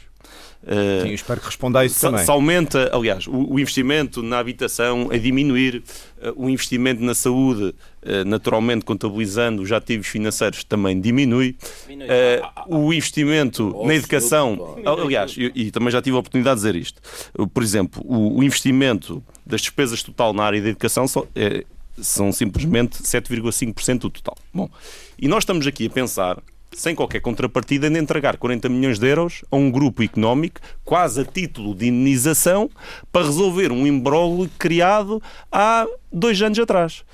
Ah, 0.67 1.03
Sim, 1.03 1.09
eu 1.09 1.15
espero 1.15 1.41
que 1.41 1.47
responda 1.47 1.79
a 1.81 1.85
isso 1.87 1.95
se, 1.95 2.01
também. 2.03 2.25
se 2.25 2.31
aumenta, 2.31 2.91
aliás, 2.95 3.27
o, 3.27 3.55
o 3.55 3.59
investimento 3.59 4.23
na 4.23 4.39
habitação 4.39 5.09
a 5.11 5.17
diminuir, 5.17 5.83
eh, 6.21 6.33
o 6.37 6.51
investimento 6.51 7.03
na 7.03 7.15
saúde, 7.15 7.75
eh, 8.03 8.25
naturalmente 8.25 8.85
contabilizando 8.85 9.63
os 9.63 9.73
ativos 9.73 10.07
financeiros, 10.09 10.63
também 10.63 11.01
diminui. 11.01 11.57
Eh, 11.89 12.43
o 12.69 12.93
investimento 12.93 13.75
na 13.87 13.95
educação, 13.95 14.77
aliás, 14.85 15.35
eu- 15.39 15.51
e 15.55 15.71
também 15.71 15.91
já 15.91 16.03
tive 16.03 16.17
a 16.17 16.21
oportunidade 16.21 16.61
de 16.61 16.67
dizer 16.67 16.77
isto. 16.79 17.01
Por 17.55 17.63
exemplo, 17.63 18.03
o, 18.05 18.39
o 18.39 18.43
investimento 18.45 19.23
das 19.47 19.63
despesas 19.63 20.03
total 20.03 20.35
na 20.35 20.45
área 20.45 20.61
da 20.61 20.69
educação 20.69 21.09
só- 21.09 21.27
eh, 21.35 21.65
são 21.99 22.31
simplesmente 22.33 22.99
7,5% 23.03 24.01
do 24.01 24.11
total. 24.11 24.37
Bom, 24.53 24.69
e 25.19 25.27
nós 25.27 25.43
estamos 25.43 25.67
aqui 25.67 25.87
a 25.87 25.91
pensar 25.91 26.39
sem 26.73 26.95
qualquer 26.95 27.21
contrapartida, 27.21 27.89
em 27.89 27.97
entregar 27.97 28.37
40 28.37 28.69
milhões 28.69 28.99
de 28.99 29.07
euros 29.09 29.45
a 29.51 29.57
um 29.57 29.71
grupo 29.71 30.03
económico, 30.03 30.61
quase 30.85 31.21
a 31.21 31.25
título 31.25 31.75
de 31.75 31.89
indenização, 31.89 32.71
para 33.13 33.27
resolver 33.27 33.73
um 33.73 33.87
imbróglio 33.87 34.51
criado 34.59 35.23
há 35.51 35.87
dois 36.13 36.41
anos 36.41 36.59
atrás. 36.59 37.05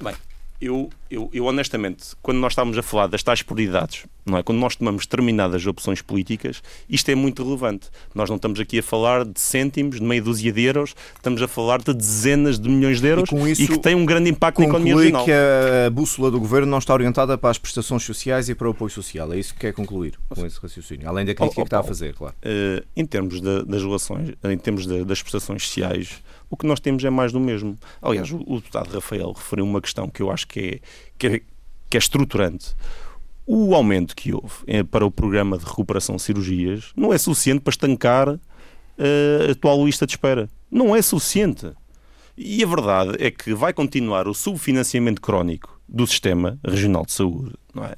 Bem, 0.00 0.14
eu, 0.62 0.88
eu, 1.10 1.28
eu 1.32 1.44
honestamente, 1.46 2.04
quando 2.22 2.38
nós 2.38 2.52
estamos 2.52 2.78
a 2.78 2.82
falar 2.82 3.08
das 3.08 3.22
tais 3.22 3.42
prioridades, 3.42 4.04
não 4.24 4.38
é? 4.38 4.42
quando 4.42 4.58
nós 4.58 4.76
tomamos 4.76 5.04
determinadas 5.04 5.66
opções 5.66 6.00
políticas, 6.00 6.62
isto 6.88 7.10
é 7.10 7.14
muito 7.16 7.42
relevante. 7.42 7.88
Nós 8.14 8.28
não 8.30 8.36
estamos 8.36 8.60
aqui 8.60 8.78
a 8.78 8.82
falar 8.82 9.24
de 9.24 9.40
cêntimos, 9.40 9.96
de 9.98 10.02
meia 10.06 10.22
dúzia 10.22 10.52
de 10.52 10.62
euros, 10.62 10.94
estamos 11.16 11.42
a 11.42 11.48
falar 11.48 11.82
de 11.82 11.92
dezenas 11.92 12.60
de 12.60 12.68
milhões 12.68 13.00
de 13.00 13.08
euros 13.08 13.28
E 13.32 13.50
isso 13.50 13.72
que 13.72 13.78
tem 13.78 13.94
um 13.96 14.06
grande 14.06 14.30
impacto 14.30 14.60
na 14.60 14.66
economia 14.66 14.94
regional. 14.96 15.24
que 15.24 15.32
a 15.32 15.90
bússola 15.90 16.30
do 16.30 16.38
governo 16.38 16.68
não 16.68 16.78
está 16.78 16.94
orientada 16.94 17.36
para 17.36 17.50
as 17.50 17.58
prestações 17.58 18.04
sociais 18.04 18.48
e 18.48 18.54
para 18.54 18.68
o 18.68 18.70
apoio 18.70 18.90
social. 18.90 19.32
É 19.32 19.38
isso 19.38 19.52
que 19.54 19.60
quer 19.60 19.72
concluir 19.72 20.14
com 20.28 20.46
esse 20.46 20.58
raciocínio. 20.60 21.08
Além 21.08 21.24
da 21.26 21.34
crítica 21.34 21.44
Oh, 21.44 21.62
oh, 21.62 21.64
que 21.64 21.66
está 21.66 21.80
a 21.80 21.82
fazer, 21.82 22.14
claro. 22.14 22.34
Eh, 22.42 22.84
em 22.96 23.04
termos 23.04 23.40
da- 23.40 23.62
das 23.62 23.82
relações, 23.82 24.32
em 24.44 24.58
termos 24.58 24.86
da- 24.86 25.02
das 25.02 25.20
prestações 25.20 25.64
sociais, 25.66 26.22
o 26.52 26.56
que 26.56 26.66
nós 26.66 26.80
temos 26.80 27.02
é 27.02 27.08
mais 27.08 27.32
do 27.32 27.40
mesmo. 27.40 27.78
Aliás, 28.02 28.30
o, 28.30 28.36
o 28.46 28.56
deputado 28.56 28.92
Rafael 28.92 29.32
referiu 29.32 29.64
uma 29.64 29.80
questão 29.80 30.06
que 30.06 30.20
eu 30.22 30.30
acho 30.30 30.46
que 30.46 30.60
é, 30.60 30.80
que 31.18 31.26
é, 31.26 31.40
que 31.88 31.96
é 31.96 31.98
estruturante. 31.98 32.76
O 33.46 33.74
aumento 33.74 34.14
que 34.14 34.34
houve 34.34 34.56
eh, 34.66 34.82
para 34.82 35.06
o 35.06 35.10
programa 35.10 35.56
de 35.56 35.64
recuperação 35.64 36.16
de 36.16 36.22
cirurgias 36.22 36.92
não 36.94 37.10
é 37.10 37.16
suficiente 37.16 37.62
para 37.62 37.70
estancar 37.70 38.38
eh, 38.98 39.46
a 39.48 39.52
atual 39.52 39.82
lista 39.82 40.04
de 40.04 40.12
espera. 40.12 40.46
Não 40.70 40.94
é 40.94 41.00
suficiente. 41.00 41.72
E 42.36 42.62
a 42.62 42.66
verdade 42.66 43.16
é 43.18 43.30
que 43.30 43.54
vai 43.54 43.72
continuar 43.72 44.28
o 44.28 44.34
subfinanciamento 44.34 45.22
crónico 45.22 45.80
do 45.88 46.06
Sistema 46.06 46.58
Regional 46.62 47.06
de 47.06 47.12
Saúde, 47.12 47.54
não 47.74 47.84
é? 47.84 47.94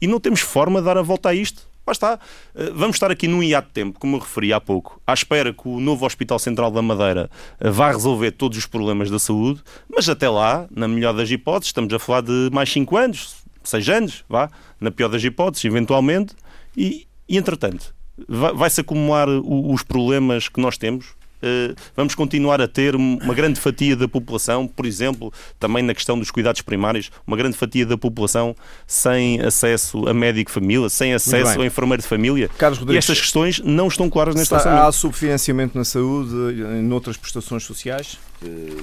E 0.00 0.08
não 0.08 0.18
temos 0.18 0.40
forma 0.40 0.80
de 0.80 0.86
dar 0.86 0.98
a 0.98 1.02
volta 1.02 1.28
a 1.28 1.34
isto. 1.34 1.68
Lá 1.86 1.92
está. 1.92 2.18
Eh, 2.54 2.70
Vamos 2.74 2.96
estar 2.96 3.10
aqui 3.10 3.28
num 3.28 3.42
hiato 3.42 3.68
de 3.68 3.74
tempo, 3.74 3.98
como 4.00 4.16
eu 4.16 4.20
referi 4.20 4.52
há 4.52 4.60
pouco, 4.60 5.00
à 5.06 5.12
espera 5.12 5.52
que 5.52 5.68
o 5.68 5.78
novo 5.80 6.06
Hospital 6.06 6.38
Central 6.38 6.70
da 6.70 6.80
Madeira 6.82 7.30
eh, 7.60 7.70
vá 7.70 7.90
resolver 7.90 8.30
todos 8.32 8.56
os 8.58 8.66
problemas 8.66 9.10
da 9.10 9.18
saúde, 9.18 9.62
mas 9.94 10.08
até 10.08 10.28
lá, 10.28 10.66
na 10.70 10.88
melhor 10.88 11.12
das 11.12 11.30
hipóteses, 11.30 11.68
estamos 11.68 11.92
a 11.92 11.98
falar 11.98 12.22
de 12.22 12.48
mais 12.52 12.70
5 12.72 12.96
anos, 12.96 13.36
6 13.62 13.88
anos, 13.88 14.24
vá, 14.28 14.50
na 14.80 14.90
pior 14.90 15.08
das 15.08 15.22
hipóteses, 15.22 15.64
eventualmente, 15.66 16.34
e, 16.76 17.06
e 17.28 17.36
entretanto, 17.36 17.94
vai- 18.28 18.52
vai-se 18.54 18.80
acumular 18.80 19.28
os 19.28 19.82
problemas 19.82 20.48
que 20.48 20.60
nós 20.60 20.78
temos. 20.78 21.14
Eh, 21.46 21.74
Vamos 21.94 22.14
continuar 22.14 22.60
a 22.60 22.66
ter 22.66 22.94
uma 22.96 23.34
grande 23.34 23.60
fatia 23.60 23.94
da 23.94 24.08
população, 24.08 24.66
por 24.66 24.86
exemplo, 24.86 25.32
também 25.60 25.82
na 25.82 25.92
questão 25.94 26.18
dos 26.18 26.30
cuidados 26.30 26.62
primários, 26.62 27.10
uma 27.26 27.36
grande 27.36 27.56
fatia 27.56 27.84
da 27.84 27.98
população 27.98 28.56
sem 28.86 29.40
acesso 29.42 30.08
a 30.08 30.14
médico 30.14 30.50
de 30.50 30.54
família, 30.54 30.88
sem 30.88 31.12
acesso 31.12 31.60
a 31.60 31.66
enfermeiro 31.66 32.02
de 32.02 32.08
família. 32.08 32.48
Carlos 32.56 32.78
E 32.78 32.80
Rodrigues, 32.80 33.04
estas 33.04 33.20
questões 33.20 33.60
não 33.60 33.88
estão 33.88 34.08
claras 34.08 34.34
neste 34.34 34.54
há 34.54 34.56
orçamento. 34.56 34.92
subfinanciamento 34.92 35.76
na 35.76 35.84
saúde, 35.84 36.32
em 36.78 36.90
outras 36.92 37.16
prestações 37.16 37.62
sociais? 37.64 38.18
Eh, 38.42 38.82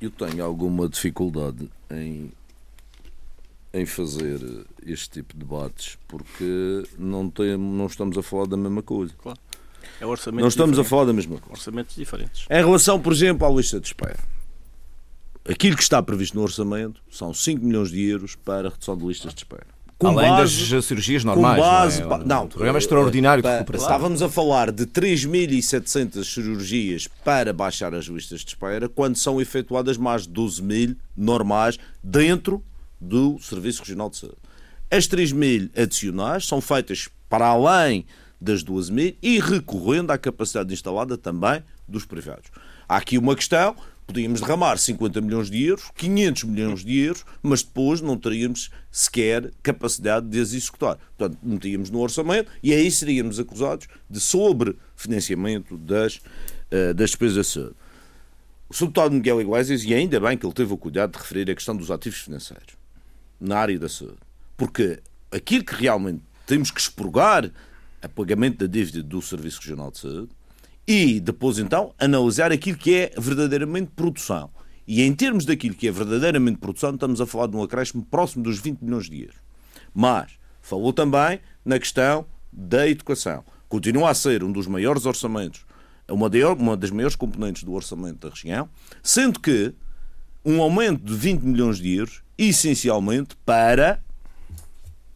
Eu 0.00 0.10
tenho 0.10 0.44
alguma 0.44 0.88
dificuldade 0.88 1.68
em, 1.90 2.30
em 3.74 3.84
fazer 3.84 4.38
este 4.86 5.10
tipo 5.10 5.32
de 5.34 5.40
debates 5.40 5.98
porque 6.06 6.84
não, 6.96 7.28
tem, 7.28 7.56
não 7.56 7.86
estamos 7.86 8.16
a 8.16 8.22
falar 8.22 8.46
da 8.46 8.56
mesma 8.56 8.80
coisa. 8.82 9.12
É 10.00 10.06
orçamento 10.06 10.40
Não 10.42 10.48
estamos 10.48 10.78
a 10.78 10.82
diferente. 10.82 10.90
falar 10.90 11.04
da 11.06 11.12
mesma 11.12 11.36
coisa. 11.38 11.52
Orçamentos 11.52 11.96
diferentes. 11.96 12.46
Em 12.50 12.54
relação, 12.64 13.00
por 13.00 13.12
exemplo, 13.12 13.46
à 13.46 13.50
lista 13.50 13.78
de 13.80 13.86
espera. 13.88 14.18
Aquilo 15.48 15.76
que 15.76 15.82
está 15.82 16.02
previsto 16.02 16.36
no 16.36 16.42
orçamento 16.42 17.00
são 17.10 17.32
5 17.32 17.64
milhões 17.64 17.90
de 17.90 18.02
euros 18.04 18.34
para 18.36 18.68
a 18.68 18.70
redução 18.70 18.96
de 18.96 19.04
listas 19.06 19.32
de 19.34 19.40
espera. 19.40 19.66
Com 19.98 20.08
Além 20.08 20.30
base- 20.30 20.70
das 20.70 20.84
cirurgias 20.84 21.22
com 21.24 21.30
normais. 21.30 21.58
base, 21.58 22.02
não, 22.02 22.12
é? 22.14 22.24
não, 22.24 22.44
um 22.44 22.48
programa 22.48 22.78
extraordinário 22.78 23.42
de 23.42 23.48
pa- 23.48 23.54
recuperação. 23.56 23.88
Estávamos 23.88 24.22
a 24.22 24.28
falar 24.28 24.70
de 24.70 24.86
3.700 24.86 26.24
cirurgias 26.32 27.08
para 27.24 27.52
baixar 27.52 27.92
as 27.94 28.04
listas 28.04 28.40
de 28.42 28.48
espera, 28.48 28.88
quando 28.88 29.16
são 29.16 29.40
efetuadas 29.40 29.96
mais 29.96 30.22
de 30.22 30.28
12 30.28 30.62
mil 30.62 30.94
normais 31.16 31.78
dentro 32.04 32.62
do 33.00 33.38
Serviço 33.40 33.80
Regional 33.82 34.10
de 34.10 34.18
Saúde. 34.18 34.36
As 34.90 35.06
3 35.08 35.32
mil 35.32 35.68
adicionais 35.76 36.46
são 36.46 36.60
feitas 36.60 37.08
para 37.28 37.46
além 37.46 38.06
das 38.40 38.62
12 38.62 38.92
mil 38.92 39.16
e 39.22 39.40
recorrendo 39.40 40.10
à 40.10 40.18
capacidade 40.18 40.72
instalada 40.72 41.16
também 41.16 41.62
dos 41.86 42.04
privados. 42.04 42.50
Há 42.88 42.96
aqui 42.96 43.18
uma 43.18 43.34
questão, 43.34 43.76
podíamos 44.06 44.40
derramar 44.40 44.78
50 44.78 45.20
milhões 45.20 45.50
de 45.50 45.64
euros, 45.64 45.90
500 45.96 46.44
milhões 46.44 46.84
de 46.84 46.98
euros, 46.98 47.24
mas 47.42 47.62
depois 47.62 48.00
não 48.00 48.16
teríamos 48.16 48.70
sequer 48.90 49.50
capacidade 49.62 50.26
de 50.26 50.40
as 50.40 50.52
executar. 50.52 50.98
Portanto, 51.16 51.38
metíamos 51.42 51.90
no 51.90 52.00
orçamento 52.00 52.50
e 52.62 52.72
aí 52.72 52.90
seríamos 52.90 53.38
acusados 53.38 53.86
de 54.08 54.20
sobrefinanciamento 54.20 55.76
das, 55.76 56.20
eh, 56.70 56.94
das 56.94 57.10
despesas 57.10 57.36
da 57.36 57.44
saúde. 57.44 57.74
O 58.68 58.74
subdeputado 58.74 59.14
Miguel 59.14 59.40
Iglesias, 59.40 59.82
e 59.82 59.94
ainda 59.94 60.20
bem 60.20 60.36
que 60.36 60.44
ele 60.44 60.54
teve 60.54 60.72
o 60.72 60.76
cuidado 60.76 61.12
de 61.12 61.18
referir 61.18 61.50
a 61.50 61.54
questão 61.54 61.74
dos 61.74 61.90
ativos 61.90 62.20
financeiros 62.20 62.76
na 63.40 63.58
área 63.58 63.78
da 63.78 63.88
saúde. 63.88 64.18
Porque 64.56 65.00
aquilo 65.30 65.64
que 65.64 65.74
realmente 65.74 66.22
temos 66.46 66.70
que 66.70 66.80
expurgar 66.80 67.50
a 68.02 68.08
pagamento 68.08 68.58
da 68.58 68.66
dívida 68.66 69.02
do 69.02 69.20
Serviço 69.20 69.60
Regional 69.60 69.90
de 69.90 69.98
Saúde 69.98 70.28
e 70.86 71.20
depois 71.20 71.58
então 71.58 71.94
analisar 71.98 72.52
aquilo 72.52 72.78
que 72.78 72.94
é 72.94 73.12
verdadeiramente 73.18 73.90
produção. 73.94 74.50
E 74.86 75.02
em 75.02 75.14
termos 75.14 75.44
daquilo 75.44 75.74
que 75.74 75.86
é 75.86 75.92
verdadeiramente 75.92 76.58
produção, 76.58 76.94
estamos 76.94 77.20
a 77.20 77.26
falar 77.26 77.46
de 77.46 77.56
um 77.56 77.62
acréscimo 77.62 78.04
próximo 78.04 78.42
dos 78.42 78.58
20 78.58 78.80
milhões 78.80 79.08
de 79.08 79.20
euros. 79.20 79.36
Mas 79.94 80.32
falou 80.62 80.92
também 80.92 81.40
na 81.64 81.78
questão 81.78 82.24
da 82.52 82.88
educação. 82.88 83.44
Continua 83.68 84.10
a 84.10 84.14
ser 84.14 84.42
um 84.42 84.50
dos 84.50 84.66
maiores 84.66 85.04
orçamentos 85.04 85.66
uma, 86.12 86.30
uma 86.58 86.76
das 86.76 86.90
maiores 86.90 87.16
componentes 87.16 87.62
do 87.62 87.72
orçamento 87.72 88.26
da 88.26 88.34
região, 88.34 88.68
sendo 89.02 89.38
que 89.38 89.74
um 90.44 90.62
aumento 90.62 91.04
de 91.04 91.14
20 91.14 91.42
milhões 91.42 91.78
de 91.78 91.96
euros, 91.96 92.22
essencialmente 92.36 93.36
para 93.44 94.02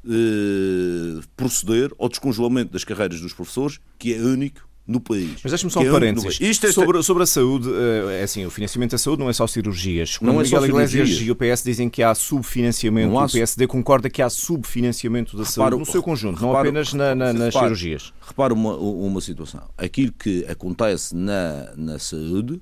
eh, 0.09 1.20
proceder 1.36 1.92
ao 1.98 2.09
descongelamento 2.09 2.72
das 2.72 2.84
carreiras 2.84 3.20
dos 3.20 3.32
professores, 3.32 3.78
que 3.98 4.14
é 4.14 4.18
único 4.18 4.61
no 4.86 5.00
país. 5.00 5.38
Mas 5.42 5.53
deixe-me 5.53 5.70
só 5.70 5.80
um 5.80 5.86
é 5.86 5.90
parênteses. 5.90 6.40
Isto 6.40 6.66
é 6.66 6.72
sobre, 6.72 7.00
sobre 7.03 7.22
a 7.22 7.26
saúde, 7.26 7.68
eh, 7.72 8.20
é 8.20 8.22
assim, 8.24 8.44
o 8.44 8.50
financiamento 8.50 8.90
da 8.92 8.98
saúde 8.98 9.22
não 9.22 9.30
é 9.30 9.32
só 9.32 9.46
cirurgias. 9.46 10.18
Quando 10.18 10.32
não 10.32 10.40
é 10.40 10.44
Miguel 10.44 10.61
só 10.61 10.66
Iglesias 10.66 11.09
cirurgias. 11.09 11.28
e 11.28 11.30
o 11.30 11.36
PS 11.36 11.62
dizem 11.64 11.88
que 11.88 12.03
há 12.03 12.14
subfinanciamento, 12.14 13.16
Há 13.16 13.24
o 13.26 13.30
PSD 13.30 13.66
concorda 13.66 14.11
que 14.11 14.20
há 14.20 14.28
subfinanciamento 14.28 15.36
da 15.36 15.44
saúde 15.44 15.76
no 15.76 15.86
seu 15.86 16.03
conjunto, 16.03 16.42
não 16.42 16.57
apenas 16.57 16.92
na, 16.92 17.14
na, 17.14 17.32
nas 17.32 17.55
cirurgias. 17.55 18.12
Repara 18.26 18.53
uma, 18.53 18.76
uma 18.76 19.20
situação. 19.20 19.62
Aquilo 19.78 20.12
que 20.12 20.44
acontece 20.48 21.14
na, 21.14 21.72
na 21.76 21.98
saúde 22.00 22.61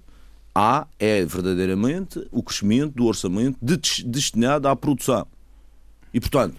há 0.54 0.86
é 0.98 1.24
verdadeiramente 1.24 2.26
o 2.30 2.42
crescimento 2.42 2.94
do 2.94 3.06
orçamento 3.06 3.56
de- 3.62 4.04
destinado 4.04 4.68
à 4.68 4.76
produção. 4.76 5.26
E, 6.12 6.20
portanto, 6.20 6.56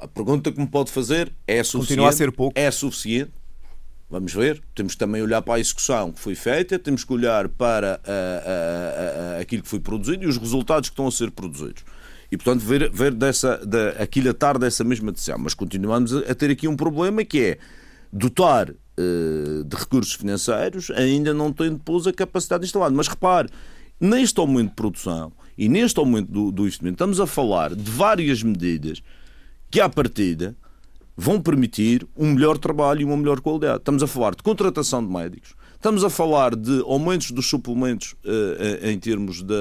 a 0.00 0.08
pergunta 0.08 0.50
que 0.52 0.60
me 0.60 0.66
pode 0.66 0.90
fazer 0.90 1.32
é 1.46 1.62
suficiente? 1.62 1.88
Continua 1.88 2.08
a 2.08 2.12
ser 2.12 2.32
pouco. 2.32 2.58
É 2.58 2.70
suficiente? 2.70 3.32
Vamos 4.10 4.32
ver. 4.32 4.62
Temos 4.74 4.92
que 4.92 4.98
também 4.98 5.22
olhar 5.22 5.42
para 5.42 5.54
a 5.54 5.60
execução 5.60 6.12
que 6.12 6.20
foi 6.20 6.34
feita, 6.34 6.78
temos 6.78 7.04
que 7.04 7.12
olhar 7.12 7.48
para 7.48 8.00
ah, 8.04 8.42
ah, 8.46 9.36
ah, 9.36 9.40
aquilo 9.40 9.62
que 9.62 9.68
foi 9.68 9.80
produzido 9.80 10.24
e 10.24 10.26
os 10.26 10.36
resultados 10.36 10.88
que 10.88 10.92
estão 10.92 11.06
a 11.06 11.12
ser 11.12 11.30
produzidos. 11.30 11.84
E, 12.30 12.36
portanto, 12.36 12.60
ver, 12.60 12.90
ver 12.90 13.14
dessa, 13.14 13.58
da, 13.58 13.90
aquilatar 13.90 14.58
dessa 14.58 14.82
mesma 14.82 15.12
decisão. 15.12 15.38
Mas 15.38 15.54
continuamos 15.54 16.14
a, 16.14 16.20
a 16.20 16.34
ter 16.34 16.50
aqui 16.50 16.66
um 16.66 16.76
problema 16.76 17.24
que 17.24 17.40
é 17.40 17.58
dotar 18.12 18.70
eh, 18.96 19.64
de 19.66 19.76
recursos 19.76 20.12
financeiros 20.12 20.88
ainda 20.92 21.34
não 21.34 21.52
tendo 21.52 21.78
depois 21.78 22.06
a 22.06 22.12
capacidade 22.12 22.64
instalada. 22.64 22.94
Mas 22.94 23.08
repare, 23.08 23.48
neste 24.00 24.38
aumento 24.38 24.68
de 24.68 24.74
produção 24.76 25.32
e 25.58 25.68
neste 25.68 25.98
aumento 25.98 26.30
do, 26.30 26.52
do 26.52 26.62
investimento, 26.62 26.94
estamos 26.94 27.18
a 27.18 27.26
falar 27.26 27.74
de 27.74 27.90
várias 27.90 28.42
medidas 28.44 29.02
que, 29.74 29.80
à 29.80 29.88
partida, 29.88 30.54
vão 31.16 31.40
permitir 31.40 32.06
um 32.16 32.32
melhor 32.32 32.56
trabalho 32.58 33.00
e 33.00 33.04
uma 33.04 33.16
melhor 33.16 33.40
qualidade. 33.40 33.78
Estamos 33.78 34.04
a 34.04 34.06
falar 34.06 34.32
de 34.36 34.40
contratação 34.40 35.04
de 35.04 35.12
médicos, 35.12 35.56
estamos 35.74 36.04
a 36.04 36.10
falar 36.10 36.54
de 36.54 36.80
aumentos 36.82 37.32
dos 37.32 37.48
suplementos 37.48 38.14
eh, 38.24 38.78
eh, 38.84 38.92
em 38.92 38.98
termos 39.00 39.42
da, 39.42 39.56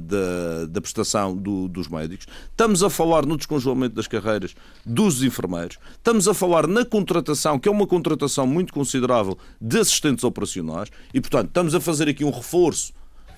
da, 0.00 0.66
da 0.66 0.80
prestação 0.80 1.36
do- 1.36 1.66
dos 1.66 1.88
médicos, 1.88 2.28
estamos 2.52 2.84
a 2.84 2.88
falar 2.88 3.26
no 3.26 3.36
descongelamento 3.36 3.96
das 3.96 4.06
carreiras 4.06 4.54
dos 4.86 5.24
enfermeiros, 5.24 5.76
estamos 5.94 6.28
a 6.28 6.34
falar 6.34 6.68
na 6.68 6.84
contratação, 6.84 7.58
que 7.58 7.68
é 7.68 7.72
uma 7.72 7.88
contratação 7.88 8.46
muito 8.46 8.72
considerável 8.72 9.36
de 9.60 9.80
assistentes 9.80 10.22
operacionais, 10.22 10.88
e, 11.12 11.20
portanto, 11.20 11.48
estamos 11.48 11.74
a 11.74 11.80
fazer 11.80 12.08
aqui 12.08 12.24
um 12.24 12.30
reforço 12.30 12.92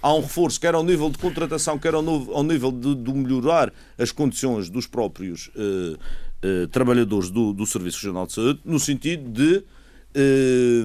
há 0.05 0.13
um 0.15 0.21
reforço, 0.21 0.61
quer 0.61 0.75
ao 0.75 0.85
nível 0.85 1.09
de 1.09 1.17
contratação, 1.17 1.79
quer 1.79 1.95
ao, 1.95 2.03
no- 2.03 2.31
ao 2.35 2.43
nível 2.43 2.71
de, 2.71 2.95
de 2.95 3.13
melhorar 3.15 3.73
as 3.97 4.13
condições 4.13 4.69
dos 4.69 4.87
próprios 4.87 5.51
eh, 5.57 5.97
eh, 6.43 6.67
trabalhadores 6.71 7.31
do, 7.31 7.55
do 7.55 7.65
Serviço 7.65 8.01
Regional 8.03 8.27
de 8.27 8.35
Saúde, 8.35 8.61
no 8.67 8.79
sentido 8.79 9.31
de, 9.31 9.65
eh, 10.15 10.85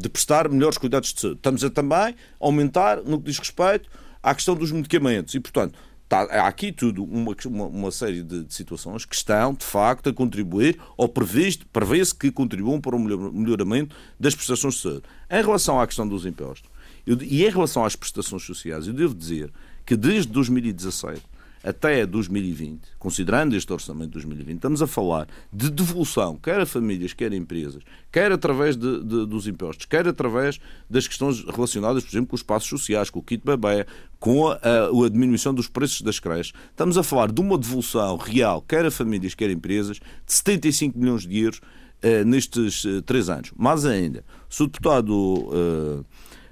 de 0.00 0.08
prestar 0.08 0.48
melhores 0.48 0.78
cuidados 0.78 1.12
de 1.12 1.20
saúde. 1.20 1.36
Estamos 1.40 1.62
a 1.62 1.68
também 1.68 2.14
aumentar 2.40 3.02
no 3.04 3.18
que 3.18 3.26
diz 3.26 3.38
respeito 3.38 3.90
à 4.22 4.34
questão 4.34 4.54
dos 4.54 4.72
medicamentos 4.72 5.34
e, 5.34 5.40
portanto, 5.40 5.78
está- 6.04 6.22
há 6.22 6.46
aqui 6.46 6.72
tudo 6.72 7.04
uma, 7.04 7.34
uma, 7.66 7.90
série 7.90 8.22
de, 8.22 8.44
de 8.44 8.54
situações 8.54 9.04
que 9.04 9.14
estão, 9.14 9.52
de 9.52 9.64
facto, 9.64 10.08
a 10.08 10.12
contribuir 10.12 10.78
ou 10.96 11.06
prevê-se 11.06 12.14
que 12.14 12.30
contribuam 12.30 12.80
para 12.80 12.96
o 12.96 12.98
melhor- 12.98 13.30
melhoramento 13.30 13.94
das 14.18 14.34
prestações 14.34 14.74
de 14.76 14.80
saúde. 14.80 15.02
Em 15.30 15.42
relação 15.42 15.78
à 15.78 15.86
questão 15.86 16.08
dos 16.08 16.24
impostos, 16.24 16.71
eu- 17.06 17.18
e 17.22 17.44
em 17.44 17.50
relação 17.50 17.84
às 17.84 17.96
prestações 17.96 18.42
sociais, 18.44 18.86
eu 18.86 18.92
devo 18.92 19.14
dizer 19.14 19.50
que 19.84 19.96
desde 19.96 20.30
2017 20.32 21.22
até 21.64 22.04
2020, 22.04 22.80
considerando 22.98 23.54
este 23.54 23.72
orçamento 23.72 24.06
de 24.06 24.12
2020, 24.14 24.56
estamos 24.56 24.82
a 24.82 24.86
falar 24.88 25.28
de 25.52 25.70
devolução, 25.70 26.36
quer 26.36 26.60
a 26.60 26.66
famílias, 26.66 27.12
quer 27.12 27.30
a 27.30 27.36
empresas, 27.36 27.84
quer 28.10 28.32
através 28.32 28.76
de- 28.76 28.98
de- 29.00 29.26
dos 29.26 29.46
impostos, 29.46 29.86
quer 29.86 30.08
através 30.08 30.58
das 30.90 31.06
questões 31.06 31.44
relacionadas, 31.44 32.02
por 32.02 32.10
exemplo, 32.10 32.26
com 32.30 32.34
os 32.34 32.40
espaços 32.40 32.68
sociais, 32.68 33.10
com 33.10 33.20
o 33.20 33.22
kit 33.22 33.44
bebê, 33.46 33.86
com 34.18 34.48
a, 34.48 34.54
a- 34.54 35.06
a 35.06 35.08
diminuição 35.08 35.54
dos 35.54 35.68
preços 35.68 36.00
das 36.02 36.18
creches. 36.18 36.52
Estamos 36.70 36.98
a 36.98 37.02
falar 37.04 37.30
de 37.30 37.40
uma 37.40 37.56
devolução 37.56 38.16
real, 38.16 38.60
quer 38.60 38.84
a 38.84 38.90
famílias, 38.90 39.32
quer 39.32 39.48
a 39.48 39.52
empresas, 39.52 39.98
de 39.98 40.32
75 40.32 40.98
milhões 40.98 41.24
de 41.24 41.38
euros 41.38 41.60
eh, 42.04 42.24
nestes 42.24 42.84
eh, 42.84 43.00
três 43.02 43.28
anos. 43.28 43.52
Mais 43.56 43.86
ainda, 43.86 44.24
se 44.50 44.64
o 44.64 44.66
deputado 44.66 45.48
eh, 45.52 46.04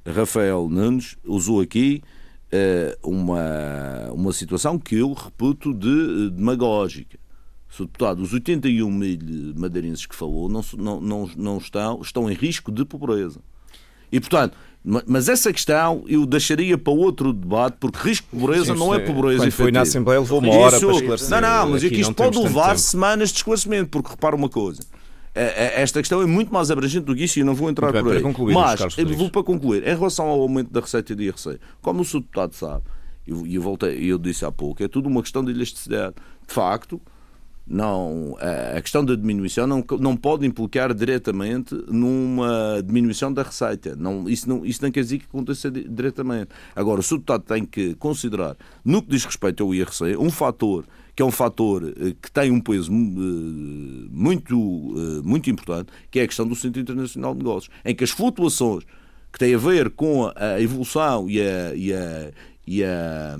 Rafael 0.07 0.69
Nunes 0.69 1.17
usou 1.25 1.61
aqui 1.61 2.03
eh, 2.51 2.97
uma, 3.03 4.11
uma 4.13 4.33
situação 4.33 4.79
que 4.79 4.97
eu 4.97 5.13
reputo 5.13 5.73
de 5.75 5.89
eh, 6.27 6.31
demagógica. 6.31 7.19
Sr. 7.69 7.85
Deputado, 7.85 8.23
os 8.23 8.33
81 8.33 8.91
mil 8.91 9.55
madeirenses 9.57 10.05
que 10.07 10.15
falou 10.17 10.49
não, 10.49 10.65
não, 10.77 11.01
não, 11.01 11.31
não 11.37 11.59
estão, 11.59 12.01
estão 12.03 12.29
em 12.31 12.35
risco 12.35 12.73
de 12.73 12.85
pobreza. 12.85 13.39
E, 14.11 14.19
portanto, 14.19 14.57
ma- 14.85 15.05
mas 15.07 15.29
essa 15.29 15.53
questão 15.53 16.03
eu 16.09 16.27
deixaria 16.27 16.77
para 16.77 16.93
outro 16.93 17.33
debate, 17.33 17.77
porque 17.79 17.99
risco 18.09 18.27
de 18.33 18.41
pobreza 18.41 18.73
Sim, 18.73 18.79
não 18.81 18.93
é 18.93 18.99
pobreza 18.99 19.45
Quando 19.45 19.53
foi 19.53 19.71
na. 19.71 19.83
Assembleia 19.83 20.19
levou 20.19 20.41
uma 20.41 20.53
hora 20.53 20.77
Isso- 20.77 20.87
para 20.87 20.97
esclarecer. 20.97 21.31
Não, 21.31 21.41
não, 21.41 21.71
mas 21.71 21.85
Aqui 21.85 22.01
isto 22.01 22.13
pode 22.15 22.39
levar 22.39 22.77
semanas 22.77 23.29
de 23.31 23.37
esclarecimento, 23.37 23.89
porque 23.91 24.11
repara 24.11 24.35
uma 24.35 24.49
coisa. 24.49 24.83
Eh, 25.35 25.75
eh, 25.77 25.83
Esta 25.83 26.01
questão 26.01 26.21
é 26.21 26.27
muito 26.27 26.53
mais 26.53 26.71
abrangente 26.71 27.07
do 27.07 27.15
que 27.15 27.25
isso 27.25 27.39
e 27.39 27.45
não 27.45 27.55
vou 27.55 27.71
entrar 27.71 27.93
bem, 27.93 28.03
por 28.03 28.17
aí. 28.17 28.23
concluir, 28.23 28.55
Mas, 28.55 28.81
vou 29.17 29.31
para 29.31 29.43
concluir, 29.43 29.83
em 29.87 29.95
relação 29.97 30.27
ao 30.27 30.41
aumento 30.41 30.71
da 30.71 30.81
receita 30.81 31.15
de 31.15 31.25
IRC, 31.25 31.59
como 31.81 32.03
o 32.03 32.05
Sr. 32.05 32.21
Deputado 32.21 32.55
sabe, 32.55 32.85
e 33.27 33.31
eu, 33.31 33.47
eu, 33.47 33.63
voltei, 33.63 33.99
eu 34.05 34.19
disse 34.19 34.45
há 34.45 34.53
pouco, 34.53 34.83
é 34.83 34.89
tudo 34.89 35.09
uma 35.09 35.23
questão 35.23 35.45
de 35.45 35.53
elasticidade. 35.53 36.15
De 36.47 36.53
facto, 36.55 37.01
não, 37.71 38.37
a 38.77 38.81
questão 38.81 39.05
da 39.05 39.15
diminuição 39.15 39.65
não, 39.65 39.85
não 40.01 40.17
pode 40.17 40.45
implicar 40.45 40.93
diretamente 40.93 41.73
numa 41.89 42.83
diminuição 42.85 43.33
da 43.33 43.45
receita. 43.45 43.95
Não, 43.95 44.29
isso, 44.29 44.49
não, 44.49 44.67
isso 44.67 44.83
não 44.83 44.91
quer 44.91 45.03
dizer 45.03 45.19
que 45.19 45.27
aconteça 45.27 45.71
di- 45.71 45.89
diretamente. 45.89 46.49
Agora, 46.75 47.01
o. 47.01 47.21
Deputado 47.21 47.45
tem 47.45 47.65
que 47.65 47.95
considerar, 47.95 48.57
no 48.85 49.01
que 49.03 49.11
diz 49.11 49.25
respeito 49.25 49.63
ao 49.63 49.75
IRC, 49.75 50.17
um 50.19 50.31
fator 50.31 50.85
que 51.15 51.23
é 51.23 51.27
um 51.27 51.31
fator 51.31 51.85
eh, 51.85 52.15
que 52.21 52.31
tem 52.33 52.51
um 52.51 52.61
peso 52.61 52.91
eh, 52.91 52.95
muito, 54.11 54.95
eh, 54.97 55.23
muito 55.23 55.51
importante, 55.51 55.93
que 56.11 56.19
é 56.19 56.23
a 56.23 56.27
questão 56.27 56.47
do 56.47 56.55
Centro 56.57 56.81
Internacional 56.81 57.35
de 57.35 57.39
Negócios, 57.39 57.71
em 57.85 57.95
que 57.95 58.03
as 58.03 58.11
flutuações 58.11 58.85
que 59.33 59.39
têm 59.39 59.55
a 59.55 59.59
ver 59.59 59.91
com 59.91 60.33
a 60.35 60.61
evolução 60.61 61.29
e 61.29 61.41
a, 61.41 61.75
e 61.75 61.93
a, 61.93 62.31
e 62.67 62.85
a, 62.85 63.37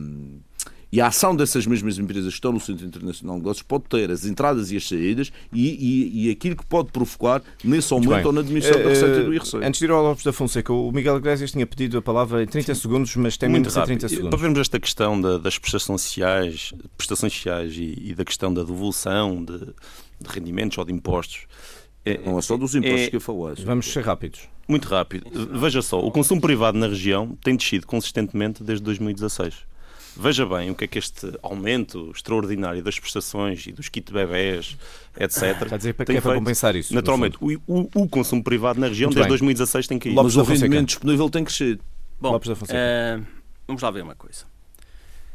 e 0.93 1.01
a 1.01 1.07
ação 1.07 1.37
dessas 1.37 1.67
mesmas 1.67 1.99
empresas 1.99 2.29
que 2.29 2.35
estão 2.35 2.53
no 2.53 2.59
Centro 2.61 2.85
Internacional 2.87 3.37
de 3.37 3.43
Negócios 3.43 3.63
pode 3.63 3.85
ter 3.85 4.11
as 4.11 4.25
entradas 4.25 4.73
e 4.73 4.77
as 4.77 4.89
saídas 4.89 5.31
e, 5.53 5.69
e, 5.69 6.27
e 6.27 6.31
aquilo 6.31 6.57
que 6.57 6.67
pode 6.67 6.91
provocar 6.91 7.43
nesse 7.63 7.93
aumento 7.93 8.11
bem. 8.17 8.25
ou 8.27 8.33
na 8.33 8.43
diminuição 8.43 8.73
da 8.73 8.81
Eh, 8.81 8.89
receita 8.89 9.23
do 9.25 9.33
IRC. 9.35 9.57
Antes 9.63 9.79
de 9.79 9.85
ir 9.87 9.91
ao 9.91 10.03
Lopes 10.03 10.25
da 10.25 10.33
Fonseca, 10.33 10.73
o 10.73 10.91
Miguel 10.91 11.17
Iglesias 11.19 11.53
tinha 11.53 11.67
pedido 11.67 11.99
a 11.99 12.03
palavra 12.03 12.43
em 12.43 12.47
30 12.47 12.75
segundos, 12.75 13.15
mas 13.17 13.37
tem 13.37 13.49
Muito 13.49 13.71
ser 13.71 13.83
30 13.85 13.93
rápido. 14.07 14.09
segundos. 14.09 14.31
Para 14.31 14.39
vermos 14.41 14.59
esta 14.59 14.81
questão 14.81 15.21
da- 15.21 15.39
das 15.39 15.59
prestações 15.59 16.01
sociais, 16.03 16.73
prestações 16.97 17.33
sociais 17.33 17.73
e, 17.77 17.97
e 18.11 18.15
da 18.15 18.25
questão 18.25 18.53
da 18.53 18.63
devolução 18.63 19.45
de, 19.45 19.59
de 19.59 20.29
rendimentos 20.29 20.77
ou 20.77 20.85
de 20.85 20.93
impostos. 20.93 21.47
É, 22.05 22.19
Não 22.25 22.39
é 22.39 22.43
só 22.43 22.57
dos 22.57 22.75
impostos 22.75 23.01
é- 23.03 23.11
que 23.11 23.17
eu 23.17 23.21
falaste. 23.21 23.63
Vamos 23.65 23.87
ser 23.93 24.03
rápidos. 24.05 24.41
Muito 24.67 24.89
rápido. 24.89 25.27
Veja 25.59 25.83
só, 25.83 26.01
o 26.01 26.11
consumo 26.11 26.41
privado 26.41 26.79
na 26.79 26.87
região 26.87 27.37
tem 27.45 27.57
descido 27.57 27.87
consistentemente 27.87 28.63
desde 28.65 28.83
2016. 28.85 29.55
Veja 30.17 30.45
bem 30.45 30.71
o 30.71 30.75
que 30.75 30.85
é 30.85 30.87
que 30.87 30.99
este 30.99 31.33
aumento 31.43 32.11
extraordinário 32.15 32.83
das 32.83 32.99
prestações 32.99 33.67
e 33.67 33.73
dos 33.73 33.89
kit 33.89 34.13
bebés, 34.13 34.77
etc. 35.17 35.43
Está 35.63 35.75
a 35.75 35.79
dizer 35.79 35.95
para 35.95 36.07
que 36.07 36.13
é 36.17 36.21
para 36.21 36.35
compensar 36.35 36.75
isso. 36.77 36.95
Naturalmente, 36.95 37.37
o, 37.41 37.53
o- 37.67 37.89
o 37.95 38.09
consumo 38.09 38.43
privado 38.43 38.81
na 38.81 38.89
região 38.89 39.09
Muito 39.09 39.15
desde 39.17 39.29
bem. 39.29 39.39
2016 39.39 39.87
tem 39.87 39.99
caído. 39.99 40.17
Lopes 40.17 40.35
Mas 40.37 40.47
o 40.49 40.51
rendimento 40.53 40.87
disponível 40.89 41.31
tem 41.31 41.45
crescido. 41.45 41.83
Bom, 42.21 42.33
Lopes 42.33 42.49
da 42.49 42.57
Fonseca. 42.57 42.79
eh, 42.79 43.21
vamos 43.67 43.83
lá 43.83 43.91
ver 43.91 44.03
uma 44.03 44.15
coisa. 44.15 44.45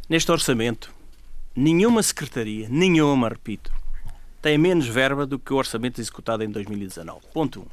Neste 0.07 0.31
orçamento, 0.31 0.91
nenhuma 1.55 2.03
secretaria, 2.03 2.67
nenhuma, 2.69 3.29
repito, 3.29 3.71
tem 4.41 4.57
menos 4.57 4.85
verba 4.87 5.25
do 5.25 5.39
que 5.39 5.51
o 5.51 5.55
orçamento 5.55 5.99
executado 5.99 6.43
em 6.43 6.49
2019. 6.49 7.21
Ponto 7.33 7.61
1. 7.61 7.63
Um. 7.63 7.65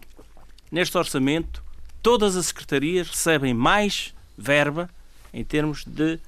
Neste 0.71 0.97
orçamento, 0.97 1.63
todas 2.03 2.37
as 2.37 2.47
secretarias 2.47 3.09
recebem 3.11 3.53
mais 3.53 4.15
verba 4.39 4.89
em 5.35 5.45
termos 5.45 5.85
de, 5.85 6.19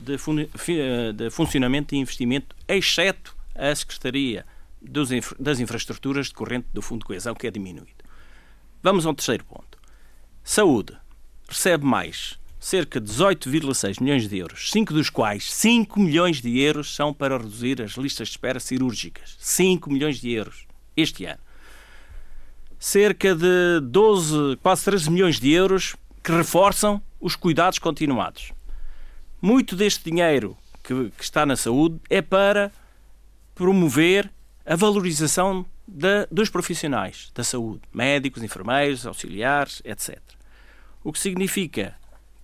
de, 0.00 0.16
fi- 0.18 0.80
eh, 0.80 1.12
de 1.12 1.30
funcionamento 1.30 1.94
e 1.94 1.98
investimento, 1.98 2.54
exceto 2.66 3.36
a 3.54 3.74
Secretaria 3.74 4.44
dos 4.80 5.10
das 5.38 5.58
Infraestruturas 5.60 6.28
decorrente 6.28 6.66
do 6.72 6.80
Fundo 6.80 7.00
de 7.00 7.06
Coesão, 7.06 7.34
que 7.34 7.46
é 7.46 7.50
diminuído. 7.50 8.04
Vamos 8.82 9.04
ao 9.06 9.14
terceiro 9.14 9.44
ponto. 9.44 9.76
Saúde 10.44 10.96
recebe 11.48 11.84
mais 11.84 12.38
cerca 12.60 13.00
de 13.00 13.10
18,6 13.12 14.00
milhões 14.02 14.28
de 14.28 14.38
euros, 14.38 14.70
5 14.70 14.92
dos 14.94 15.10
quais 15.10 15.52
5 15.52 15.98
milhões 16.00 16.40
de 16.40 16.58
euros 16.60 16.94
são 16.94 17.12
para 17.12 17.36
reduzir 17.38 17.80
as 17.82 17.92
listas 17.92 18.28
de 18.28 18.32
espera 18.34 18.58
cirúrgicas. 18.60 19.36
5 19.38 19.90
milhões 19.92 20.20
de 20.20 20.30
euros 20.30 20.66
este 20.96 21.24
ano. 21.24 21.40
cerca 22.78 23.34
de 23.34 23.80
12, 23.82 24.56
quase 24.62 24.84
13 24.84 25.10
milhões 25.10 25.40
de 25.40 25.50
euros 25.52 25.96
que 26.22 26.30
reforçam 26.32 27.02
os 27.20 27.34
cuidados 27.34 27.78
continuados. 27.78 28.52
Muito 29.40 29.76
deste 29.76 30.10
dinheiro 30.10 30.56
que, 30.82 31.10
que 31.10 31.22
está 31.22 31.46
na 31.46 31.56
saúde 31.56 32.00
é 32.10 32.20
para 32.20 32.72
promover 33.54 34.30
a 34.66 34.74
valorização 34.74 35.64
de, 35.86 36.26
dos 36.30 36.50
profissionais 36.50 37.30
da 37.34 37.44
saúde, 37.44 37.82
médicos, 37.92 38.42
enfermeiros, 38.42 39.06
auxiliares, 39.06 39.80
etc. 39.84 40.18
O 41.02 41.12
que 41.12 41.18
significa 41.18 41.94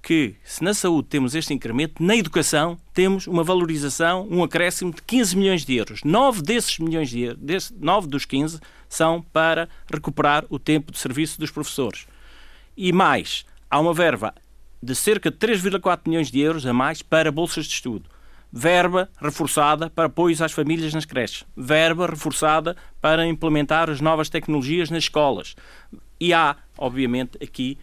que, 0.00 0.34
se 0.44 0.62
na 0.62 0.74
saúde 0.74 1.08
temos 1.08 1.34
este 1.34 1.52
incremento, 1.52 2.02
na 2.02 2.14
educação 2.14 2.78
temos 2.92 3.26
uma 3.26 3.42
valorização, 3.42 4.28
um 4.30 4.42
acréscimo 4.42 4.92
de 4.92 5.02
15 5.02 5.36
milhões 5.36 5.64
de 5.64 5.74
euros. 5.74 6.02
9 6.04 6.42
desses 6.42 6.78
milhões 6.78 7.08
de 7.08 7.22
euros, 7.22 7.72
9 7.78 8.06
dos 8.06 8.24
15, 8.24 8.60
são 8.88 9.22
para 9.32 9.68
recuperar 9.90 10.44
o 10.50 10.58
tempo 10.58 10.92
de 10.92 10.98
serviço 10.98 11.40
dos 11.40 11.50
professores. 11.50 12.06
E 12.76 12.92
mais, 12.92 13.46
há 13.70 13.80
uma 13.80 13.94
verba 13.94 14.34
de 14.84 14.94
cerca 14.94 15.30
de 15.30 15.36
3,4 15.36 16.00
milhões 16.06 16.30
de 16.30 16.40
euros 16.40 16.66
a 16.66 16.72
mais 16.72 17.02
para 17.02 17.32
bolsas 17.32 17.66
de 17.66 17.72
estudo. 17.72 18.08
Verba 18.52 19.08
reforçada 19.20 19.90
para 19.90 20.06
apoios 20.06 20.40
às 20.40 20.52
famílias 20.52 20.94
nas 20.94 21.04
creches. 21.04 21.44
Verba 21.56 22.06
reforçada 22.06 22.76
para 23.00 23.26
implementar 23.26 23.90
as 23.90 24.00
novas 24.00 24.28
tecnologias 24.28 24.90
nas 24.90 25.04
escolas. 25.04 25.56
E 26.20 26.32
há, 26.32 26.56
obviamente, 26.78 27.36
aqui 27.42 27.78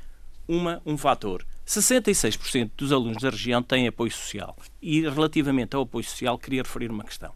uma, 0.48 0.82
um 0.86 0.98
fator 0.98 1.46
66% 1.66 2.72
dos 2.76 2.92
alunos 2.92 3.22
da 3.22 3.30
região 3.30 3.64
têm 3.64 3.88
apoio 3.88 4.12
social. 4.12 4.56
E 4.82 5.02
relativamente 5.02 5.76
ao 5.76 5.84
apoio 5.84 6.04
social, 6.04 6.38
queria 6.38 6.64
referir 6.64 6.92
uma 6.92 7.04
questão. 7.04 7.34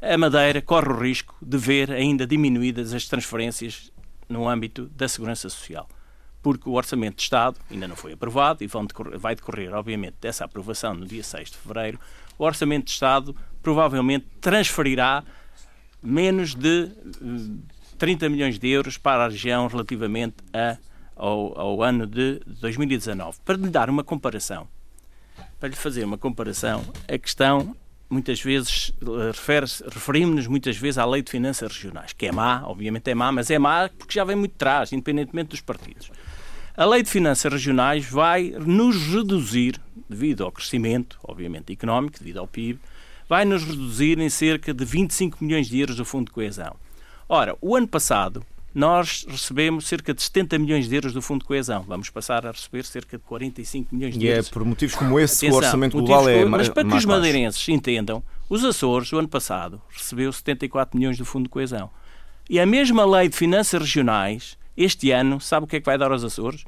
A 0.00 0.18
Madeira 0.18 0.60
corre 0.60 0.88
o 0.88 1.00
risco 1.00 1.34
de 1.40 1.56
ver 1.56 1.90
ainda 1.90 2.26
diminuídas 2.26 2.92
as 2.92 3.06
transferências 3.08 3.90
no 4.28 4.48
âmbito 4.48 4.86
da 4.86 5.08
segurança 5.08 5.48
social. 5.48 5.88
Porque 6.44 6.68
o 6.68 6.72
Orçamento 6.72 7.16
de 7.16 7.22
Estado 7.22 7.56
ainda 7.68 7.88
não 7.88 7.96
foi 7.96 8.12
aprovado 8.12 8.62
e 8.62 8.68
decorrer, 8.68 9.18
vai 9.18 9.34
decorrer, 9.34 9.74
obviamente, 9.74 10.14
dessa 10.20 10.44
aprovação 10.44 10.94
no 10.94 11.06
dia 11.06 11.24
6 11.24 11.50
de 11.50 11.56
fevereiro. 11.56 11.98
O 12.38 12.44
Orçamento 12.44 12.84
de 12.84 12.92
Estado 12.92 13.34
provavelmente 13.60 14.26
transferirá 14.40 15.24
menos 16.02 16.54
de 16.54 16.90
30 17.98 18.26
eh, 18.26 18.28
milhões 18.28 18.58
de 18.58 18.68
euros 18.68 18.96
para 18.96 19.24
a 19.24 19.28
região 19.28 19.66
relativamente 19.66 20.36
a 20.52 20.76
ao, 21.16 21.58
ao 21.58 21.82
ano 21.82 22.06
de 22.06 22.40
2019. 22.46 23.38
Para 23.44 23.56
lhe 23.56 23.68
dar 23.68 23.88
uma 23.88 24.04
comparação, 24.04 24.68
para 25.58 25.68
lhe 25.68 25.76
fazer 25.76 26.04
uma 26.04 26.18
comparação, 26.18 26.84
a 27.08 27.18
questão 27.18 27.76
muitas 28.08 28.40
vezes 28.40 28.92
referimos-nos 29.90 30.46
muitas 30.46 30.76
vezes 30.76 30.98
à 30.98 31.04
lei 31.04 31.22
de 31.22 31.30
finanças 31.30 31.72
regionais, 31.72 32.12
que 32.12 32.26
é 32.26 32.32
má, 32.32 32.62
obviamente 32.66 33.10
é 33.10 33.14
má, 33.14 33.32
mas 33.32 33.50
é 33.50 33.58
má 33.58 33.88
porque 33.98 34.14
já 34.14 34.24
vem 34.24 34.36
muito 34.36 34.54
atrás, 34.54 34.92
independentemente 34.92 35.50
dos 35.50 35.60
partidos. 35.60 36.10
A 36.76 36.84
lei 36.84 37.04
de 37.04 37.08
finanças 37.08 37.52
regionais 37.52 38.04
vai 38.04 38.52
nos 38.58 38.96
reduzir, 39.06 39.80
devido 40.10 40.42
ao 40.42 40.50
crescimento, 40.50 41.20
obviamente, 41.22 41.72
económico, 41.72 42.18
devido 42.18 42.38
ao 42.38 42.48
PIB, 42.48 42.80
vai 43.28 43.44
nos 43.44 43.62
reduzir 43.62 44.18
em 44.18 44.28
cerca 44.28 44.74
de 44.74 44.84
25 44.84 45.44
milhões 45.44 45.68
de 45.68 45.78
euros 45.78 45.94
do 45.94 46.04
Fundo 46.04 46.26
de 46.26 46.32
Coesão. 46.32 46.74
Ora, 47.28 47.56
o 47.60 47.76
ano 47.76 47.86
passado, 47.86 48.44
nós 48.74 49.24
recebemos 49.28 49.86
cerca 49.86 50.12
de 50.12 50.20
70 50.20 50.58
milhões 50.58 50.88
de 50.88 50.96
euros 50.96 51.12
do 51.12 51.22
Fundo 51.22 51.42
de 51.42 51.46
Coesão. 51.46 51.84
Vamos 51.86 52.10
passar 52.10 52.44
a 52.44 52.50
receber 52.50 52.84
cerca 52.84 53.16
de 53.16 53.22
45 53.22 53.94
milhões 53.94 54.18
de 54.18 54.26
e 54.26 54.28
é 54.28 54.32
euros. 54.32 54.46
E 54.46 54.50
é 54.50 54.52
por 54.52 54.64
motivos 54.64 54.96
como 54.96 55.20
esse 55.20 55.46
Atenção, 55.46 55.54
o 55.54 55.64
orçamento 55.64 55.96
global 55.96 56.28
é 56.28 56.44
Mas 56.44 56.68
para 56.68 56.88
que 56.88 56.96
os 56.96 57.04
madeirenses 57.04 57.68
entendam, 57.68 58.20
os 58.50 58.64
Açores, 58.64 59.12
o 59.12 59.18
ano 59.18 59.28
passado, 59.28 59.80
recebeu 59.96 60.32
74 60.32 60.98
milhões 60.98 61.16
do 61.16 61.24
Fundo 61.24 61.44
de 61.44 61.50
Coesão. 61.50 61.88
E 62.50 62.58
a 62.58 62.66
mesma 62.66 63.06
lei 63.06 63.28
de 63.28 63.36
finanças 63.36 63.80
regionais, 63.80 64.58
este 64.76 65.10
ano, 65.10 65.40
sabe 65.40 65.64
o 65.64 65.66
que 65.66 65.76
é 65.76 65.80
que 65.80 65.86
vai 65.86 65.98
dar 65.98 66.10
aos 66.10 66.24
Açores? 66.24 66.64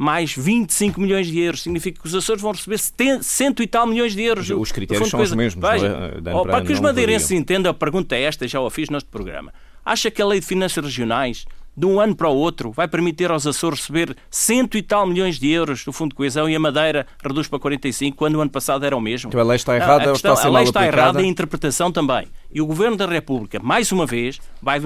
mais 0.00 0.34
25 0.34 0.98
milhões 0.98 1.26
de 1.26 1.38
euros. 1.40 1.62
Significa 1.62 2.00
que 2.00 2.06
os 2.06 2.14
Açores 2.14 2.40
vão 2.40 2.52
receber 2.52 2.78
70, 2.78 3.22
cento 3.22 3.62
e 3.62 3.66
tal 3.66 3.86
milhões 3.86 4.14
de 4.14 4.22
euros. 4.22 4.48
Os 4.48 4.72
critérios 4.72 5.10
são 5.10 5.20
os 5.20 5.34
mesmos. 5.34 5.70
Veja, 5.70 6.12
é? 6.24 6.34
oh, 6.34 6.42
para 6.42 6.64
que 6.64 6.72
os 6.72 6.80
madeirenses 6.80 7.30
entendam, 7.32 7.70
a 7.70 7.74
pergunta 7.74 8.16
é 8.16 8.22
esta, 8.22 8.48
já 8.48 8.58
o 8.58 8.70
fiz 8.70 8.88
neste 8.88 9.10
programa. 9.10 9.52
Acha 9.84 10.10
que 10.10 10.22
a 10.22 10.26
lei 10.26 10.40
de 10.40 10.46
finanças 10.46 10.82
regionais, 10.82 11.44
de 11.76 11.84
um 11.84 12.00
ano 12.00 12.16
para 12.16 12.30
o 12.30 12.34
outro, 12.34 12.72
vai 12.72 12.88
permitir 12.88 13.30
aos 13.30 13.46
Açores 13.46 13.80
receber 13.80 14.16
cento 14.30 14.78
e 14.78 14.82
tal 14.82 15.06
milhões 15.06 15.38
de 15.38 15.50
euros 15.50 15.84
do 15.84 15.92
Fundo 15.92 16.10
de 16.10 16.16
Coesão 16.16 16.48
e 16.48 16.56
a 16.56 16.60
Madeira 16.60 17.06
reduz 17.22 17.46
para 17.46 17.58
45, 17.58 18.16
quando 18.16 18.36
o 18.36 18.40
ano 18.40 18.50
passado 18.50 18.86
era 18.86 18.96
o 18.96 19.00
mesmo? 19.02 19.28
Então 19.28 19.40
a 19.40 19.44
lei 19.44 19.56
está 19.56 19.76
errada 19.76 20.04
a, 20.04 20.12
questão, 20.12 20.32
está 20.32 20.46
a, 20.46 20.50
a 20.50 20.54
lei 20.54 20.64
está 20.64 20.86
errada 20.86 21.20
e 21.20 21.24
a 21.26 21.28
interpretação 21.28 21.92
também. 21.92 22.26
E 22.52 22.60
o 22.60 22.66
Governo 22.66 22.96
da 22.96 23.06
República, 23.06 23.60
mais 23.60 23.92
uma 23.92 24.06
vez, 24.06 24.40
vai 24.60 24.80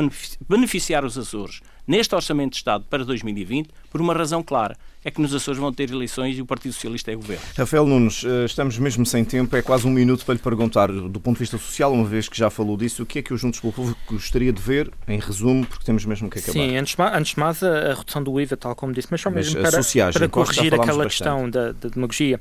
beneficiar 0.49 1.05
os 1.05 1.17
Açores 1.17 1.61
neste 1.87 2.15
Orçamento 2.15 2.53
de 2.53 2.57
Estado 2.59 2.85
para 2.89 3.05
2020 3.05 3.71
por 3.91 4.01
uma 4.01 4.15
razão 4.15 4.43
clara. 4.43 4.77
É 5.05 5.11
que 5.11 5.21
nos 5.21 5.35
Açores 5.35 5.61
vão 5.61 5.73
ter 5.73 5.91
eleições 5.91 6.37
e 6.39 6.41
o 6.41 6.47
Partido 6.47 6.73
Socialista 6.73 7.12
é 7.12 7.15
governo. 7.15 7.43
Rafael 7.57 7.87
Nunes, 7.87 8.25
eh, 8.25 8.47
estamos 8.47 8.79
mesmo 8.79 9.05
sem 9.05 9.23
tempo, 9.23 9.55
é 9.55 9.61
quase 9.61 9.87
um 9.87 9.91
minuto 9.91 10.25
para 10.25 10.35
lhe 10.35 10.41
perguntar, 10.41 10.91
do 10.91 11.21
ponto 11.21 11.37
de 11.37 11.41
vista 11.41 11.59
social, 11.59 11.93
uma 11.93 12.07
vez 12.07 12.27
que 12.27 12.39
já 12.39 12.49
falou 12.49 12.75
disso, 12.77 13.03
o 13.03 13.07
que 13.07 13.19
é 13.19 13.23
que 13.23 13.33
o 13.35 13.37
Juntos 13.37 13.61
pelo 13.61 13.73
Povo 13.73 13.95
gostaria 14.07 14.51
de 14.51 14.62
ver, 14.62 14.91
em 15.07 15.19
resumo, 15.19 15.67
porque 15.67 15.85
temos 15.85 16.07
mesmo 16.07 16.31
que 16.31 16.39
acabar. 16.39 16.53
Sim, 16.53 16.77
antes, 16.77 16.97
antes 16.99 17.35
de 17.35 17.41
mais 17.41 17.62
a, 17.62 17.93
a 17.93 17.95
redução 17.95 18.23
do 18.23 18.41
IVA, 18.41 18.57
tal 18.57 18.75
como 18.75 18.95
disse, 18.95 19.09
mas 19.11 19.21
só 19.21 19.31
mesmo 19.31 19.61
mas 19.61 19.93
para, 19.93 20.12
para 20.12 20.29
corrigir 20.29 20.75
aquela 20.75 21.05
bastante. 21.05 21.09
questão 21.09 21.51
da, 21.51 21.73
da 21.73 21.89
demagogia. 21.91 22.41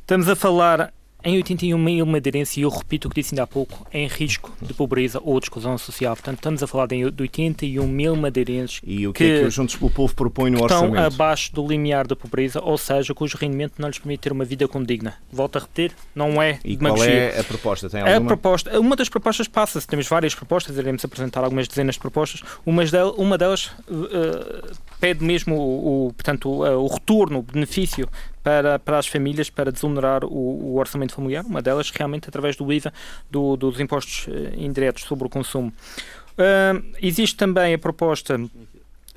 Estamos 0.00 0.30
a 0.30 0.34
falar 0.34 0.94
em 1.24 1.36
81 1.36 1.76
mil 1.76 2.06
madeirenses, 2.06 2.56
e 2.56 2.60
eu 2.60 2.68
repito 2.68 3.08
o 3.08 3.10
que 3.10 3.20
disse 3.20 3.34
ainda 3.34 3.42
há 3.42 3.46
pouco, 3.46 3.86
em 3.92 4.06
risco 4.06 4.52
de 4.62 4.72
pobreza 4.72 5.20
ou 5.22 5.38
de 5.40 5.46
exclusão 5.46 5.76
social. 5.76 6.14
Portanto, 6.14 6.36
estamos 6.36 6.62
a 6.62 6.66
falar 6.66 6.86
de 6.86 7.04
81 7.04 7.86
mil 7.86 8.14
madeirenses 8.14 8.80
E 8.84 9.06
o 9.06 9.12
que, 9.12 9.24
que 9.24 9.30
é 9.30 9.40
que 9.40 9.46
o 9.46 9.50
Juntos 9.50 9.76
pelo 9.76 9.90
Povo 9.90 10.14
propõe 10.14 10.50
no 10.50 10.62
orçamento? 10.62 10.94
Estão 10.94 11.04
abaixo 11.04 11.52
do 11.52 11.66
limiar 11.66 12.06
da 12.06 12.14
pobreza, 12.14 12.60
ou 12.62 12.78
seja, 12.78 13.12
cujo 13.14 13.36
rendimento 13.36 13.74
não 13.78 13.88
lhes 13.88 13.98
permite 13.98 14.20
ter 14.20 14.32
uma 14.32 14.44
vida 14.44 14.68
condigna. 14.68 15.14
Volto 15.32 15.56
a 15.56 15.60
repetir, 15.60 15.92
não 16.14 16.40
é 16.40 16.60
E 16.64 16.76
qual 16.76 17.02
é 17.02 17.38
a 17.38 17.44
proposta? 17.44 17.90
Tem 17.90 18.00
alguma? 18.00 18.16
A 18.16 18.20
proposta, 18.20 18.80
uma 18.80 18.94
das 18.94 19.08
propostas 19.08 19.48
passa-se, 19.48 19.86
temos 19.86 20.06
várias 20.06 20.34
propostas, 20.34 20.76
iremos 20.76 21.04
apresentar 21.04 21.42
algumas 21.42 21.66
dezenas 21.66 21.96
de 21.96 22.00
propostas, 22.00 22.42
uma 22.64 22.84
delas, 22.84 23.14
uma 23.16 23.36
delas 23.36 23.66
uh, 23.88 24.76
pede 25.00 25.24
mesmo 25.24 25.56
o, 25.56 26.06
o 26.06 26.12
portanto, 26.12 26.48
o, 26.48 26.84
o 26.84 26.86
retorno, 26.86 27.40
o 27.40 27.42
benefício 27.42 28.08
para, 28.42 28.78
para 28.78 28.98
as 28.98 29.06
famílias 29.06 29.50
para 29.50 29.70
desonerar 29.70 30.24
o, 30.24 30.28
o, 30.28 30.76
orçamento 30.76 31.14
familiar, 31.14 31.44
uma 31.44 31.62
delas 31.62 31.90
realmente 31.90 32.28
através 32.28 32.56
do 32.56 32.72
IVA, 32.72 32.92
do, 33.30 33.56
dos 33.56 33.80
impostos 33.80 34.26
eh, 34.28 34.54
indiretos 34.56 35.04
sobre 35.04 35.26
o 35.26 35.30
consumo. 35.30 35.72
Uh, 36.38 36.84
existe 37.02 37.36
também 37.36 37.74
a 37.74 37.78
proposta 37.78 38.38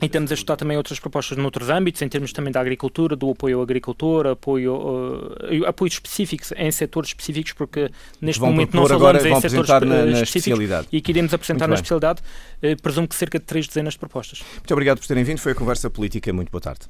e 0.02 0.08
estamos 0.08 0.32
a 0.32 0.34
estudar 0.34 0.58
também 0.58 0.76
outras 0.76 1.00
propostas 1.00 1.38
noutros 1.38 1.70
âmbitos, 1.70 2.02
em 2.02 2.10
termos 2.10 2.34
também 2.34 2.52
da 2.52 2.60
agricultura, 2.60 3.16
do 3.16 3.30
apoio 3.30 3.58
ao 3.58 3.64
agricultor, 3.64 4.26
apoio, 4.26 4.74
uh, 4.74 5.68
apoios 5.68 5.94
específicos 5.94 6.52
em 6.58 6.72
setores 6.72 7.12
específicos, 7.12 7.54
porque 7.54 7.92
neste 8.20 8.42
momento 8.42 8.76
não 8.76 8.88
falamos 8.88 9.24
em 9.24 9.40
setores 9.40 9.70
na, 9.70 10.06
na 10.06 10.22
específicos 10.22 10.88
e 10.92 11.02
que 11.02 11.12
iremos 11.12 11.34
apresentar 11.34 11.68
na 11.68 11.76
especialidade, 11.76 12.22
uh, 12.64 12.82
presumo 12.82 13.08
que 13.08 13.16
cerca 13.16 13.38
de 13.38 13.46
três 13.46 13.68
dezenas 13.68 13.94
de 13.94 14.00
propostas. 14.00 14.42
Muito 14.56 14.72
obrigado 14.72 14.98
por 14.98 15.06
terem 15.06 15.24
vindo, 15.24 15.38
foi 15.38 15.52
a 15.52 15.56
conversa 15.56 15.88
política. 15.88 16.34
Muito 16.34 16.50
boa 16.50 16.62
tarde. 16.62 16.88